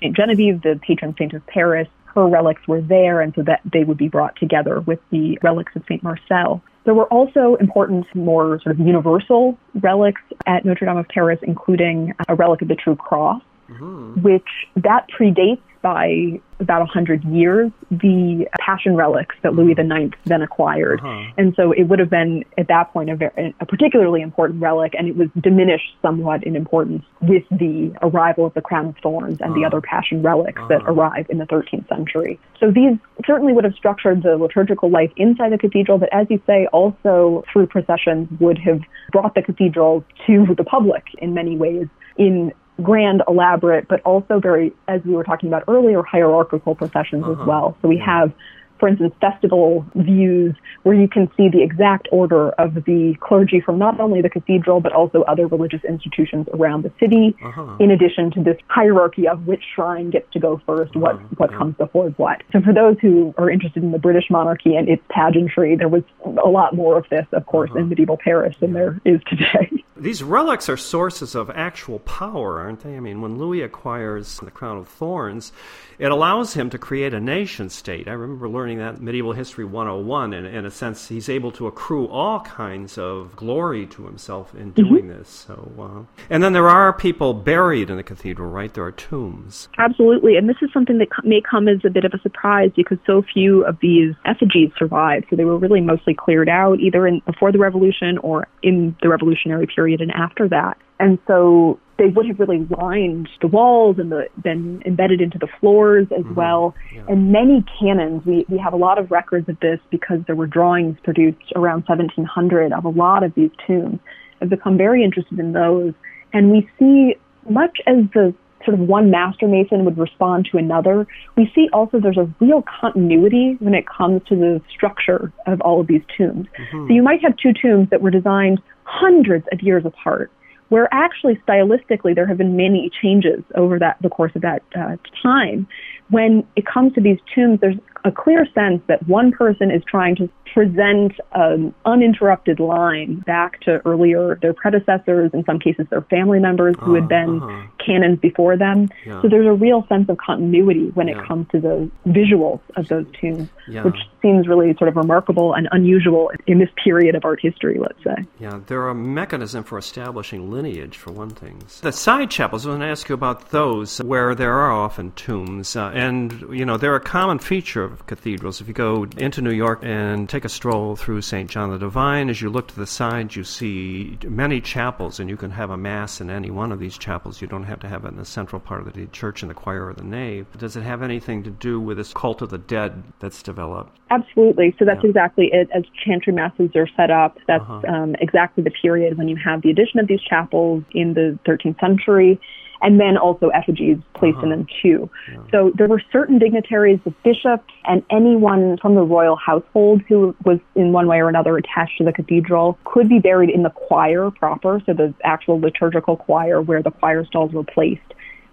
Saint 0.00 0.16
Genevieve, 0.16 0.62
the 0.62 0.78
patron 0.80 1.16
saint 1.18 1.34
of 1.34 1.44
Paris, 1.48 1.88
her 2.14 2.26
relics 2.28 2.66
were 2.68 2.80
there, 2.80 3.20
and 3.20 3.34
so 3.34 3.42
that 3.42 3.60
they 3.70 3.82
would 3.82 3.98
be 3.98 4.08
brought 4.08 4.36
together 4.36 4.80
with 4.80 5.00
the 5.10 5.36
relics 5.42 5.74
of 5.74 5.82
Saint 5.88 6.02
Marcel. 6.02 6.62
There 6.84 6.94
were 6.94 7.06
also 7.06 7.56
important, 7.56 8.06
more 8.14 8.60
sort 8.62 8.78
of 8.78 8.86
universal 8.86 9.58
relics 9.74 10.22
at 10.46 10.64
Notre 10.64 10.86
Dame 10.86 10.96
of 10.96 11.08
Paris, 11.08 11.40
including 11.42 12.14
a 12.28 12.36
relic 12.36 12.62
of 12.62 12.68
the 12.68 12.76
True 12.76 12.94
Cross, 12.94 13.42
mm-hmm. 13.68 14.20
which 14.22 14.48
that 14.76 15.06
predates 15.18 15.60
by 15.86 16.40
about 16.58 16.80
100 16.80 17.22
years 17.24 17.70
the 17.92 18.44
passion 18.58 18.96
relics 18.96 19.36
that 19.42 19.54
Louis 19.54 19.70
IX 19.72 19.86
mm-hmm. 19.86 20.08
then 20.24 20.42
acquired. 20.42 20.98
Uh-huh. 20.98 21.30
And 21.36 21.54
so 21.54 21.70
it 21.70 21.84
would 21.84 22.00
have 22.00 22.10
been 22.10 22.44
at 22.58 22.66
that 22.66 22.92
point 22.92 23.08
a, 23.08 23.14
very, 23.14 23.54
a 23.60 23.66
particularly 23.66 24.20
important 24.20 24.60
relic, 24.60 24.94
and 24.98 25.06
it 25.06 25.16
was 25.16 25.28
diminished 25.40 25.94
somewhat 26.02 26.42
in 26.42 26.56
importance 26.56 27.04
with 27.20 27.44
the 27.50 27.92
arrival 28.02 28.46
of 28.46 28.54
the 28.54 28.62
crown 28.62 28.86
of 28.86 28.96
thorns 29.00 29.40
and 29.40 29.50
uh-huh. 29.50 29.60
the 29.60 29.64
other 29.64 29.80
passion 29.80 30.22
relics 30.22 30.58
uh-huh. 30.58 30.68
that 30.68 30.82
arrived 30.86 31.30
in 31.30 31.38
the 31.38 31.44
13th 31.44 31.88
century. 31.88 32.40
So 32.58 32.72
these 32.72 32.98
certainly 33.24 33.52
would 33.52 33.64
have 33.64 33.74
structured 33.74 34.24
the 34.24 34.36
liturgical 34.36 34.90
life 34.90 35.12
inside 35.16 35.52
the 35.52 35.58
cathedral, 35.58 35.98
but 35.98 36.08
as 36.12 36.26
you 36.30 36.42
say, 36.48 36.66
also 36.72 37.44
through 37.52 37.68
processions 37.68 38.28
would 38.40 38.58
have 38.58 38.80
brought 39.12 39.36
the 39.36 39.42
cathedral 39.42 40.04
to 40.26 40.54
the 40.56 40.64
public 40.64 41.04
in 41.18 41.32
many 41.32 41.56
ways 41.56 41.86
in 42.16 42.52
grand, 42.82 43.22
elaborate, 43.26 43.88
but 43.88 44.00
also 44.02 44.38
very, 44.38 44.72
as 44.88 45.02
we 45.04 45.14
were 45.14 45.24
talking 45.24 45.48
about 45.48 45.64
earlier, 45.68 46.02
hierarchical 46.02 46.74
processions 46.74 47.24
uh-huh. 47.24 47.40
as 47.40 47.46
well. 47.46 47.76
So 47.82 47.88
we 47.88 47.98
have 47.98 48.32
for 48.78 48.88
instance, 48.88 49.14
festival 49.20 49.84
views 49.94 50.54
where 50.82 50.94
you 50.94 51.08
can 51.08 51.30
see 51.36 51.48
the 51.48 51.62
exact 51.62 52.08
order 52.12 52.50
of 52.52 52.74
the 52.74 53.14
clergy 53.20 53.60
from 53.60 53.78
not 53.78 53.98
only 54.00 54.22
the 54.22 54.30
cathedral 54.30 54.80
but 54.80 54.92
also 54.92 55.22
other 55.22 55.46
religious 55.46 55.82
institutions 55.84 56.46
around 56.54 56.82
the 56.82 56.92
city, 57.00 57.36
uh-huh. 57.44 57.76
in 57.80 57.90
addition 57.90 58.30
to 58.32 58.42
this 58.42 58.56
hierarchy 58.68 59.28
of 59.28 59.46
which 59.46 59.62
shrine 59.74 60.10
gets 60.10 60.30
to 60.32 60.38
go 60.38 60.60
1st 60.66 60.88
uh-huh. 60.88 61.00
what 61.00 61.38
what 61.38 61.50
yeah. 61.50 61.58
comes 61.58 61.76
before 61.76 62.10
what. 62.10 62.42
So 62.52 62.60
for 62.60 62.72
those 62.72 62.96
who 63.00 63.34
are 63.38 63.50
interested 63.50 63.82
in 63.82 63.92
the 63.92 63.98
British 63.98 64.30
monarchy 64.30 64.76
and 64.76 64.88
its 64.88 65.02
pageantry, 65.10 65.76
there 65.76 65.88
was 65.88 66.02
a 66.24 66.48
lot 66.48 66.74
more 66.74 66.98
of 66.98 67.06
this, 67.10 67.26
of 67.32 67.46
course, 67.46 67.70
uh-huh. 67.70 67.80
in 67.80 67.88
medieval 67.88 68.16
Paris 68.16 68.56
than 68.60 68.72
there 68.72 69.00
is 69.04 69.20
today. 69.28 69.70
These 69.98 70.22
relics 70.22 70.68
are 70.68 70.76
sources 70.76 71.34
of 71.34 71.48
actual 71.48 72.00
power, 72.00 72.60
aren't 72.60 72.80
they? 72.80 72.96
I 72.96 73.00
mean, 73.00 73.22
when 73.22 73.38
Louis 73.38 73.62
acquires 73.62 74.38
the 74.40 74.50
crown 74.50 74.76
of 74.76 74.88
thorns, 74.88 75.52
it 75.98 76.10
allows 76.10 76.52
him 76.52 76.68
to 76.70 76.78
create 76.78 77.14
a 77.14 77.20
nation 77.20 77.70
state. 77.70 78.06
I 78.06 78.12
remember 78.12 78.46
learning 78.46 78.65
that 78.74 79.00
medieval 79.00 79.32
history 79.32 79.64
101, 79.64 80.34
and 80.34 80.46
in 80.46 80.66
a 80.66 80.70
sense, 80.70 81.08
he's 81.08 81.28
able 81.28 81.52
to 81.52 81.66
accrue 81.66 82.06
all 82.08 82.40
kinds 82.40 82.98
of 82.98 83.34
glory 83.36 83.86
to 83.86 84.04
himself 84.04 84.54
in 84.54 84.72
mm-hmm. 84.72 84.82
doing 84.82 85.04
mm-hmm. 85.04 85.18
this. 85.18 85.28
So, 85.28 85.72
uh, 85.78 86.22
and 86.28 86.42
then 86.42 86.52
there 86.52 86.68
are 86.68 86.92
people 86.92 87.34
buried 87.34 87.90
in 87.90 87.96
the 87.96 88.02
cathedral, 88.02 88.50
right? 88.50 88.72
There 88.72 88.84
are 88.84 88.92
tombs. 88.92 89.68
Absolutely, 89.78 90.36
and 90.36 90.48
this 90.48 90.56
is 90.60 90.70
something 90.72 90.98
that 90.98 91.08
may 91.24 91.40
come 91.40 91.68
as 91.68 91.78
a 91.84 91.90
bit 91.90 92.04
of 92.04 92.12
a 92.12 92.20
surprise 92.20 92.70
because 92.74 92.98
so 93.06 93.22
few 93.22 93.64
of 93.64 93.78
these 93.80 94.14
effigies 94.24 94.70
survived. 94.76 95.26
So 95.30 95.36
they 95.36 95.44
were 95.44 95.58
really 95.58 95.80
mostly 95.80 96.14
cleared 96.14 96.48
out, 96.48 96.80
either 96.80 97.06
in 97.06 97.20
before 97.26 97.52
the 97.52 97.58
revolution 97.58 98.18
or 98.18 98.48
in 98.62 98.96
the 99.02 99.08
revolutionary 99.08 99.66
period 99.66 100.00
and 100.00 100.10
after 100.10 100.48
that. 100.48 100.76
And 100.98 101.18
so 101.26 101.78
they 101.98 102.06
would 102.06 102.26
have 102.26 102.38
really 102.38 102.66
lined 102.78 103.28
the 103.40 103.46
walls 103.46 103.96
and 103.98 104.12
the, 104.12 104.28
been 104.42 104.82
embedded 104.84 105.20
into 105.20 105.38
the 105.38 105.48
floors 105.60 106.06
as 106.16 106.24
mm-hmm. 106.24 106.34
well. 106.34 106.74
Yeah. 106.94 107.06
And 107.08 107.32
many 107.32 107.64
canons, 107.78 108.24
we, 108.26 108.44
we 108.48 108.58
have 108.58 108.72
a 108.72 108.76
lot 108.76 108.98
of 108.98 109.10
records 109.10 109.48
of 109.48 109.58
this 109.60 109.80
because 109.90 110.18
there 110.26 110.36
were 110.36 110.46
drawings 110.46 110.98
produced 111.02 111.52
around 111.54 111.84
1700 111.86 112.72
of 112.72 112.84
a 112.84 112.88
lot 112.88 113.22
of 113.22 113.34
these 113.34 113.50
tombs. 113.66 113.98
I've 114.40 114.50
become 114.50 114.76
very 114.76 115.02
interested 115.02 115.38
in 115.38 115.52
those. 115.52 115.94
And 116.32 116.50
we 116.50 116.68
see, 116.78 117.16
much 117.48 117.78
as 117.86 118.04
the 118.12 118.34
sort 118.64 118.78
of 118.78 118.86
one 118.88 119.10
master 119.10 119.46
mason 119.46 119.84
would 119.84 119.96
respond 119.96 120.48
to 120.50 120.58
another, 120.58 121.06
we 121.36 121.50
see 121.54 121.68
also 121.72 122.00
there's 122.00 122.18
a 122.18 122.30
real 122.40 122.62
continuity 122.80 123.56
when 123.60 123.74
it 123.74 123.86
comes 123.88 124.20
to 124.28 124.34
the 124.34 124.60
structure 124.74 125.32
of 125.46 125.60
all 125.62 125.80
of 125.80 125.86
these 125.86 126.02
tombs. 126.16 126.46
Mm-hmm. 126.58 126.88
So 126.88 126.92
you 126.92 127.02
might 127.02 127.22
have 127.22 127.36
two 127.36 127.52
tombs 127.52 127.88
that 127.90 128.02
were 128.02 128.10
designed 128.10 128.60
hundreds 128.84 129.46
of 129.52 129.62
years 129.62 129.84
apart 129.86 130.30
where 130.68 130.88
actually 130.92 131.36
stylistically 131.46 132.14
there 132.14 132.26
have 132.26 132.38
been 132.38 132.56
many 132.56 132.90
changes 133.02 133.42
over 133.54 133.78
that 133.78 133.96
the 134.00 134.08
course 134.08 134.32
of 134.34 134.42
that 134.42 134.62
uh, 134.74 134.96
time. 135.22 135.66
When 136.10 136.46
it 136.56 136.66
comes 136.66 136.94
to 136.94 137.00
these 137.00 137.18
tombs, 137.34 137.60
there's 137.60 137.76
a 138.06 138.12
clear 138.12 138.46
sense 138.54 138.80
that 138.86 139.06
one 139.08 139.32
person 139.32 139.70
is 139.70 139.82
trying 139.84 140.14
to 140.16 140.28
present 140.54 141.12
an 141.32 141.74
uninterrupted 141.84 142.60
line 142.60 143.16
back 143.26 143.60
to 143.60 143.82
earlier 143.84 144.38
their 144.40 144.54
predecessors, 144.54 145.30
in 145.34 145.44
some 145.44 145.58
cases 145.58 145.86
their 145.90 146.02
family 146.02 146.38
members 146.38 146.76
who 146.80 146.94
had 146.94 147.08
been 147.08 147.42
uh-huh. 147.42 147.66
canons 147.84 148.18
before 148.20 148.56
them. 148.56 148.88
Yeah. 149.04 149.20
So 149.20 149.28
there's 149.28 149.46
a 149.46 149.52
real 149.52 149.84
sense 149.88 150.08
of 150.08 150.18
continuity 150.18 150.90
when 150.94 151.08
yeah. 151.08 151.18
it 151.20 151.26
comes 151.26 151.48
to 151.50 151.60
the 151.60 151.90
visuals 152.06 152.60
of 152.76 152.86
those 152.88 153.06
tombs, 153.20 153.48
yeah. 153.68 153.82
which 153.82 153.96
seems 154.22 154.46
really 154.46 154.72
sort 154.78 154.88
of 154.88 154.96
remarkable 154.96 155.52
and 155.52 155.68
unusual 155.72 156.30
in 156.46 156.58
this 156.58 156.70
period 156.82 157.16
of 157.16 157.24
art 157.24 157.40
history, 157.42 157.78
let's 157.78 158.02
say. 158.04 158.24
Yeah, 158.38 158.60
they're 158.66 158.88
a 158.88 158.94
mechanism 158.94 159.64
for 159.64 159.78
establishing 159.78 160.50
lineage, 160.50 160.96
for 160.96 161.10
one 161.10 161.30
thing. 161.30 161.62
The 161.82 161.92
side 161.92 162.30
chapels, 162.30 162.66
I 162.66 162.70
want 162.70 162.82
to 162.82 162.86
ask 162.86 163.08
you 163.08 163.14
about 163.14 163.50
those 163.50 163.98
where 163.98 164.34
there 164.34 164.54
are 164.54 164.70
often 164.70 165.10
tombs. 165.12 165.74
Uh, 165.74 165.90
and, 165.92 166.46
you 166.50 166.64
know, 166.64 166.76
they're 166.76 166.94
a 166.94 167.00
common 167.00 167.40
feature 167.40 167.82
of 167.82 167.95
cathedrals. 168.06 168.60
If 168.60 168.68
you 168.68 168.74
go 168.74 169.06
into 169.16 169.40
New 169.40 169.52
York 169.52 169.80
and 169.82 170.28
take 170.28 170.44
a 170.44 170.48
stroll 170.48 170.96
through 170.96 171.22
St. 171.22 171.48
John 171.48 171.70
the 171.70 171.78
Divine, 171.78 172.28
as 172.28 172.42
you 172.42 172.50
look 172.50 172.68
to 172.68 172.76
the 172.76 172.86
side, 172.86 173.34
you 173.34 173.44
see 173.44 174.18
many 174.24 174.60
chapels, 174.60 175.18
and 175.18 175.30
you 175.30 175.36
can 175.36 175.50
have 175.52 175.70
a 175.70 175.76
Mass 175.76 176.20
in 176.20 176.30
any 176.30 176.50
one 176.50 176.72
of 176.72 176.80
these 176.80 176.98
chapels. 176.98 177.40
You 177.40 177.48
don't 177.48 177.64
have 177.64 177.80
to 177.80 177.88
have 177.88 178.04
it 178.04 178.08
in 178.08 178.16
the 178.16 178.24
central 178.24 178.60
part 178.60 178.86
of 178.86 178.92
the 178.92 179.06
church 179.06 179.42
in 179.42 179.48
the 179.48 179.54
choir 179.54 179.86
or 179.86 179.94
the 179.94 180.04
nave. 180.04 180.46
Does 180.58 180.76
it 180.76 180.82
have 180.82 181.02
anything 181.02 181.42
to 181.44 181.50
do 181.50 181.80
with 181.80 181.96
this 181.96 182.12
cult 182.12 182.42
of 182.42 182.50
the 182.50 182.58
dead 182.58 183.02
that's 183.20 183.42
developed? 183.42 183.96
Absolutely. 184.10 184.74
So 184.78 184.84
that's 184.84 185.02
yeah. 185.02 185.10
exactly 185.10 185.50
it. 185.52 185.68
As 185.74 185.84
chantry 186.04 186.32
masses 186.32 186.70
are 186.74 186.88
set 186.96 187.10
up, 187.10 187.38
that's 187.46 187.62
uh-huh. 187.62 187.82
um, 187.88 188.16
exactly 188.20 188.62
the 188.64 188.70
period 188.70 189.16
when 189.16 189.28
you 189.28 189.36
have 189.36 189.62
the 189.62 189.70
addition 189.70 190.00
of 190.00 190.08
these 190.08 190.20
chapels 190.20 190.84
in 190.92 191.14
the 191.14 191.38
13th 191.46 191.80
century 191.80 192.40
and 192.82 193.00
then 193.00 193.16
also 193.16 193.48
effigies 193.48 193.98
placed 194.14 194.36
uh-huh. 194.38 194.44
in 194.44 194.50
them 194.50 194.66
too. 194.82 195.10
Yeah. 195.30 195.38
So 195.50 195.72
there 195.76 195.88
were 195.88 196.02
certain 196.12 196.38
dignitaries, 196.38 197.00
the 197.04 197.10
bishop, 197.24 197.64
and 197.84 198.02
anyone 198.10 198.78
from 198.78 198.94
the 198.94 199.02
royal 199.02 199.36
household 199.36 200.02
who 200.08 200.34
was 200.44 200.58
in 200.74 200.92
one 200.92 201.06
way 201.06 201.18
or 201.18 201.28
another 201.28 201.56
attached 201.56 201.98
to 201.98 202.04
the 202.04 202.12
cathedral 202.12 202.78
could 202.84 203.08
be 203.08 203.18
buried 203.18 203.50
in 203.50 203.62
the 203.62 203.70
choir 203.70 204.30
proper, 204.30 204.80
so 204.86 204.92
the 204.92 205.14
actual 205.24 205.60
liturgical 205.60 206.16
choir 206.16 206.60
where 206.60 206.82
the 206.82 206.90
choir 206.90 207.24
stalls 207.24 207.52
were 207.52 207.64
placed. 207.64 208.02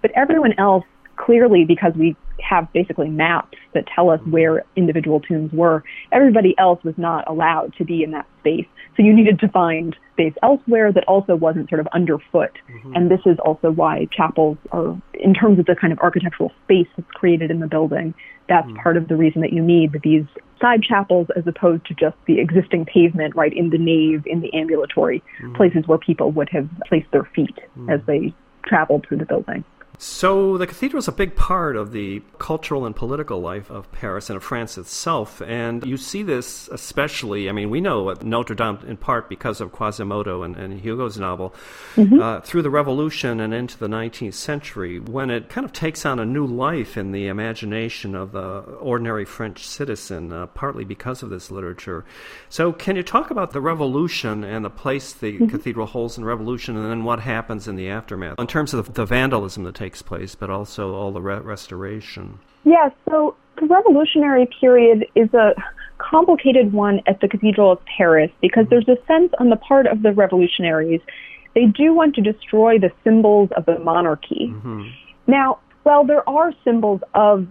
But 0.01 0.11
everyone 0.11 0.53
else 0.57 0.85
clearly 1.23 1.65
because 1.65 1.93
we 1.95 2.15
have 2.41 2.71
basically 2.73 3.09
maps 3.09 3.57
that 3.73 3.85
tell 3.95 4.09
us 4.09 4.19
where 4.25 4.63
individual 4.75 5.19
tombs 5.19 5.51
were. 5.53 5.83
Everybody 6.11 6.55
else 6.57 6.83
was 6.83 6.95
not 6.97 7.29
allowed 7.29 7.73
to 7.77 7.85
be 7.85 8.03
in 8.03 8.11
that 8.11 8.27
space. 8.39 8.65
So 8.95 9.03
you 9.03 9.13
needed 9.13 9.39
to 9.39 9.47
find 9.47 9.95
space 10.13 10.33
elsewhere 10.43 10.91
that 10.91 11.03
also 11.07 11.35
wasn't 11.35 11.69
sort 11.69 11.79
of 11.79 11.87
underfoot. 11.93 12.51
Mm-hmm. 12.69 12.95
And 12.95 13.09
this 13.09 13.21
is 13.25 13.37
also 13.43 13.71
why 13.71 14.07
chapels 14.11 14.57
are, 14.71 14.99
in 15.13 15.33
terms 15.33 15.59
of 15.59 15.65
the 15.65 15.75
kind 15.75 15.93
of 15.93 15.99
architectural 15.99 16.51
space 16.65 16.87
that's 16.95 17.09
created 17.11 17.49
in 17.49 17.59
the 17.59 17.67
building, 17.67 18.13
that's 18.49 18.67
mm-hmm. 18.67 18.77
part 18.77 18.97
of 18.97 19.07
the 19.07 19.15
reason 19.15 19.41
that 19.41 19.53
you 19.53 19.63
need 19.63 19.97
these 20.03 20.25
side 20.61 20.83
chapels 20.83 21.27
as 21.35 21.47
opposed 21.47 21.85
to 21.85 21.93
just 21.95 22.15
the 22.27 22.39
existing 22.39 22.85
pavement 22.85 23.35
right 23.35 23.53
in 23.53 23.69
the 23.69 23.77
nave, 23.77 24.23
in 24.27 24.41
the 24.41 24.53
ambulatory 24.53 25.23
mm-hmm. 25.41 25.55
places 25.55 25.87
where 25.87 25.97
people 25.97 26.31
would 26.31 26.49
have 26.49 26.69
placed 26.87 27.09
their 27.11 27.27
feet 27.35 27.55
mm-hmm. 27.55 27.89
as 27.89 28.01
they 28.05 28.33
traveled 28.65 29.05
through 29.07 29.17
the 29.17 29.25
building. 29.25 29.63
So 30.03 30.57
the 30.57 30.67
cathedral 30.67 30.99
is 30.99 31.07
a 31.07 31.13
big 31.13 31.33
part 31.33 31.77
of 31.77 31.93
the 31.93 32.21
cultural 32.37 32.85
and 32.85 32.93
political 32.93 33.39
life 33.39 33.71
of 33.71 33.89
Paris 33.93 34.29
and 34.29 34.35
of 34.35 34.43
France 34.43 34.77
itself, 34.77 35.41
and 35.41 35.85
you 35.85 35.95
see 35.95 36.23
this 36.23 36.67
especially. 36.67 37.47
I 37.47 37.53
mean, 37.53 37.69
we 37.69 37.79
know 37.79 38.13
Notre 38.21 38.53
Dame 38.53 38.79
in 38.85 38.97
part 38.97 39.29
because 39.29 39.61
of 39.61 39.71
Quasimodo 39.71 40.43
and, 40.43 40.57
and 40.57 40.81
Hugo's 40.81 41.17
novel 41.17 41.55
mm-hmm. 41.95 42.19
uh, 42.19 42.41
through 42.41 42.63
the 42.63 42.69
Revolution 42.69 43.39
and 43.39 43.53
into 43.53 43.79
the 43.79 43.87
19th 43.87 44.33
century, 44.33 44.99
when 44.99 45.29
it 45.29 45.47
kind 45.47 45.63
of 45.63 45.71
takes 45.71 46.05
on 46.05 46.19
a 46.19 46.25
new 46.25 46.45
life 46.45 46.97
in 46.97 47.13
the 47.13 47.27
imagination 47.27 48.13
of 48.13 48.33
the 48.33 48.59
ordinary 48.81 49.23
French 49.23 49.65
citizen, 49.65 50.33
uh, 50.33 50.47
partly 50.47 50.83
because 50.83 51.23
of 51.23 51.29
this 51.29 51.49
literature. 51.49 52.03
So, 52.49 52.73
can 52.73 52.97
you 52.97 53.03
talk 53.03 53.31
about 53.31 53.51
the 53.51 53.61
Revolution 53.61 54.43
and 54.43 54.65
the 54.65 54.69
place 54.69 55.13
the 55.13 55.31
mm-hmm. 55.31 55.47
cathedral 55.47 55.87
holds 55.87 56.17
in 56.17 56.25
Revolution, 56.25 56.75
and 56.75 56.91
then 56.91 57.05
what 57.05 57.21
happens 57.21 57.69
in 57.69 57.77
the 57.77 57.87
aftermath 57.87 58.37
in 58.37 58.47
terms 58.47 58.73
of 58.73 58.85
the, 58.85 58.91
the 58.91 59.05
vandalism 59.05 59.63
that 59.63 59.75
takes 59.75 59.92
place, 60.01 60.35
but 60.35 60.49
also 60.49 60.93
all 60.93 61.11
the 61.11 61.21
re- 61.21 61.39
restoration. 61.39 62.39
Yes, 62.63 62.91
yeah, 63.05 63.11
so 63.11 63.35
the 63.59 63.67
revolutionary 63.67 64.47
period 64.59 65.05
is 65.15 65.33
a 65.33 65.53
complicated 65.97 66.73
one 66.73 67.01
at 67.07 67.21
the 67.21 67.27
Cathedral 67.27 67.71
of 67.71 67.79
Paris 67.97 68.31
because 68.41 68.65
there's 68.69 68.87
a 68.87 68.97
sense 69.05 69.31
on 69.39 69.49
the 69.49 69.55
part 69.55 69.85
of 69.87 70.01
the 70.01 70.11
revolutionaries 70.11 71.01
they 71.55 71.65
do 71.65 71.93
want 71.93 72.15
to 72.15 72.21
destroy 72.21 72.79
the 72.79 72.91
symbols 73.03 73.49
of 73.55 73.65
the 73.65 73.77
monarchy. 73.79 74.51
Mm-hmm. 74.51 74.87
Now, 75.27 75.59
well, 75.83 76.05
there 76.05 76.27
are 76.27 76.51
symbols 76.63 77.01
of 77.13 77.47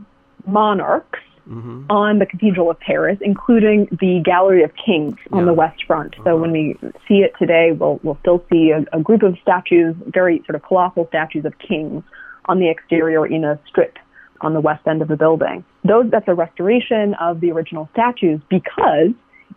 monarchs 0.46 1.20
mm-hmm. 1.48 1.84
on 1.88 2.18
the 2.18 2.26
Cathedral 2.26 2.70
of 2.70 2.80
Paris, 2.80 3.18
including 3.20 3.86
the 4.00 4.20
Gallery 4.24 4.64
of 4.64 4.72
Kings 4.74 5.16
on 5.30 5.40
yeah. 5.40 5.44
the 5.46 5.52
west 5.52 5.84
front. 5.86 6.14
Uh-huh. 6.14 6.30
So 6.30 6.36
when 6.36 6.50
we 6.52 6.76
see 7.06 7.18
it 7.18 7.32
today, 7.38 7.70
we'll, 7.72 8.00
we'll 8.02 8.18
still 8.20 8.44
see 8.50 8.70
a, 8.70 8.84
a 8.96 9.00
group 9.00 9.22
of 9.22 9.36
statues, 9.40 9.94
very 10.06 10.42
sort 10.46 10.56
of 10.56 10.62
colossal 10.62 11.06
statues 11.08 11.44
of 11.44 11.52
kings 11.58 12.02
on 12.46 12.58
the 12.58 12.70
exterior 12.70 13.26
in 13.26 13.44
a 13.44 13.58
strip 13.68 13.98
on 14.40 14.54
the 14.54 14.60
west 14.60 14.86
end 14.86 15.02
of 15.02 15.08
the 15.08 15.16
building. 15.16 15.64
Those, 15.84 16.10
that's 16.10 16.28
a 16.28 16.34
restoration 16.34 17.14
of 17.20 17.40
the 17.40 17.50
original 17.52 17.88
statues 17.92 18.40
because 18.50 19.12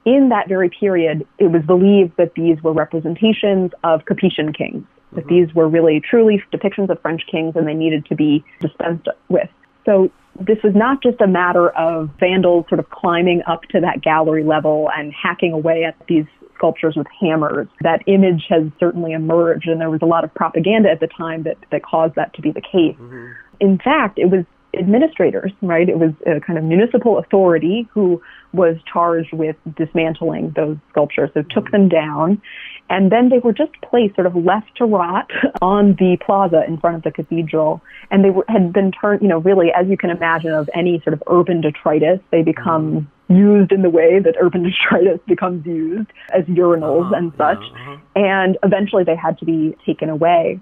in 0.06 0.30
that 0.30 0.48
very 0.48 0.70
period, 0.70 1.26
it 1.40 1.52
was 1.52 1.64
believed 1.66 2.14
that 2.18 2.34
these 2.36 2.62
were 2.64 2.74
representations 2.74 3.72
of 3.84 4.02
Capetian 4.06 4.56
kings, 4.56 4.84
mm-hmm. 4.84 5.16
that 5.16 5.28
these 5.28 5.54
were 5.56 5.68
really 5.68 6.00
truly 6.00 6.42
depictions 6.54 6.90
of 6.90 7.02
French 7.02 7.24
kings 7.30 7.56
and 7.56 7.68
they 7.68 7.74
needed 7.74 8.06
to 8.08 8.16
be 8.16 8.44
dispensed 8.62 9.08
with. 9.30 9.50
So 9.86 10.12
this 10.40 10.58
was 10.64 10.74
not 10.76 11.02
just 11.02 11.22
a 11.22 11.28
matter 11.28 11.70
of 11.70 12.10
vandals 12.20 12.66
sort 12.70 12.80
of 12.80 12.90
climbing 12.90 13.42
up 13.48 13.64
to 13.72 13.80
that 13.82 14.02
gallery 14.02 14.44
level 14.44 14.90
and 14.96 15.14
hacking 15.14 15.54
away 15.54 15.84
at 15.86 15.96
these 16.08 16.26
sculptures 16.56 16.96
with 16.96 17.08
hammers. 17.20 17.68
That 17.82 18.02
image 18.08 18.46
has 18.50 18.64
certainly 18.80 19.14
emerged, 19.14 19.68
and 19.68 19.80
there 19.80 19.90
was 19.90 20.02
a 20.02 20.06
lot 20.06 20.24
of 20.24 20.34
propaganda 20.34 20.90
at 20.90 21.00
the 21.00 21.08
time 21.08 21.44
that, 21.44 21.58
that 21.72 21.84
caused 21.84 22.16
that 22.16 22.34
to 22.36 22.42
be 22.42 22.52
the 22.52 22.62
case. 22.62 22.96
Mm-hmm. 23.00 23.28
In 23.60 23.78
fact, 23.78 24.20
it 24.20 24.30
was 24.30 24.46
administrators, 24.78 25.52
right? 25.62 25.88
It 25.88 25.98
was 25.98 26.12
a 26.26 26.42
kind 26.42 26.60
of 26.60 26.66
municipal 26.66 27.18
authority 27.18 27.88
who 27.94 28.22
was 28.54 28.78
charged 28.92 29.34
with 29.34 29.56
dismantling 29.78 30.52
those 30.56 30.78
sculptures. 30.90 31.30
So 31.34 31.44
took 31.44 31.72
them 31.72 31.88
down 31.88 32.42
and 32.90 33.12
then 33.12 33.30
they 33.30 33.40
were 33.40 33.54
just 33.54 33.72
placed 33.82 34.16
sort 34.16 34.28
of 34.28 34.36
left 34.36 34.76
to 34.78 34.86
rot 34.86 35.32
on 35.62 35.96
the 35.96 36.18
plaza 36.24 36.64
in 36.68 36.78
front 36.78 36.98
of 36.98 37.04
the 37.04 37.12
cathedral. 37.12 37.82
And 38.12 38.24
they 38.24 38.30
were, 38.30 38.46
had 38.48 38.72
been 38.72 38.92
turned, 38.92 39.22
you 39.22 39.28
know, 39.28 39.40
really, 39.40 39.72
as 39.72 39.88
you 39.88 39.98
can 39.98 40.12
imagine, 40.12 40.52
of 40.52 40.70
any 40.74 41.02
sort 41.04 41.14
of 41.14 41.24
urban 41.28 41.62
detritus, 41.62 42.20
they 42.32 42.44
become 42.44 43.10
used 43.28 43.72
in 43.72 43.82
the 43.82 43.90
way 43.90 44.20
that 44.20 44.36
urban 44.40 44.64
detritus 44.70 45.20
becomes 45.28 45.66
used 45.66 46.10
as 46.34 46.44
urinals 46.46 47.08
uh-huh, 47.08 47.16
and 47.16 47.32
such. 47.38 47.58
Uh-huh. 47.58 47.98
And 48.16 48.58
eventually 48.64 49.04
they 49.04 49.16
had 49.16 49.38
to 49.40 49.46
be 49.46 49.76
taken 49.86 50.10
away. 50.10 50.60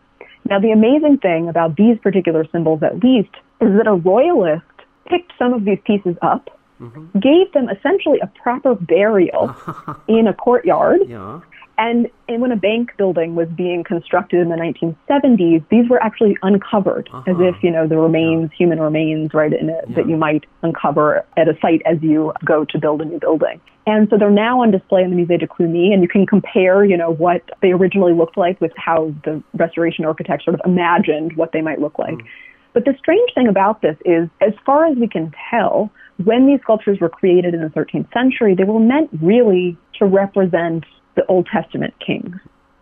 Now, 0.50 0.60
the 0.60 0.72
amazing 0.72 1.20
thing 1.20 1.48
about 1.48 1.78
these 1.78 1.98
particular 2.00 2.46
symbols, 2.52 2.84
at 2.84 3.02
least, 3.04 3.30
is 3.62 3.70
that 3.78 3.88
a 3.88 3.96
royalist 3.96 4.64
picked 5.06 5.32
some 5.40 5.54
of 5.54 5.64
these 5.64 5.80
pieces 5.86 6.16
up, 6.22 6.50
mm-hmm. 6.82 7.18
gave 7.20 7.52
them 7.54 7.70
essentially 7.70 8.20
a 8.22 8.28
proper 8.42 8.76
burial 8.76 9.56
in 10.08 10.28
a 10.28 10.34
courtyard, 10.34 11.02
yeah. 11.08 11.40
And, 11.78 12.08
and 12.28 12.42
when 12.42 12.52
a 12.52 12.56
bank 12.56 12.92
building 12.98 13.36
was 13.36 13.48
being 13.50 13.84
constructed 13.84 14.40
in 14.40 14.50
the 14.50 14.56
1970s, 14.56 15.66
these 15.70 15.90
were 15.90 16.02
actually 16.02 16.38
uncovered 16.44 17.10
uh-huh. 17.12 17.32
as 17.32 17.38
if, 17.40 17.64
you 17.64 17.72
know, 17.72 17.88
the 17.88 17.98
remains, 17.98 18.52
yeah. 18.52 18.58
human 18.58 18.80
remains, 18.80 19.34
right, 19.34 19.52
in 19.52 19.70
it, 19.70 19.86
yeah. 19.88 19.96
that 19.96 20.08
you 20.08 20.16
might 20.16 20.46
uncover 20.62 21.26
at 21.36 21.48
a 21.48 21.58
site 21.62 21.82
as 21.86 21.98
you 22.02 22.32
go 22.46 22.64
to 22.66 22.78
build 22.78 23.02
a 23.02 23.06
new 23.06 23.20
building. 23.20 23.60
And 23.86 24.08
so 24.10 24.18
they're 24.18 24.30
now 24.30 24.62
on 24.62 24.72
display 24.72 25.04
in 25.04 25.10
the 25.10 25.16
Musée 25.16 25.40
de 25.40 25.48
Cluny, 25.48 25.92
and 25.94 26.04
you 26.04 26.08
can 26.08 26.26
compare, 26.26 26.86
you 26.86 26.96
know, 26.96 27.12
what 27.12 27.42
they 27.62 27.72
originally 27.72 28.14
looked 28.14 28.38
like 28.38 28.62
with 28.62 28.72
how 28.78 29.14
the 29.26 29.44
restoration 29.56 30.06
architects 30.06 30.46
sort 30.46 30.54
of 30.54 30.62
imagined 30.66 31.36
what 31.36 31.52
they 31.54 31.62
might 31.62 31.82
look 31.82 31.98
like. 31.98 32.14
Mm. 32.14 32.26
But 32.74 32.86
the 32.86 32.96
strange 32.98 33.30
thing 33.36 33.48
about 33.48 33.82
this 33.82 33.98
is, 34.06 34.30
as 34.42 34.54
far 34.66 34.86
as 34.86 34.98
we 34.98 35.08
can 35.08 35.34
tell, 35.50 35.92
when 36.24 36.48
these 36.48 36.60
sculptures 36.62 37.00
were 37.00 37.10
created 37.10 37.54
in 37.54 37.62
the 37.62 37.70
13th 37.70 38.12
century, 38.14 38.56
they 38.56 38.64
were 38.64 38.80
meant 38.80 39.10
really 39.22 39.78
to 40.00 40.06
represent 40.06 40.86
the 41.16 41.26
Old 41.28 41.48
Testament 41.48 41.94
kings. 42.06 42.36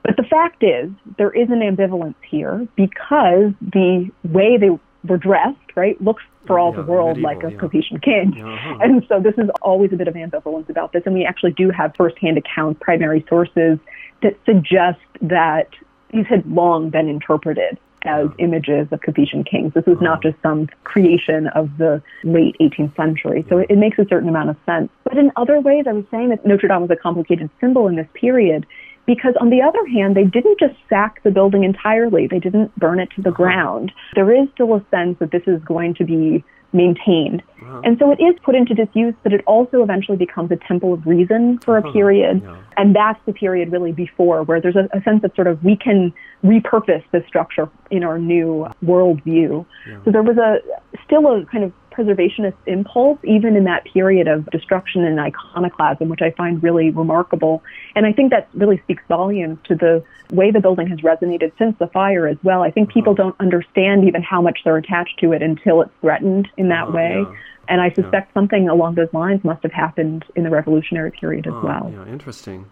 But 0.03 0.17
the 0.17 0.23
fact 0.23 0.63
is, 0.63 0.89
there 1.17 1.31
is 1.31 1.49
an 1.49 1.59
ambivalence 1.59 2.15
here 2.27 2.67
because 2.75 3.53
the 3.61 4.09
way 4.23 4.57
they 4.57 4.69
were 5.07 5.17
dressed, 5.17 5.57
right, 5.75 5.99
looks 6.01 6.23
for 6.47 6.57
all 6.57 6.71
yeah, 6.71 6.81
the 6.81 6.83
world 6.83 7.17
medieval, 7.17 7.29
like 7.29 7.43
a 7.43 7.51
yeah. 7.51 7.59
Capetian 7.59 8.01
king. 8.01 8.41
Uh-huh. 8.43 8.77
And 8.81 9.05
so 9.07 9.19
this 9.19 9.35
is 9.37 9.49
always 9.61 9.93
a 9.93 9.95
bit 9.95 10.07
of 10.07 10.15
ambivalence 10.15 10.69
about 10.69 10.91
this. 10.91 11.03
And 11.05 11.13
we 11.13 11.25
actually 11.25 11.51
do 11.51 11.69
have 11.69 11.93
firsthand 11.95 12.37
accounts, 12.37 12.79
primary 12.81 13.23
sources 13.29 13.77
that 14.23 14.37
suggest 14.45 14.99
that 15.21 15.67
these 16.11 16.25
had 16.27 16.45
long 16.47 16.89
been 16.89 17.07
interpreted 17.07 17.77
as 18.05 18.27
images 18.39 18.87
of 18.91 18.99
Capetian 19.01 19.49
kings. 19.49 19.73
This 19.73 19.85
was 19.85 19.97
not 20.01 20.21
just 20.21 20.35
some 20.41 20.67
creation 20.83 21.47
of 21.55 21.69
the 21.77 22.01
late 22.23 22.55
18th 22.59 22.95
century. 22.95 23.45
So 23.49 23.59
it, 23.59 23.67
it, 23.69 23.77
makes 23.77 23.97
a 23.99 24.05
certain 24.09 24.29
amount 24.29 24.49
of 24.49 24.57
sense. 24.65 24.89
But 25.03 25.17
in 25.17 25.31
other 25.35 25.59
ways, 25.59 25.85
I 25.87 25.93
was 25.93 26.05
saying 26.11 26.29
that 26.29 26.45
Notre 26.45 26.67
Dame 26.67 26.81
was 26.81 26.91
a 26.91 26.95
complicated 26.95 27.49
symbol 27.59 27.87
in 27.87 27.95
this 27.95 28.07
period 28.13 28.65
because 29.05 29.33
on 29.41 29.49
the 29.49 29.61
other 29.61 29.85
hand, 29.87 30.15
they 30.15 30.23
didn't 30.23 30.59
just 30.59 30.75
sack 30.87 31.21
the 31.23 31.31
building 31.31 31.63
entirely. 31.63 32.27
They 32.27 32.39
didn't 32.39 32.75
burn 32.77 32.99
it 32.99 33.09
to 33.15 33.21
the 33.21 33.31
ground. 33.31 33.91
There 34.15 34.31
is 34.31 34.47
still 34.53 34.75
a 34.75 34.85
sense 34.91 35.17
that 35.19 35.31
this 35.31 35.43
is 35.47 35.61
going 35.63 35.95
to 35.95 36.05
be 36.05 36.43
maintained. 36.73 37.43
Uh-huh. 37.61 37.81
And 37.83 37.97
so 37.99 38.11
it 38.11 38.19
is 38.21 38.35
put 38.43 38.55
into 38.55 38.73
disuse, 38.73 39.13
but 39.23 39.33
it 39.33 39.43
also 39.45 39.83
eventually 39.83 40.17
becomes 40.17 40.51
a 40.51 40.57
temple 40.67 40.93
of 40.93 41.05
reason 41.05 41.59
for 41.59 41.77
a 41.77 41.81
uh-huh. 41.81 41.91
period. 41.91 42.41
Yeah. 42.43 42.57
And 42.77 42.95
that's 42.95 43.19
the 43.25 43.33
period 43.33 43.71
really 43.71 43.91
before 43.91 44.43
where 44.43 44.59
there's 44.59 44.75
a, 44.75 44.89
a, 44.93 45.01
sense 45.03 45.21
that 45.21 45.35
sort 45.35 45.47
of 45.47 45.63
we 45.63 45.75
can 45.75 46.13
repurpose 46.43 47.03
this 47.11 47.23
structure 47.27 47.69
in 47.89 48.03
our 48.03 48.17
new 48.17 48.67
worldview. 48.83 49.65
Yeah. 49.87 50.03
So 50.03 50.11
there 50.11 50.23
was 50.23 50.37
a 50.37 50.59
still 51.05 51.27
a 51.27 51.45
kind 51.45 51.63
of 51.63 51.73
preservationist 51.91 52.55
impulse, 52.65 53.19
even 53.23 53.55
in 53.55 53.65
that 53.65 53.85
period 53.85 54.27
of 54.27 54.49
destruction 54.49 55.03
and 55.03 55.19
iconoclasm, 55.19 56.09
which 56.09 56.21
I 56.21 56.31
find 56.31 56.61
really 56.63 56.89
remarkable. 56.89 57.63
And 57.95 58.05
I 58.05 58.13
think 58.13 58.31
that 58.31 58.49
really 58.53 58.79
speaks 58.79 59.03
volumes 59.07 59.59
to 59.65 59.75
the 59.75 60.03
way 60.31 60.51
the 60.51 60.61
building 60.61 60.87
has 60.87 60.99
resonated 60.99 61.51
since 61.57 61.77
the 61.77 61.87
fire 61.87 62.27
as 62.27 62.37
well. 62.43 62.63
I 62.63 62.71
think 62.71 62.89
people 62.89 63.13
uh-huh. 63.13 63.23
don't 63.23 63.35
understand 63.39 64.07
even 64.07 64.23
how 64.23 64.41
much 64.41 64.59
they're 64.63 64.77
attached 64.77 65.19
to 65.19 65.33
it 65.33 65.41
until 65.41 65.81
it's 65.81 65.91
threatened 66.01 66.47
in 66.57 66.69
that 66.69 66.87
uh, 66.87 66.91
way. 66.91 67.25
Yeah. 67.25 67.35
And 67.67 67.81
I 67.81 67.89
suspect 67.89 68.29
yeah. 68.29 68.33
something 68.33 68.69
along 68.69 68.95
those 68.95 69.13
lines 69.13 69.43
must 69.43 69.63
have 69.63 69.71
happened 69.71 70.25
in 70.35 70.43
the 70.43 70.49
revolutionary 70.49 71.11
period 71.11 71.47
as 71.47 71.53
well. 71.63 71.91
Yeah, 71.93 72.11
interesting. 72.11 72.65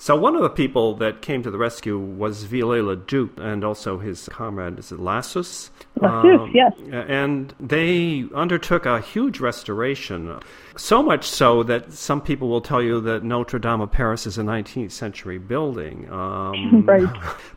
So 0.00 0.14
one 0.14 0.36
of 0.36 0.42
the 0.42 0.50
people 0.50 0.94
that 0.96 1.22
came 1.22 1.42
to 1.42 1.50
the 1.50 1.58
rescue 1.58 1.98
was 1.98 2.44
Viollet-le-Duc 2.44 3.30
and 3.36 3.64
also 3.64 3.98
his 3.98 4.28
comrade, 4.30 4.78
is 4.78 4.92
it 4.92 5.00
Lassus? 5.00 5.70
Lassus, 6.00 6.40
um, 6.40 6.52
yes. 6.54 6.72
And 6.92 7.52
they 7.58 8.24
undertook 8.32 8.86
a 8.86 9.00
huge 9.00 9.40
restoration. 9.40 10.38
So 10.76 11.02
much 11.02 11.24
so 11.24 11.64
that 11.64 11.92
some 11.92 12.20
people 12.20 12.48
will 12.48 12.60
tell 12.60 12.80
you 12.80 13.00
that 13.00 13.24
Notre 13.24 13.58
Dame 13.58 13.80
of 13.80 13.90
Paris 13.90 14.24
is 14.24 14.38
a 14.38 14.42
19th 14.42 14.92
century 14.92 15.38
building. 15.38 16.08
Um, 16.12 16.82
right. 16.86 17.08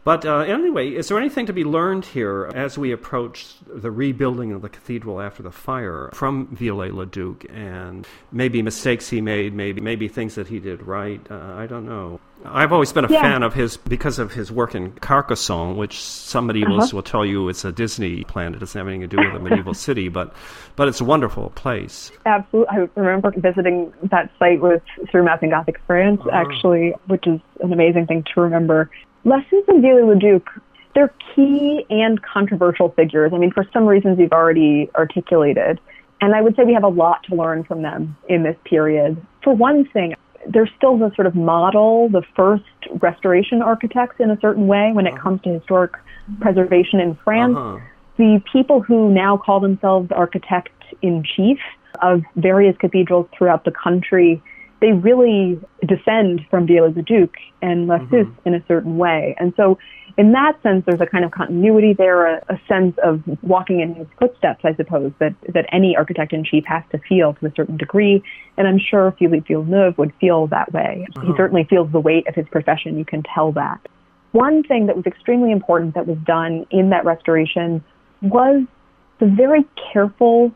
But 0.03 0.25
uh, 0.25 0.39
anyway, 0.39 0.89
is 0.89 1.09
there 1.09 1.19
anything 1.19 1.45
to 1.45 1.53
be 1.53 1.63
learned 1.63 2.05
here 2.05 2.49
as 2.55 2.75
we 2.75 2.91
approach 2.91 3.53
the 3.67 3.91
rebuilding 3.91 4.51
of 4.51 4.63
the 4.63 4.69
cathedral 4.69 5.21
after 5.21 5.43
the 5.43 5.51
fire 5.51 6.09
from 6.13 6.47
Viollet-le-Duc 6.55 7.45
and 7.51 8.07
maybe 8.31 8.63
mistakes 8.63 9.09
he 9.09 9.21
made, 9.21 9.53
maybe 9.53 9.79
maybe 9.79 10.07
things 10.07 10.33
that 10.35 10.47
he 10.47 10.59
did 10.59 10.81
right? 10.81 11.21
Uh, 11.29 11.53
I 11.55 11.67
don't 11.67 11.85
know. 11.85 12.19
I've 12.45 12.73
always 12.73 12.91
been 12.91 13.05
a 13.05 13.11
yeah. 13.11 13.21
fan 13.21 13.43
of 13.43 13.53
his 13.53 13.77
because 13.77 14.19
of 14.19 14.33
his 14.33 14.51
work 14.51 14.75
in 14.75 14.91
Carcassonne, 14.93 15.77
which 15.77 16.01
some 16.01 16.47
medievalists 16.47 16.83
uh-huh. 16.83 16.97
will 16.97 17.03
tell 17.03 17.25
you 17.25 17.49
it's 17.49 17.65
a 17.65 17.71
Disney 17.71 18.23
planet. 18.23 18.57
It 18.57 18.59
doesn't 18.59 18.77
have 18.77 18.87
anything 18.87 19.07
to 19.09 19.15
do 19.15 19.17
with 19.17 19.35
a 19.35 19.39
medieval 19.39 19.73
city, 19.87 20.09
but 20.09 20.33
but 20.75 20.87
it's 20.87 21.01
a 21.01 21.05
wonderful 21.05 21.51
place. 21.51 22.11
Absolutely, 22.25 22.77
I 22.77 22.89
remember 22.95 23.31
visiting 23.35 23.93
that 24.03 24.31
site 24.39 24.61
with 24.61 24.81
through 25.09 25.23
Mapping 25.23 25.49
Gothic 25.49 25.79
France, 25.85 26.21
uh-huh. 26.21 26.31
actually, 26.31 26.93
which 27.07 27.27
is 27.27 27.39
an 27.61 27.73
amazing 27.73 28.07
thing 28.07 28.23
to 28.33 28.41
remember. 28.41 28.89
Lassus 29.23 29.63
and 29.67 29.83
Viollet-le-Duc, 29.83 30.49
they're 30.95 31.13
key 31.35 31.85
and 31.89 32.21
controversial 32.23 32.89
figures. 32.89 33.31
I 33.33 33.37
mean, 33.37 33.51
for 33.51 33.65
some 33.71 33.85
reasons 33.85 34.19
you've 34.19 34.33
already 34.33 34.89
articulated. 34.95 35.79
And 36.21 36.35
I 36.35 36.41
would 36.41 36.55
say 36.55 36.63
we 36.63 36.73
have 36.73 36.83
a 36.83 36.87
lot 36.87 37.23
to 37.29 37.35
learn 37.35 37.63
from 37.63 37.81
them 37.81 38.15
in 38.29 38.43
this 38.43 38.55
period. 38.63 39.23
For 39.43 39.55
one 39.55 39.85
thing, 39.89 40.13
they're 40.47 40.69
still 40.77 40.97
the 40.97 41.11
sort 41.15 41.27
of 41.27 41.35
model, 41.35 42.09
the 42.09 42.23
first 42.35 42.63
restoration 43.01 43.61
architects 43.61 44.15
in 44.19 44.31
a 44.31 44.39
certain 44.39 44.67
way 44.67 44.91
when 44.93 45.07
it 45.07 45.13
uh-huh. 45.13 45.23
comes 45.23 45.41
to 45.41 45.49
historic 45.49 45.93
preservation 46.39 46.99
in 46.99 47.17
France. 47.23 47.55
Uh-huh. 47.57 47.79
The 48.17 48.41
people 48.51 48.81
who 48.81 49.11
now 49.11 49.37
call 49.37 49.59
themselves 49.59 50.11
architect 50.11 50.69
in 51.01 51.23
chief 51.23 51.59
of 52.01 52.21
various 52.35 52.75
cathedrals 52.77 53.27
throughout 53.37 53.65
the 53.65 53.71
country, 53.71 54.41
they 54.79 54.91
really 54.91 55.59
descend 55.87 56.41
from 56.49 56.67
Viollet-le-Duc 56.67 57.29
and 57.61 57.87
Lassus 57.87 58.27
mm-hmm. 58.27 58.47
in 58.47 58.55
a 58.55 58.63
certain 58.67 58.97
way. 58.97 59.35
And 59.39 59.53
so 59.55 59.77
in 60.17 60.31
that 60.33 60.61
sense, 60.63 60.83
there's 60.85 61.01
a 61.01 61.05
kind 61.05 61.25
of 61.25 61.31
continuity 61.31 61.93
there, 61.93 62.37
a, 62.37 62.45
a, 62.49 62.59
sense 62.67 62.97
of 63.03 63.21
walking 63.41 63.79
in 63.79 63.93
his 63.95 64.07
footsteps, 64.19 64.61
I 64.63 64.75
suppose, 64.75 65.11
that, 65.19 65.35
that 65.53 65.65
any 65.71 65.95
architect 65.95 66.33
in 66.33 66.43
chief 66.43 66.63
has 66.65 66.83
to 66.91 66.99
feel 67.09 67.33
to 67.35 67.45
a 67.45 67.51
certain 67.55 67.77
degree. 67.77 68.23
And 68.57 68.67
I'm 68.67 68.79
sure 68.79 69.13
Philippe 69.17 69.47
Villeneuve 69.47 69.97
would 69.97 70.13
feel 70.19 70.47
that 70.47 70.73
way. 70.73 71.07
Uh-huh. 71.15 71.27
He 71.27 71.33
certainly 71.37 71.65
feels 71.69 71.91
the 71.91 71.99
weight 71.99 72.27
of 72.27 72.35
his 72.35 72.47
profession. 72.49 72.97
You 72.97 73.05
can 73.05 73.23
tell 73.23 73.51
that. 73.53 73.79
One 74.31 74.63
thing 74.63 74.87
that 74.87 74.95
was 74.95 75.05
extremely 75.05 75.51
important 75.51 75.95
that 75.95 76.07
was 76.07 76.17
done 76.25 76.65
in 76.71 76.89
that 76.91 77.05
restoration 77.05 77.83
was 78.21 78.63
the 79.19 79.27
very 79.27 79.65
careful 79.91 80.51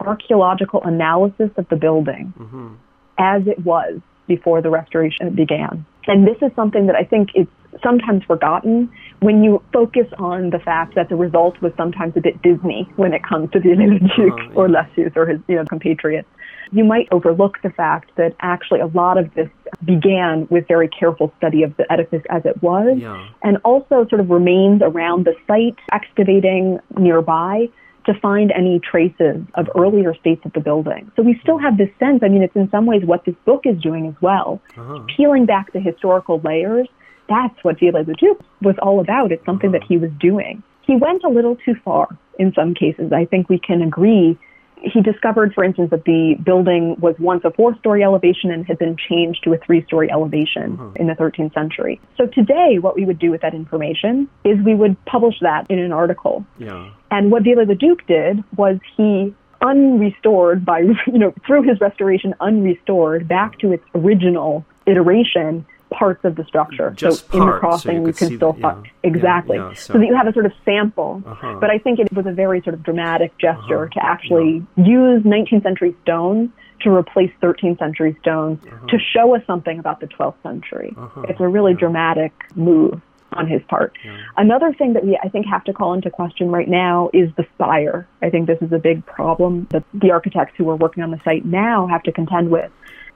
archaeological 0.00 0.82
analysis 0.84 1.50
of 1.56 1.68
the 1.68 1.76
building 1.76 2.32
mm-hmm. 2.38 2.74
as 3.18 3.46
it 3.46 3.64
was 3.64 4.00
before 4.26 4.62
the 4.62 4.70
restoration 4.70 5.34
began. 5.34 5.84
And 6.06 6.26
this 6.26 6.36
is 6.40 6.50
something 6.56 6.86
that 6.86 6.96
I 6.96 7.04
think 7.04 7.30
is 7.34 7.46
sometimes 7.82 8.24
forgotten 8.24 8.90
when 9.20 9.44
you 9.44 9.62
focus 9.72 10.06
on 10.18 10.50
the 10.50 10.58
fact 10.58 10.94
that 10.94 11.08
the 11.08 11.16
result 11.16 11.60
was 11.60 11.72
sometimes 11.76 12.14
a 12.16 12.20
bit 12.20 12.40
Disney 12.42 12.88
when 12.96 13.12
it 13.12 13.22
comes 13.22 13.50
to 13.52 13.60
the 13.60 13.74
Duke 14.16 14.32
uh, 14.32 14.42
yeah. 14.42 14.50
or 14.54 14.68
Lassus 14.68 15.12
or 15.16 15.26
his 15.26 15.40
you 15.48 15.56
know 15.56 15.64
compatriots. 15.64 16.28
You 16.72 16.84
might 16.84 17.08
overlook 17.10 17.60
the 17.62 17.70
fact 17.70 18.12
that 18.16 18.36
actually 18.40 18.78
a 18.80 18.86
lot 18.86 19.18
of 19.18 19.34
this 19.34 19.48
began 19.84 20.46
with 20.50 20.68
very 20.68 20.88
careful 20.88 21.32
study 21.36 21.64
of 21.64 21.76
the 21.76 21.90
edifice 21.92 22.22
as 22.30 22.42
it 22.44 22.62
was, 22.62 22.96
yeah. 22.96 23.28
and 23.42 23.58
also 23.64 24.06
sort 24.08 24.20
of 24.20 24.30
remains 24.30 24.80
around 24.80 25.26
the 25.26 25.34
site, 25.48 25.78
excavating 25.92 26.78
nearby 26.96 27.68
to 28.06 28.14
find 28.20 28.50
any 28.52 28.80
traces 28.80 29.42
of 29.54 29.68
earlier 29.76 30.14
states 30.14 30.42
of 30.44 30.52
the 30.52 30.60
building. 30.60 31.10
So 31.16 31.22
we 31.22 31.38
still 31.42 31.58
have 31.58 31.76
this 31.76 31.90
sense, 31.98 32.22
I 32.22 32.28
mean, 32.28 32.42
it's 32.42 32.56
in 32.56 32.70
some 32.70 32.86
ways 32.86 33.02
what 33.04 33.24
this 33.24 33.34
book 33.44 33.62
is 33.64 33.80
doing 33.80 34.06
as 34.06 34.14
well, 34.22 34.60
uh-huh. 34.76 35.00
peeling 35.16 35.46
back 35.46 35.72
the 35.72 35.80
historical 35.80 36.40
layers 36.40 36.88
that's 37.30 37.62
what 37.62 37.78
Viollet-le-Duc 37.78 38.44
was 38.60 38.74
all 38.82 39.00
about. 39.00 39.32
It's 39.32 39.44
something 39.46 39.70
that 39.72 39.84
he 39.84 39.96
was 39.96 40.10
doing. 40.18 40.62
He 40.82 40.96
went 40.96 41.22
a 41.24 41.28
little 41.28 41.56
too 41.56 41.76
far 41.84 42.08
in 42.38 42.52
some 42.52 42.74
cases. 42.74 43.12
I 43.12 43.24
think 43.24 43.48
we 43.48 43.58
can 43.58 43.80
agree. 43.80 44.36
He 44.82 45.00
discovered, 45.00 45.54
for 45.54 45.62
instance, 45.62 45.90
that 45.90 46.04
the 46.04 46.36
building 46.42 46.96
was 46.98 47.14
once 47.18 47.44
a 47.44 47.52
four 47.52 47.76
story 47.78 48.02
elevation 48.02 48.50
and 48.50 48.66
had 48.66 48.78
been 48.78 48.96
changed 48.96 49.44
to 49.44 49.52
a 49.52 49.58
three 49.58 49.84
story 49.84 50.10
elevation 50.10 50.72
uh-huh. 50.72 50.90
in 50.96 51.06
the 51.06 51.12
13th 51.12 51.54
century. 51.54 52.00
So 52.16 52.26
today, 52.26 52.78
what 52.80 52.96
we 52.96 53.04
would 53.04 53.18
do 53.18 53.30
with 53.30 53.42
that 53.42 53.54
information 53.54 54.28
is 54.44 54.58
we 54.64 54.74
would 54.74 55.02
publish 55.04 55.36
that 55.42 55.70
in 55.70 55.78
an 55.78 55.92
article. 55.92 56.44
Yeah. 56.58 56.90
And 57.10 57.30
what 57.30 57.44
Viollet-le-Duc 57.44 58.06
did 58.06 58.42
was 58.56 58.78
he 58.96 59.34
unrestored 59.60 60.64
by, 60.64 60.80
you 61.06 61.18
know, 61.18 61.32
through 61.46 61.62
his 61.62 61.80
restoration, 61.80 62.34
unrestored 62.40 63.28
back 63.28 63.58
to 63.60 63.72
its 63.72 63.84
original 63.94 64.64
iteration, 64.86 65.66
parts 65.90 66.24
of 66.24 66.36
the 66.36 66.44
structure. 66.44 66.90
Just 66.90 67.30
so 67.30 67.40
in 67.40 67.46
the 67.46 67.52
crossing, 67.52 67.90
so 67.90 68.00
you, 68.00 68.06
you 68.06 68.12
can 68.12 68.36
still 68.36 68.56
yeah, 68.58 68.82
exactly 69.02 69.56
yeah, 69.56 69.68
yeah, 69.68 69.74
so. 69.74 69.92
so. 69.92 69.98
that 69.98 70.06
you 70.06 70.16
have 70.16 70.26
a 70.26 70.32
sort 70.32 70.46
of 70.46 70.52
sample. 70.64 71.22
Uh-huh. 71.26 71.58
But 71.60 71.70
I 71.70 71.78
think 71.78 71.98
it 71.98 72.12
was 72.12 72.26
a 72.26 72.32
very 72.32 72.62
sort 72.62 72.74
of 72.74 72.82
dramatic 72.82 73.36
gesture 73.38 73.84
uh-huh. 73.84 74.00
to 74.00 74.06
actually 74.06 74.64
use 74.76 75.22
19th 75.22 75.62
century 75.62 75.94
stones 76.02 76.50
to 76.80 76.90
replace 76.90 77.30
13th 77.42 77.78
century 77.78 78.16
stones 78.20 78.58
uh-huh. 78.66 78.86
to 78.86 78.98
show 78.98 79.34
us 79.34 79.42
something 79.46 79.78
about 79.78 80.00
the 80.00 80.06
12th 80.06 80.42
century. 80.42 80.94
Uh-huh. 80.96 81.22
It's 81.28 81.40
a 81.40 81.48
really 81.48 81.74
dramatic 81.74 82.32
move 82.54 83.00
on 83.32 83.46
his 83.46 83.62
part. 83.68 83.96
Another 84.36 84.72
thing 84.72 84.94
that 84.94 85.04
we, 85.04 85.18
I 85.22 85.28
think, 85.28 85.46
have 85.46 85.64
to 85.64 85.72
call 85.72 85.94
into 85.94 86.10
question 86.10 86.50
right 86.50 86.68
now 86.68 87.10
is 87.12 87.30
the 87.36 87.46
spire. 87.54 88.08
I 88.22 88.30
think 88.30 88.46
this 88.46 88.58
is 88.60 88.72
a 88.72 88.78
big 88.78 89.04
problem 89.06 89.68
that 89.70 89.84
the 89.94 90.10
architects 90.10 90.54
who 90.56 90.68
are 90.68 90.76
working 90.76 91.02
on 91.02 91.10
the 91.10 91.20
site 91.24 91.44
now 91.44 91.86
have 91.86 92.02
to 92.04 92.12
contend 92.12 92.50
with. 92.50 92.70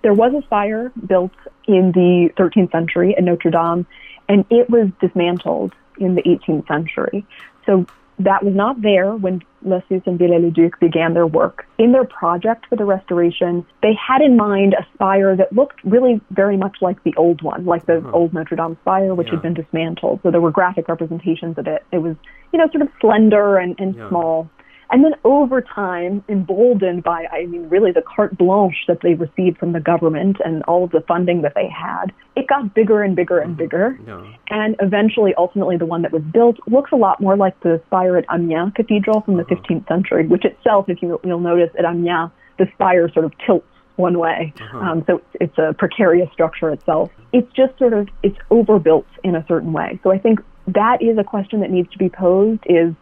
There 0.05 0.15
was 0.15 0.35
a 0.35 0.43
spire 0.43 0.93
built 1.07 1.33
in 1.67 1.91
the 1.93 2.29
13th 2.37 2.71
century 2.71 3.17
at 3.17 3.25
Notre 3.25 3.51
Dame, 3.51 3.87
and 4.29 4.45
it 4.51 4.69
was 4.69 4.91
dismantled 5.01 5.73
in 5.99 6.15
the 6.15 6.23
18th 6.23 6.69
century. 6.69 7.27
So 7.65 7.87
that 8.19 8.45
was 8.45 8.55
not 8.55 8.83
there 8.83 9.13
when 9.17 9.41
Lassus 9.65 10.03
and 10.07 10.19
Viollet-le-Duc 10.19 10.79
began 10.79 11.15
their 11.15 11.27
work. 11.27 11.67
In 11.79 11.93
their 11.93 12.05
project 12.05 12.67
for 12.69 12.77
the 12.77 12.85
restoration, 12.85 13.67
they 13.83 13.95
had 13.95 14.21
in 14.21 14.37
mind 14.37 14.75
a 14.75 14.87
spire 14.93 15.35
that 15.37 15.55
looked 15.55 15.83
really 15.85 16.21
very 16.31 16.59
much 16.59 16.77
like 16.83 17.03
the 17.03 17.15
old 17.17 17.41
one, 17.41 17.65
like 17.65 17.87
the 17.87 17.97
uh-huh. 17.97 18.11
old 18.13 18.35
Notre 18.35 18.57
Dame 18.57 18.77
spire, 18.83 19.15
which 19.15 19.29
yeah. 19.29 19.35
had 19.35 19.43
been 19.43 19.55
dismantled. 19.55 20.21
So 20.23 20.31
there 20.31 20.43
were 20.43 20.51
graphic 20.51 20.87
representations 20.87 21.57
of 21.57 21.67
it. 21.67 21.83
It 21.93 21.99
was, 21.99 22.15
you 22.53 22.59
know, 22.59 22.69
sort 22.71 22.83
of 22.83 22.89
slender 23.01 23.57
and, 23.57 23.75
and 23.81 23.97
yeah. 23.97 24.11
small. 24.11 24.51
And 24.91 25.05
then 25.05 25.15
over 25.25 25.61
time, 25.61 26.23
emboldened 26.29 27.03
by, 27.03 27.27
I 27.33 27.47
mean, 27.47 27.69
really 27.69 27.93
the 27.93 28.03
carte 28.03 28.37
blanche 28.37 28.85
that 28.89 29.01
they 29.03 29.15
received 29.15 29.59
from 29.59 29.73
the 29.73 29.81
government 29.81 30.39
and 30.45 30.63
all 30.65 30.85
of 30.85 30.91
the 30.91 31.01
funding 31.01 31.43
that 31.43 31.55
they 31.55 31.69
had, 31.69 32.13
it 32.37 32.47
got 32.47 32.75
bigger 32.75 33.03
and 33.03 33.17
bigger 33.17 33.39
and 33.39 33.53
mm-hmm. 33.53 33.63
bigger. 33.63 33.99
Yeah. 34.07 34.35
And 34.51 34.77
eventually, 34.81 35.35
ultimately, 35.37 35.77
the 35.77 35.87
one 35.87 36.03
that 36.03 36.13
was 36.13 36.23
built 36.23 36.59
looks 36.67 36.93
a 36.93 36.97
lot 36.97 37.21
more 37.21 37.37
like 37.37 37.59
the 37.61 37.81
spire 37.87 38.17
at 38.17 38.25
Amiens 38.33 38.73
Cathedral 38.75 39.23
from 39.23 39.37
the 39.37 39.45
uh-huh. 39.45 39.57
15th 39.69 39.89
century, 39.89 40.27
which 40.27 40.45
itself, 40.45 40.89
if 40.89 41.03
you, 41.03 41.21
you'll 41.25 41.41
notice 41.41 41.71
at 41.79 41.85
Amiens, 41.85 42.31
the 42.59 42.67
spire 42.75 43.11
sort 43.13 43.25
of 43.25 43.33
tilts 43.45 43.67
one 43.97 44.19
way. 44.19 44.53
Uh-huh. 44.61 44.79
Um, 44.79 45.05
so 45.07 45.23
it's 45.41 45.57
a 45.59 45.75
precarious 45.77 46.31
structure 46.33 46.71
itself. 46.71 47.11
It's 47.33 47.51
just 47.53 47.79
sort 47.79 47.93
of, 47.93 48.09
it's 48.23 48.39
overbuilt 48.51 49.07
in 49.23 49.35
a 49.35 49.45
certain 49.47 49.73
way. 49.73 49.99
So 50.03 50.11
I 50.11 50.19
think 50.19 50.41
that 50.69 51.03
is 51.03 51.19
a 51.19 51.25
question 51.25 51.61
that 51.61 51.71
needs 51.71 51.91
to 51.91 51.99
be 51.99 52.09
posed 52.09 52.63
is 52.67 52.95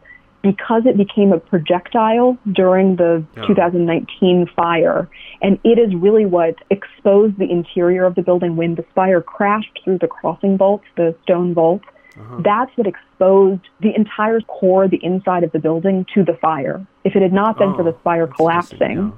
because 0.43 0.82
it 0.86 0.97
became 0.97 1.32
a 1.32 1.38
projectile 1.38 2.36
during 2.53 2.97
the 2.97 3.24
yeah. 3.36 3.47
2019 3.47 4.49
fire, 4.55 5.09
and 5.40 5.59
it 5.64 5.78
is 5.78 5.95
really 5.95 6.26
what 6.26 6.57
exposed 6.70 7.38
the 7.38 7.51
interior 7.51 8.05
of 8.05 8.14
the 8.14 8.22
building 8.22 8.57
when 8.57 8.74
the 8.74 8.84
spire 8.90 9.20
crashed 9.20 9.78
through 9.84 9.99
the 9.99 10.09
crossing 10.09 10.59
vaults, 10.59 10.84
the 10.97 11.14
stone 11.22 11.55
vaults. 11.55 11.84
uh-huh. 12.18 12.43
that's 12.45 12.76
what 12.76 12.86
exposed 12.86 13.62
the 13.80 13.95
entire 13.95 14.40
core, 14.43 14.88
the 14.88 15.03
inside 15.03 15.45
of 15.45 15.53
the 15.53 15.59
building 15.59 16.05
to 16.14 16.24
the 16.24 16.34
fire. 16.40 16.84
If 17.05 17.16
it 17.16 17.22
had 17.22 17.32
not 17.32 17.59
been 17.59 17.70
oh, 17.70 17.76
for 17.76 17.84
the 17.84 17.97
spire 18.01 18.26
collapsing, 18.26 19.12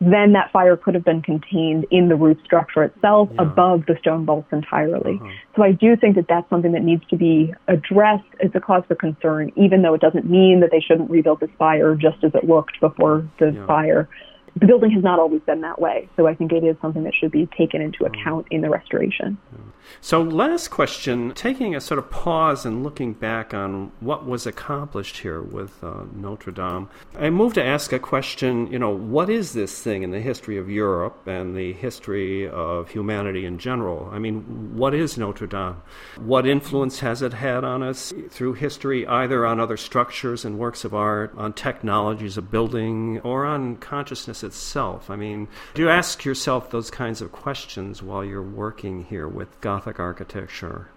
then 0.00 0.32
that 0.32 0.52
fire 0.52 0.76
could 0.76 0.94
have 0.94 1.04
been 1.04 1.22
contained 1.22 1.86
in 1.90 2.08
the 2.08 2.14
roof 2.14 2.38
structure 2.44 2.84
itself 2.84 3.28
yeah. 3.34 3.42
above 3.42 3.84
the 3.86 3.96
stone 4.00 4.24
vaults 4.24 4.48
entirely. 4.52 5.18
Uh-huh. 5.20 5.30
So 5.56 5.62
I 5.64 5.72
do 5.72 5.96
think 5.96 6.14
that 6.16 6.26
that's 6.28 6.48
something 6.50 6.72
that 6.72 6.82
needs 6.82 7.04
to 7.10 7.16
be 7.16 7.52
addressed 7.66 8.28
as 8.42 8.50
a 8.54 8.60
cause 8.60 8.84
for 8.86 8.94
concern, 8.94 9.50
even 9.56 9.82
though 9.82 9.94
it 9.94 10.00
doesn't 10.00 10.30
mean 10.30 10.60
that 10.60 10.70
they 10.70 10.80
shouldn't 10.80 11.10
rebuild 11.10 11.40
the 11.40 11.48
spire 11.54 11.96
just 11.96 12.22
as 12.22 12.32
it 12.34 12.44
looked 12.44 12.80
before 12.80 13.28
the 13.38 13.50
yeah. 13.50 13.66
fire 13.66 14.08
the 14.60 14.66
building 14.66 14.90
has 14.90 15.04
not 15.04 15.18
always 15.18 15.40
been 15.42 15.60
that 15.60 15.80
way. 15.80 16.08
So 16.16 16.26
I 16.26 16.34
think 16.34 16.52
it 16.52 16.64
is 16.64 16.76
something 16.80 17.04
that 17.04 17.14
should 17.14 17.30
be 17.30 17.48
taken 17.56 17.80
into 17.80 18.00
mm. 18.00 18.06
account 18.08 18.46
in 18.50 18.60
the 18.60 18.70
restoration. 18.70 19.38
So, 20.00 20.22
last 20.22 20.68
question 20.68 21.32
taking 21.34 21.74
a 21.74 21.80
sort 21.80 21.98
of 21.98 22.10
pause 22.10 22.64
and 22.64 22.82
looking 22.82 23.12
back 23.12 23.52
on 23.54 23.92
what 24.00 24.26
was 24.26 24.46
accomplished 24.46 25.18
here 25.18 25.40
with 25.40 25.82
uh, 25.82 26.04
Notre 26.14 26.52
Dame, 26.52 26.88
I 27.18 27.30
move 27.30 27.54
to 27.54 27.64
ask 27.64 27.92
a 27.92 27.98
question 27.98 28.68
you 28.68 28.78
know, 28.78 28.90
what 28.90 29.30
is 29.30 29.52
this 29.52 29.82
thing 29.82 30.02
in 30.02 30.10
the 30.10 30.20
history 30.20 30.56
of 30.56 30.70
Europe 30.70 31.26
and 31.26 31.56
the 31.56 31.72
history 31.72 32.48
of 32.48 32.90
humanity 32.90 33.44
in 33.44 33.58
general? 33.58 34.08
I 34.12 34.18
mean, 34.18 34.76
what 34.76 34.94
is 34.94 35.18
Notre 35.18 35.46
Dame? 35.46 35.76
What 36.16 36.46
influence 36.46 37.00
has 37.00 37.22
it 37.22 37.32
had 37.32 37.64
on 37.64 37.82
us 37.82 38.12
through 38.30 38.54
history, 38.54 39.06
either 39.06 39.46
on 39.46 39.60
other 39.60 39.76
structures 39.76 40.44
and 40.44 40.58
works 40.58 40.84
of 40.84 40.94
art, 40.94 41.32
on 41.36 41.52
technologies 41.52 42.36
of 42.36 42.50
building, 42.50 43.20
or 43.20 43.44
on 43.44 43.76
consciousness 43.76 44.42
itself? 44.42 45.10
I 45.10 45.16
mean, 45.16 45.48
do 45.74 45.82
you 45.82 45.90
ask 45.90 46.24
yourself 46.24 46.70
those 46.70 46.90
kinds 46.90 47.20
of 47.20 47.32
questions 47.32 48.02
while 48.02 48.24
you're 48.24 48.42
working 48.42 49.04
here 49.04 49.28
with 49.28 49.60
Gothic 49.78 50.00
architecture? 50.00 50.88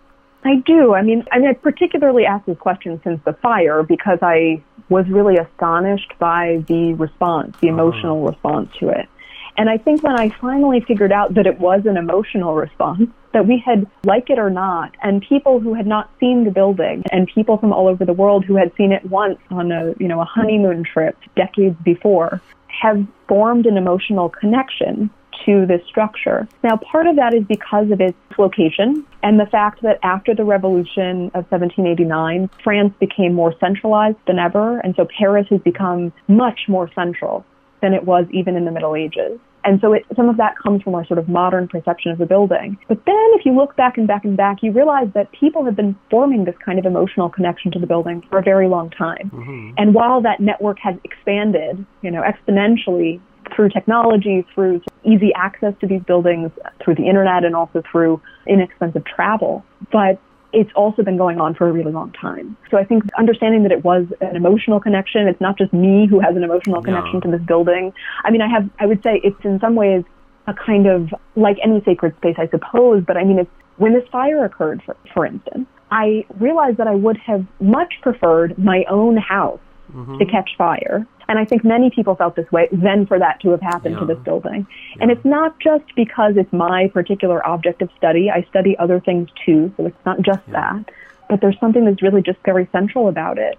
I 0.44 0.56
do. 0.66 0.96
I 0.96 1.04
mean, 1.04 1.24
I 1.32 1.38
mean, 1.38 1.50
I 1.50 1.54
particularly 1.54 2.26
asked 2.26 2.48
this 2.48 2.58
question 2.58 3.00
since 3.04 3.22
the 3.26 3.34
fire 3.34 3.84
because 3.84 4.18
I 4.24 4.64
was 4.90 5.08
really 5.08 5.38
astonished 5.38 6.14
by 6.18 6.64
the 6.68 6.94
response, 6.94 7.56
the 7.62 7.68
emotional 7.68 8.18
uh-huh. 8.18 8.32
response 8.32 8.70
to 8.80 8.90
it. 8.90 9.08
And 9.56 9.70
I 9.70 9.78
think 9.78 10.02
when 10.02 10.20
I 10.20 10.30
finally 10.30 10.82
figured 10.82 11.12
out 11.12 11.36
that 11.36 11.46
it 11.46 11.60
was 11.60 11.86
an 11.86 11.96
emotional 11.96 12.56
response, 12.56 13.08
that 13.34 13.46
we 13.46 13.62
had, 13.64 13.86
like 14.04 14.32
it 14.32 14.40
or 14.40 14.50
not, 14.50 14.96
and 15.04 15.22
people 15.22 15.60
who 15.60 15.76
had 15.76 15.86
not 15.86 16.10
seen 16.20 16.44
the 16.44 16.52
building 16.52 17.04
and 17.12 17.28
people 17.28 17.60
from 17.60 17.72
all 17.72 17.88
over 17.88 18.04
the 18.04 18.14
world 18.14 18.46
who 18.46 18.56
had 18.56 18.72
seen 18.78 18.92
it 18.92 19.06
once 19.06 19.38
on 19.52 19.72
a, 19.72 19.94
you 20.00 20.08
know, 20.08 20.22
a 20.22 20.26
honeymoon 20.26 20.84
trip 20.84 21.16
decades 21.36 21.78
before 21.84 22.42
have 22.68 23.06
formed 23.28 23.68
an 23.68 23.78
emotional 23.78 24.28
connection 24.28 25.12
to 25.46 25.66
this 25.66 25.82
structure. 25.88 26.48
Now, 26.64 26.78
part 26.78 27.08
of 27.08 27.16
that 27.16 27.34
is 27.34 27.44
because 27.44 27.92
of 27.92 28.02
its 28.02 28.18
location 28.38 29.06
and 29.24 29.40
the 29.40 29.46
fact 29.46 29.82
that 29.82 30.00
after 30.04 30.34
the 30.34 30.44
revolution 30.44 31.28
of 31.34 31.46
1789, 31.50 32.50
France 32.64 32.94
became 33.00 33.34
more 33.34 33.54
centralized 33.60 34.18
than 34.28 34.40
ever, 34.40 34.80
and 34.80 34.96
so 34.96 35.08
Paris 35.18 35.48
has 35.50 35.62
become 35.62 36.14
much 36.28 36.62
more 36.68 36.90
central 36.94 37.46
than 37.82 37.94
it 37.94 38.04
was 38.04 38.26
even 38.32 38.56
in 38.56 38.66
the 38.66 38.72
Middle 38.72 38.96
Ages. 38.96 39.40
And 39.64 39.80
so 39.82 39.94
it, 39.94 40.06
some 40.16 40.30
of 40.30 40.38
that 40.38 40.56
comes 40.58 40.82
from 40.82 40.96
our 40.96 41.06
sort 41.06 41.20
of 41.20 41.30
modern 41.30 41.68
perception 41.68 42.12
of 42.12 42.18
the 42.18 42.26
building. 42.26 42.78
But 42.88 43.06
then 43.06 43.28
if 43.34 43.46
you 43.46 43.56
look 43.56 43.76
back 43.76 43.98
and 43.98 44.08
back 44.08 44.26
and 44.26 44.36
back, 44.36 44.64
you 44.64 44.72
realize 44.72 45.10
that 45.14 45.32
people 45.32 45.66
have 45.66 45.76
been 45.76 45.96
forming 46.10 46.46
this 46.46 46.56
kind 46.66 46.80
of 46.80 46.86
emotional 46.86 47.30
connection 47.30 47.72
to 47.72 47.80
the 47.80 47.88
building 47.88 48.24
for 48.30 48.40
a 48.40 48.44
very 48.44 48.68
long 48.68 48.90
time. 48.90 49.30
Mm-hmm. 49.32 49.74
And 49.78 49.94
while 49.94 50.22
that 50.22 50.40
network 50.40 50.80
has 50.80 50.96
expanded, 51.04 51.86
you 52.02 52.12
know, 52.12 52.24
exponentially 52.24 53.22
through 53.56 53.70
technology, 53.70 54.46
through 54.54 54.82
easy 55.04 55.34
access 55.36 55.74
to 55.82 55.88
these 55.88 56.02
buildings, 56.04 56.52
through 56.84 56.96
the 56.96 57.08
internet, 57.08 57.44
and 57.44 57.56
also 57.56 57.84
through 57.92 58.22
inexpensive 58.48 59.04
travel. 59.06 59.66
But 59.92 60.20
it's 60.54 60.72
also 60.76 61.02
been 61.04 61.18
going 61.18 61.40
on 61.40 61.56
for 61.56 61.68
a 61.68 61.72
really 61.72 61.92
long 61.92 62.12
time. 62.12 62.58
So 62.70 62.78
I 62.78 62.84
think 62.84 63.04
understanding 63.18 63.64
that 63.64 63.72
it 63.72 63.84
was 63.84 64.06
an 64.20 64.36
emotional 64.36 64.80
connection, 64.80 65.28
it's 65.28 65.40
not 65.40 65.58
just 65.58 65.72
me 65.72 66.08
who 66.10 66.20
has 66.20 66.36
an 66.36 66.44
emotional 66.44 66.82
connection 66.82 67.16
no. 67.16 67.32
to 67.32 67.38
this 67.38 67.46
building. 67.48 67.94
I 68.24 68.32
mean, 68.32 68.42
I 68.42 68.50
have, 68.50 68.70
I 68.80 68.86
would 68.86 69.02
say 69.02 69.22
it's 69.24 69.44
in 69.46 69.60
some 69.60 69.76
ways 69.76 70.04
a 70.48 70.54
kind 70.54 70.88
of 70.88 71.14
like 71.36 71.58
any 71.64 71.82
sacred 71.86 72.16
space, 72.18 72.36
I 72.38 72.48
suppose, 72.48 73.04
but 73.06 73.16
I 73.16 73.24
mean, 73.24 73.40
it's 73.40 73.50
when 73.78 73.94
this 73.94 74.08
fire 74.12 74.44
occurred, 74.44 74.82
for, 74.86 74.98
for 75.14 75.26
instance, 75.26 75.68
I 75.90 76.26
realized 76.40 76.78
that 76.78 76.88
I 76.88 76.96
would 76.96 77.18
have 77.18 77.46
much 77.60 77.94
preferred 78.02 78.58
my 78.58 78.84
own 78.90 79.18
house 79.18 79.60
mm-hmm. 79.94 80.18
to 80.18 80.26
catch 80.26 80.52
fire. 80.58 81.06
And 81.28 81.40
I 81.40 81.46
think 81.46 81.64
many 81.64 81.90
people 81.90 82.16
felt 82.16 82.36
this 82.36 82.52
way 82.52 82.68
then 82.72 83.06
for 83.06 83.18
that 83.18 83.40
to 83.42 83.52
have 83.52 83.62
happened 83.62 83.96
yeah. 83.96 84.02
to 84.02 84.06
this 84.06 84.20
building. 84.24 84.68
Yeah. 84.96 85.04
And 85.04 85.12
it's 85.12 85.24
not 85.24 85.60
just 85.60 85.86
because 85.96 86.34
it's 86.36 86.52
my 86.52 86.90
particular 86.94 87.46
object 87.48 87.82
of 87.82 87.90
study. 87.98 88.30
I 88.30 88.46
study 88.50 88.78
other 88.78 89.00
things 89.00 89.30
too, 89.46 89.74
so 89.78 89.86
it's 89.86 90.06
not 90.06 90.22
just 90.22 90.42
yeah. 90.48 90.54
that. 90.54 90.92
But 91.30 91.40
there's 91.40 91.58
something 91.60 91.86
that's 91.86 92.02
really 92.02 92.22
just 92.22 92.40
very 92.44 92.68
central 92.72 93.08
about 93.08 93.38
it. 93.38 93.58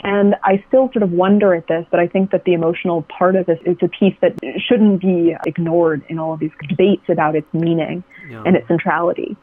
And 0.00 0.34
I 0.44 0.62
still 0.68 0.90
sort 0.92 1.02
of 1.02 1.12
wonder 1.12 1.54
at 1.54 1.66
this, 1.66 1.86
but 1.90 1.98
I 1.98 2.06
think 2.06 2.30
that 2.32 2.44
the 2.44 2.52
emotional 2.52 3.02
part 3.04 3.36
of 3.36 3.46
this 3.46 3.58
is 3.64 3.78
a 3.80 3.88
piece 3.88 4.14
that 4.20 4.38
shouldn't 4.58 5.00
be 5.00 5.34
ignored 5.46 6.02
in 6.10 6.18
all 6.18 6.34
of 6.34 6.40
these 6.40 6.50
debates 6.68 7.04
about 7.08 7.36
its 7.36 7.46
meaning 7.54 8.04
and 8.44 8.54
its 8.54 8.68
centrality. 8.68 9.34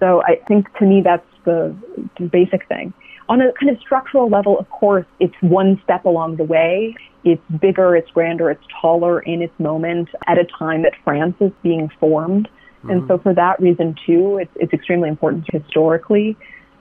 So 0.00 0.22
I 0.22 0.36
think 0.48 0.72
to 0.78 0.86
me 0.86 1.02
that's 1.02 1.26
the, 1.44 1.76
the 2.18 2.24
basic 2.24 2.66
thing 2.68 2.94
on 3.28 3.40
a 3.40 3.52
kind 3.52 3.70
of 3.70 3.80
structural 3.80 4.28
level, 4.28 4.58
of 4.58 4.68
course, 4.70 5.06
it's 5.20 5.34
one 5.40 5.80
step 5.84 6.04
along 6.04 6.36
the 6.36 6.44
way. 6.44 6.94
It's 7.24 7.42
bigger, 7.60 7.94
it's 7.94 8.10
grander, 8.10 8.50
it's 8.50 8.64
taller 8.80 9.20
in 9.20 9.42
its 9.42 9.52
moment 9.58 10.08
at 10.26 10.38
a 10.38 10.44
time 10.44 10.82
that 10.82 10.92
France 11.04 11.34
is 11.40 11.52
being 11.62 11.90
formed. 12.00 12.48
Mm-hmm. 12.78 12.90
And 12.90 13.08
so 13.08 13.18
for 13.18 13.34
that 13.34 13.60
reason 13.60 13.96
too, 14.06 14.38
it's, 14.38 14.52
it's 14.56 14.72
extremely 14.72 15.08
important 15.08 15.44
historically. 15.52 16.36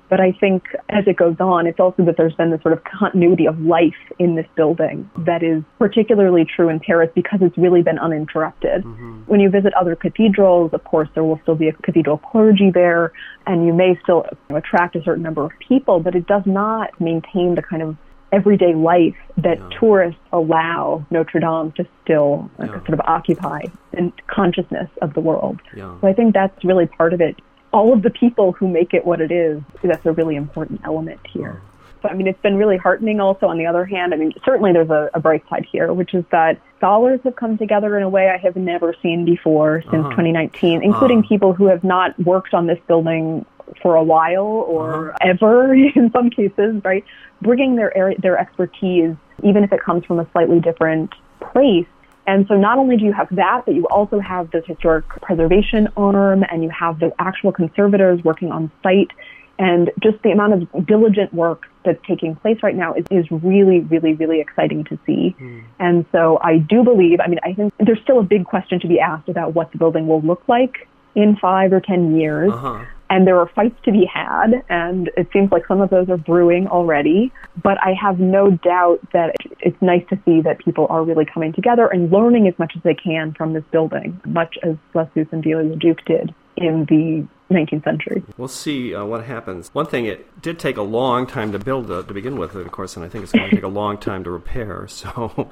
But 0.09 0.21
I 0.21 0.31
think 0.31 0.63
as 0.89 1.05
it 1.07 1.17
goes 1.17 1.35
on, 1.39 1.67
it's 1.67 1.79
also 1.79 2.05
that 2.05 2.15
there's 2.17 2.33
been 2.35 2.51
this 2.51 2.61
sort 2.61 2.73
of 2.73 2.83
continuity 2.83 3.45
of 3.45 3.59
life 3.59 3.95
in 4.19 4.35
this 4.35 4.47
building 4.55 5.09
that 5.17 5.43
is 5.43 5.63
particularly 5.79 6.45
true 6.45 6.69
in 6.69 6.79
Paris 6.79 7.09
because 7.13 7.39
it's 7.41 7.57
really 7.57 7.81
been 7.81 7.99
uninterrupted. 7.99 8.83
Mm-hmm. 8.83 9.21
When 9.25 9.39
you 9.39 9.49
visit 9.49 9.73
other 9.73 9.95
cathedrals, 9.95 10.73
of 10.73 10.83
course, 10.85 11.09
there 11.13 11.23
will 11.23 11.39
still 11.43 11.55
be 11.55 11.67
a 11.67 11.73
cathedral 11.73 12.17
clergy 12.17 12.71
there, 12.71 13.11
and 13.45 13.65
you 13.65 13.73
may 13.73 13.97
still 14.01 14.25
attract 14.49 14.95
a 14.95 15.03
certain 15.03 15.23
number 15.23 15.43
of 15.43 15.51
people, 15.59 15.99
but 15.99 16.15
it 16.15 16.25
does 16.27 16.43
not 16.45 16.99
maintain 17.01 17.55
the 17.55 17.61
kind 17.61 17.81
of 17.81 17.97
everyday 18.31 18.73
life 18.75 19.15
that 19.37 19.57
yeah. 19.57 19.69
tourists 19.79 20.19
allow 20.33 21.05
Notre 21.09 21.39
Dame 21.39 21.71
to 21.73 21.87
still 22.03 22.49
yeah. 22.59 22.67
sort 22.67 22.93
of 22.93 23.01
occupy 23.01 23.61
in 23.93 24.11
consciousness 24.27 24.89
of 25.01 25.13
the 25.13 25.21
world. 25.21 25.61
Yeah. 25.75 25.95
So 26.01 26.07
I 26.07 26.13
think 26.13 26.33
that's 26.33 26.63
really 26.63 26.87
part 26.87 27.13
of 27.13 27.21
it 27.21 27.37
all 27.73 27.93
of 27.93 28.01
the 28.01 28.09
people 28.09 28.53
who 28.53 28.67
make 28.67 28.93
it 28.93 29.05
what 29.05 29.21
it 29.21 29.31
is, 29.31 29.61
that's 29.83 30.05
a 30.05 30.11
really 30.11 30.35
important 30.35 30.81
element 30.83 31.19
here. 31.27 31.61
So, 32.01 32.09
I 32.09 32.13
mean, 32.13 32.27
it's 32.27 32.41
been 32.41 32.57
really 32.57 32.77
heartening 32.77 33.19
also 33.19 33.47
on 33.47 33.57
the 33.57 33.65
other 33.65 33.85
hand. 33.85 34.13
I 34.13 34.17
mean, 34.17 34.31
certainly 34.45 34.71
there's 34.71 34.89
a, 34.89 35.09
a 35.13 35.19
bright 35.19 35.43
side 35.49 35.65
here, 35.69 35.91
which 35.93 36.13
is 36.13 36.23
that 36.31 36.61
scholars 36.77 37.19
have 37.23 37.35
come 37.35 37.57
together 37.57 37.97
in 37.97 38.03
a 38.03 38.09
way 38.09 38.29
I 38.29 38.37
have 38.37 38.55
never 38.55 38.95
seen 39.01 39.25
before 39.25 39.81
since 39.81 40.05
uh-huh. 40.05 40.09
2019, 40.09 40.83
including 40.83 41.19
uh-huh. 41.19 41.27
people 41.27 41.53
who 41.53 41.67
have 41.67 41.83
not 41.83 42.17
worked 42.19 42.53
on 42.53 42.67
this 42.67 42.79
building 42.87 43.45
for 43.81 43.95
a 43.95 44.03
while 44.03 44.45
or 44.45 45.09
uh-huh. 45.09 45.17
ever 45.21 45.73
in 45.95 46.11
some 46.11 46.29
cases, 46.29 46.81
right? 46.83 47.03
Bringing 47.41 47.75
their, 47.75 48.15
their 48.19 48.37
expertise, 48.37 49.15
even 49.43 49.63
if 49.63 49.73
it 49.73 49.81
comes 49.81 50.05
from 50.05 50.19
a 50.19 50.27
slightly 50.31 50.59
different 50.59 51.13
place, 51.39 51.87
and 52.27 52.45
so 52.47 52.55
not 52.55 52.77
only 52.77 52.97
do 52.97 53.05
you 53.05 53.13
have 53.13 53.29
that, 53.31 53.63
but 53.65 53.73
you 53.73 53.87
also 53.87 54.19
have 54.19 54.51
this 54.51 54.65
historic 54.67 55.07
preservation 55.21 55.87
arm 55.95 56.43
and 56.51 56.61
you 56.61 56.69
have 56.69 56.99
the 56.99 57.11
actual 57.17 57.53
conservators 57.53 58.21
working 58.23 58.51
on 58.51 58.69
site. 58.83 59.11
And 59.57 59.89
just 60.03 60.21
the 60.21 60.31
amount 60.31 60.53
of 60.53 60.85
diligent 60.85 61.33
work 61.33 61.63
that's 61.83 61.99
taking 62.05 62.35
place 62.35 62.57
right 62.61 62.75
now 62.75 62.93
is, 62.93 63.05
is 63.09 63.25
really, 63.31 63.79
really, 63.79 64.13
really 64.13 64.39
exciting 64.39 64.83
to 64.83 64.99
see. 65.05 65.35
Mm. 65.39 65.63
And 65.79 66.05
so 66.11 66.37
I 66.43 66.57
do 66.59 66.83
believe, 66.83 67.19
I 67.21 67.27
mean, 67.27 67.39
I 67.43 67.53
think 67.53 67.73
there's 67.79 68.01
still 68.03 68.19
a 68.19 68.23
big 68.23 68.45
question 68.45 68.79
to 68.81 68.87
be 68.87 68.99
asked 68.99 69.29
about 69.29 69.55
what 69.55 69.71
the 69.71 69.79
building 69.79 70.07
will 70.07 70.21
look 70.21 70.43
like 70.47 70.87
in 71.15 71.37
five 71.37 71.73
or 71.73 71.79
ten 71.79 72.17
years. 72.17 72.51
Uh-huh 72.51 72.85
and 73.09 73.25
there 73.25 73.39
are 73.39 73.47
fights 73.47 73.75
to 73.85 73.91
be 73.91 74.05
had, 74.05 74.63
and 74.69 75.09
it 75.15 75.27
seems 75.31 75.51
like 75.51 75.65
some 75.67 75.81
of 75.81 75.89
those 75.89 76.09
are 76.09 76.17
brewing 76.17 76.67
already. 76.67 77.31
But 77.61 77.77
I 77.83 77.93
have 78.01 78.19
no 78.19 78.51
doubt 78.51 78.99
that 79.13 79.35
it's 79.59 79.81
nice 79.81 80.03
to 80.09 80.19
see 80.25 80.41
that 80.41 80.59
people 80.59 80.87
are 80.89 81.03
really 81.03 81.25
coming 81.25 81.53
together 81.53 81.87
and 81.87 82.11
learning 82.11 82.47
as 82.47 82.57
much 82.59 82.73
as 82.75 82.83
they 82.83 82.95
can 82.95 83.33
from 83.33 83.53
this 83.53 83.63
building, 83.71 84.19
much 84.25 84.57
as 84.63 84.75
Lassus 84.93 85.27
and 85.31 85.43
Viollet-le-Duc 85.43 86.03
did 86.05 86.33
in 86.57 86.85
the 86.85 87.27
19th 87.53 87.83
century. 87.83 88.23
We'll 88.37 88.47
see 88.47 88.93
uh, 88.93 89.05
what 89.05 89.23
happens. 89.23 89.73
One 89.73 89.85
thing, 89.85 90.05
it 90.05 90.41
did 90.41 90.59
take 90.59 90.77
a 90.77 90.81
long 90.81 91.27
time 91.27 91.51
to 91.53 91.59
build 91.59 91.89
uh, 91.89 92.03
to 92.03 92.13
begin 92.13 92.37
with, 92.37 92.55
of 92.55 92.71
course, 92.71 92.95
and 92.95 93.05
I 93.05 93.09
think 93.09 93.23
it's 93.23 93.31
going 93.31 93.49
to 93.49 93.55
take 93.55 93.63
a 93.63 93.69
long 93.69 93.97
time 93.97 94.23
to 94.23 94.31
repair. 94.31 94.87
So, 94.97 95.49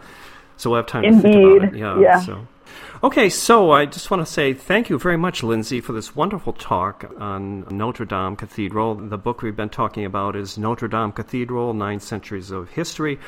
so 0.57 0.69
we'll 0.69 0.77
have 0.77 0.87
time 0.87 1.03
Indeed. 1.03 1.21
to 1.21 1.31
think 1.31 1.57
about 1.57 1.73
it. 1.73 1.79
Yeah. 1.79 1.99
yeah. 1.99 2.19
So. 2.21 2.47
Okay, 3.03 3.29
so 3.29 3.71
I 3.71 3.85
just 3.85 4.09
want 4.09 4.25
to 4.25 4.31
say 4.31 4.53
thank 4.53 4.89
you 4.89 4.97
very 4.97 5.17
much, 5.17 5.43
Lindsay, 5.43 5.81
for 5.81 5.93
this 5.93 6.15
wonderful 6.15 6.53
talk 6.53 7.11
on 7.19 7.65
Notre 7.69 8.05
Dame 8.05 8.35
Cathedral. 8.35 8.95
The 8.95 9.17
book 9.17 9.41
we've 9.41 9.55
been 9.55 9.69
talking 9.69 10.05
about 10.05 10.35
is 10.35 10.57
Notre 10.57 10.87
Dame 10.87 11.11
Cathedral 11.11 11.73
Nine 11.73 11.99
Centuries 11.99 12.51
of 12.51 12.69
History. 12.69 13.19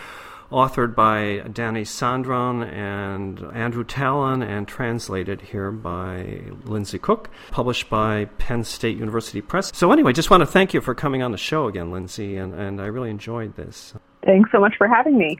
authored 0.51 0.95
by 0.95 1.41
Dany 1.49 1.85
Sandron 1.85 2.63
and 2.71 3.41
Andrew 3.53 3.83
Tallon, 3.83 4.41
and 4.41 4.67
translated 4.67 5.41
here 5.41 5.71
by 5.71 6.41
Lindsay 6.63 6.99
Cook, 6.99 7.29
published 7.51 7.89
by 7.89 8.25
Penn 8.37 8.63
State 8.63 8.97
University 8.97 9.41
Press. 9.41 9.71
So, 9.75 9.91
anyway, 9.91 10.13
just 10.13 10.29
want 10.29 10.41
to 10.41 10.47
thank 10.47 10.73
you 10.73 10.81
for 10.81 10.95
coming 10.95 11.21
on 11.21 11.31
the 11.31 11.37
show 11.37 11.67
again, 11.67 11.91
Lindsay, 11.91 12.37
and, 12.37 12.53
and 12.53 12.81
I 12.81 12.85
really 12.85 13.09
enjoyed 13.09 13.55
this. 13.55 13.93
Thanks 14.25 14.51
so 14.51 14.59
much 14.59 14.75
for 14.77 14.87
having 14.87 15.17
me. 15.17 15.35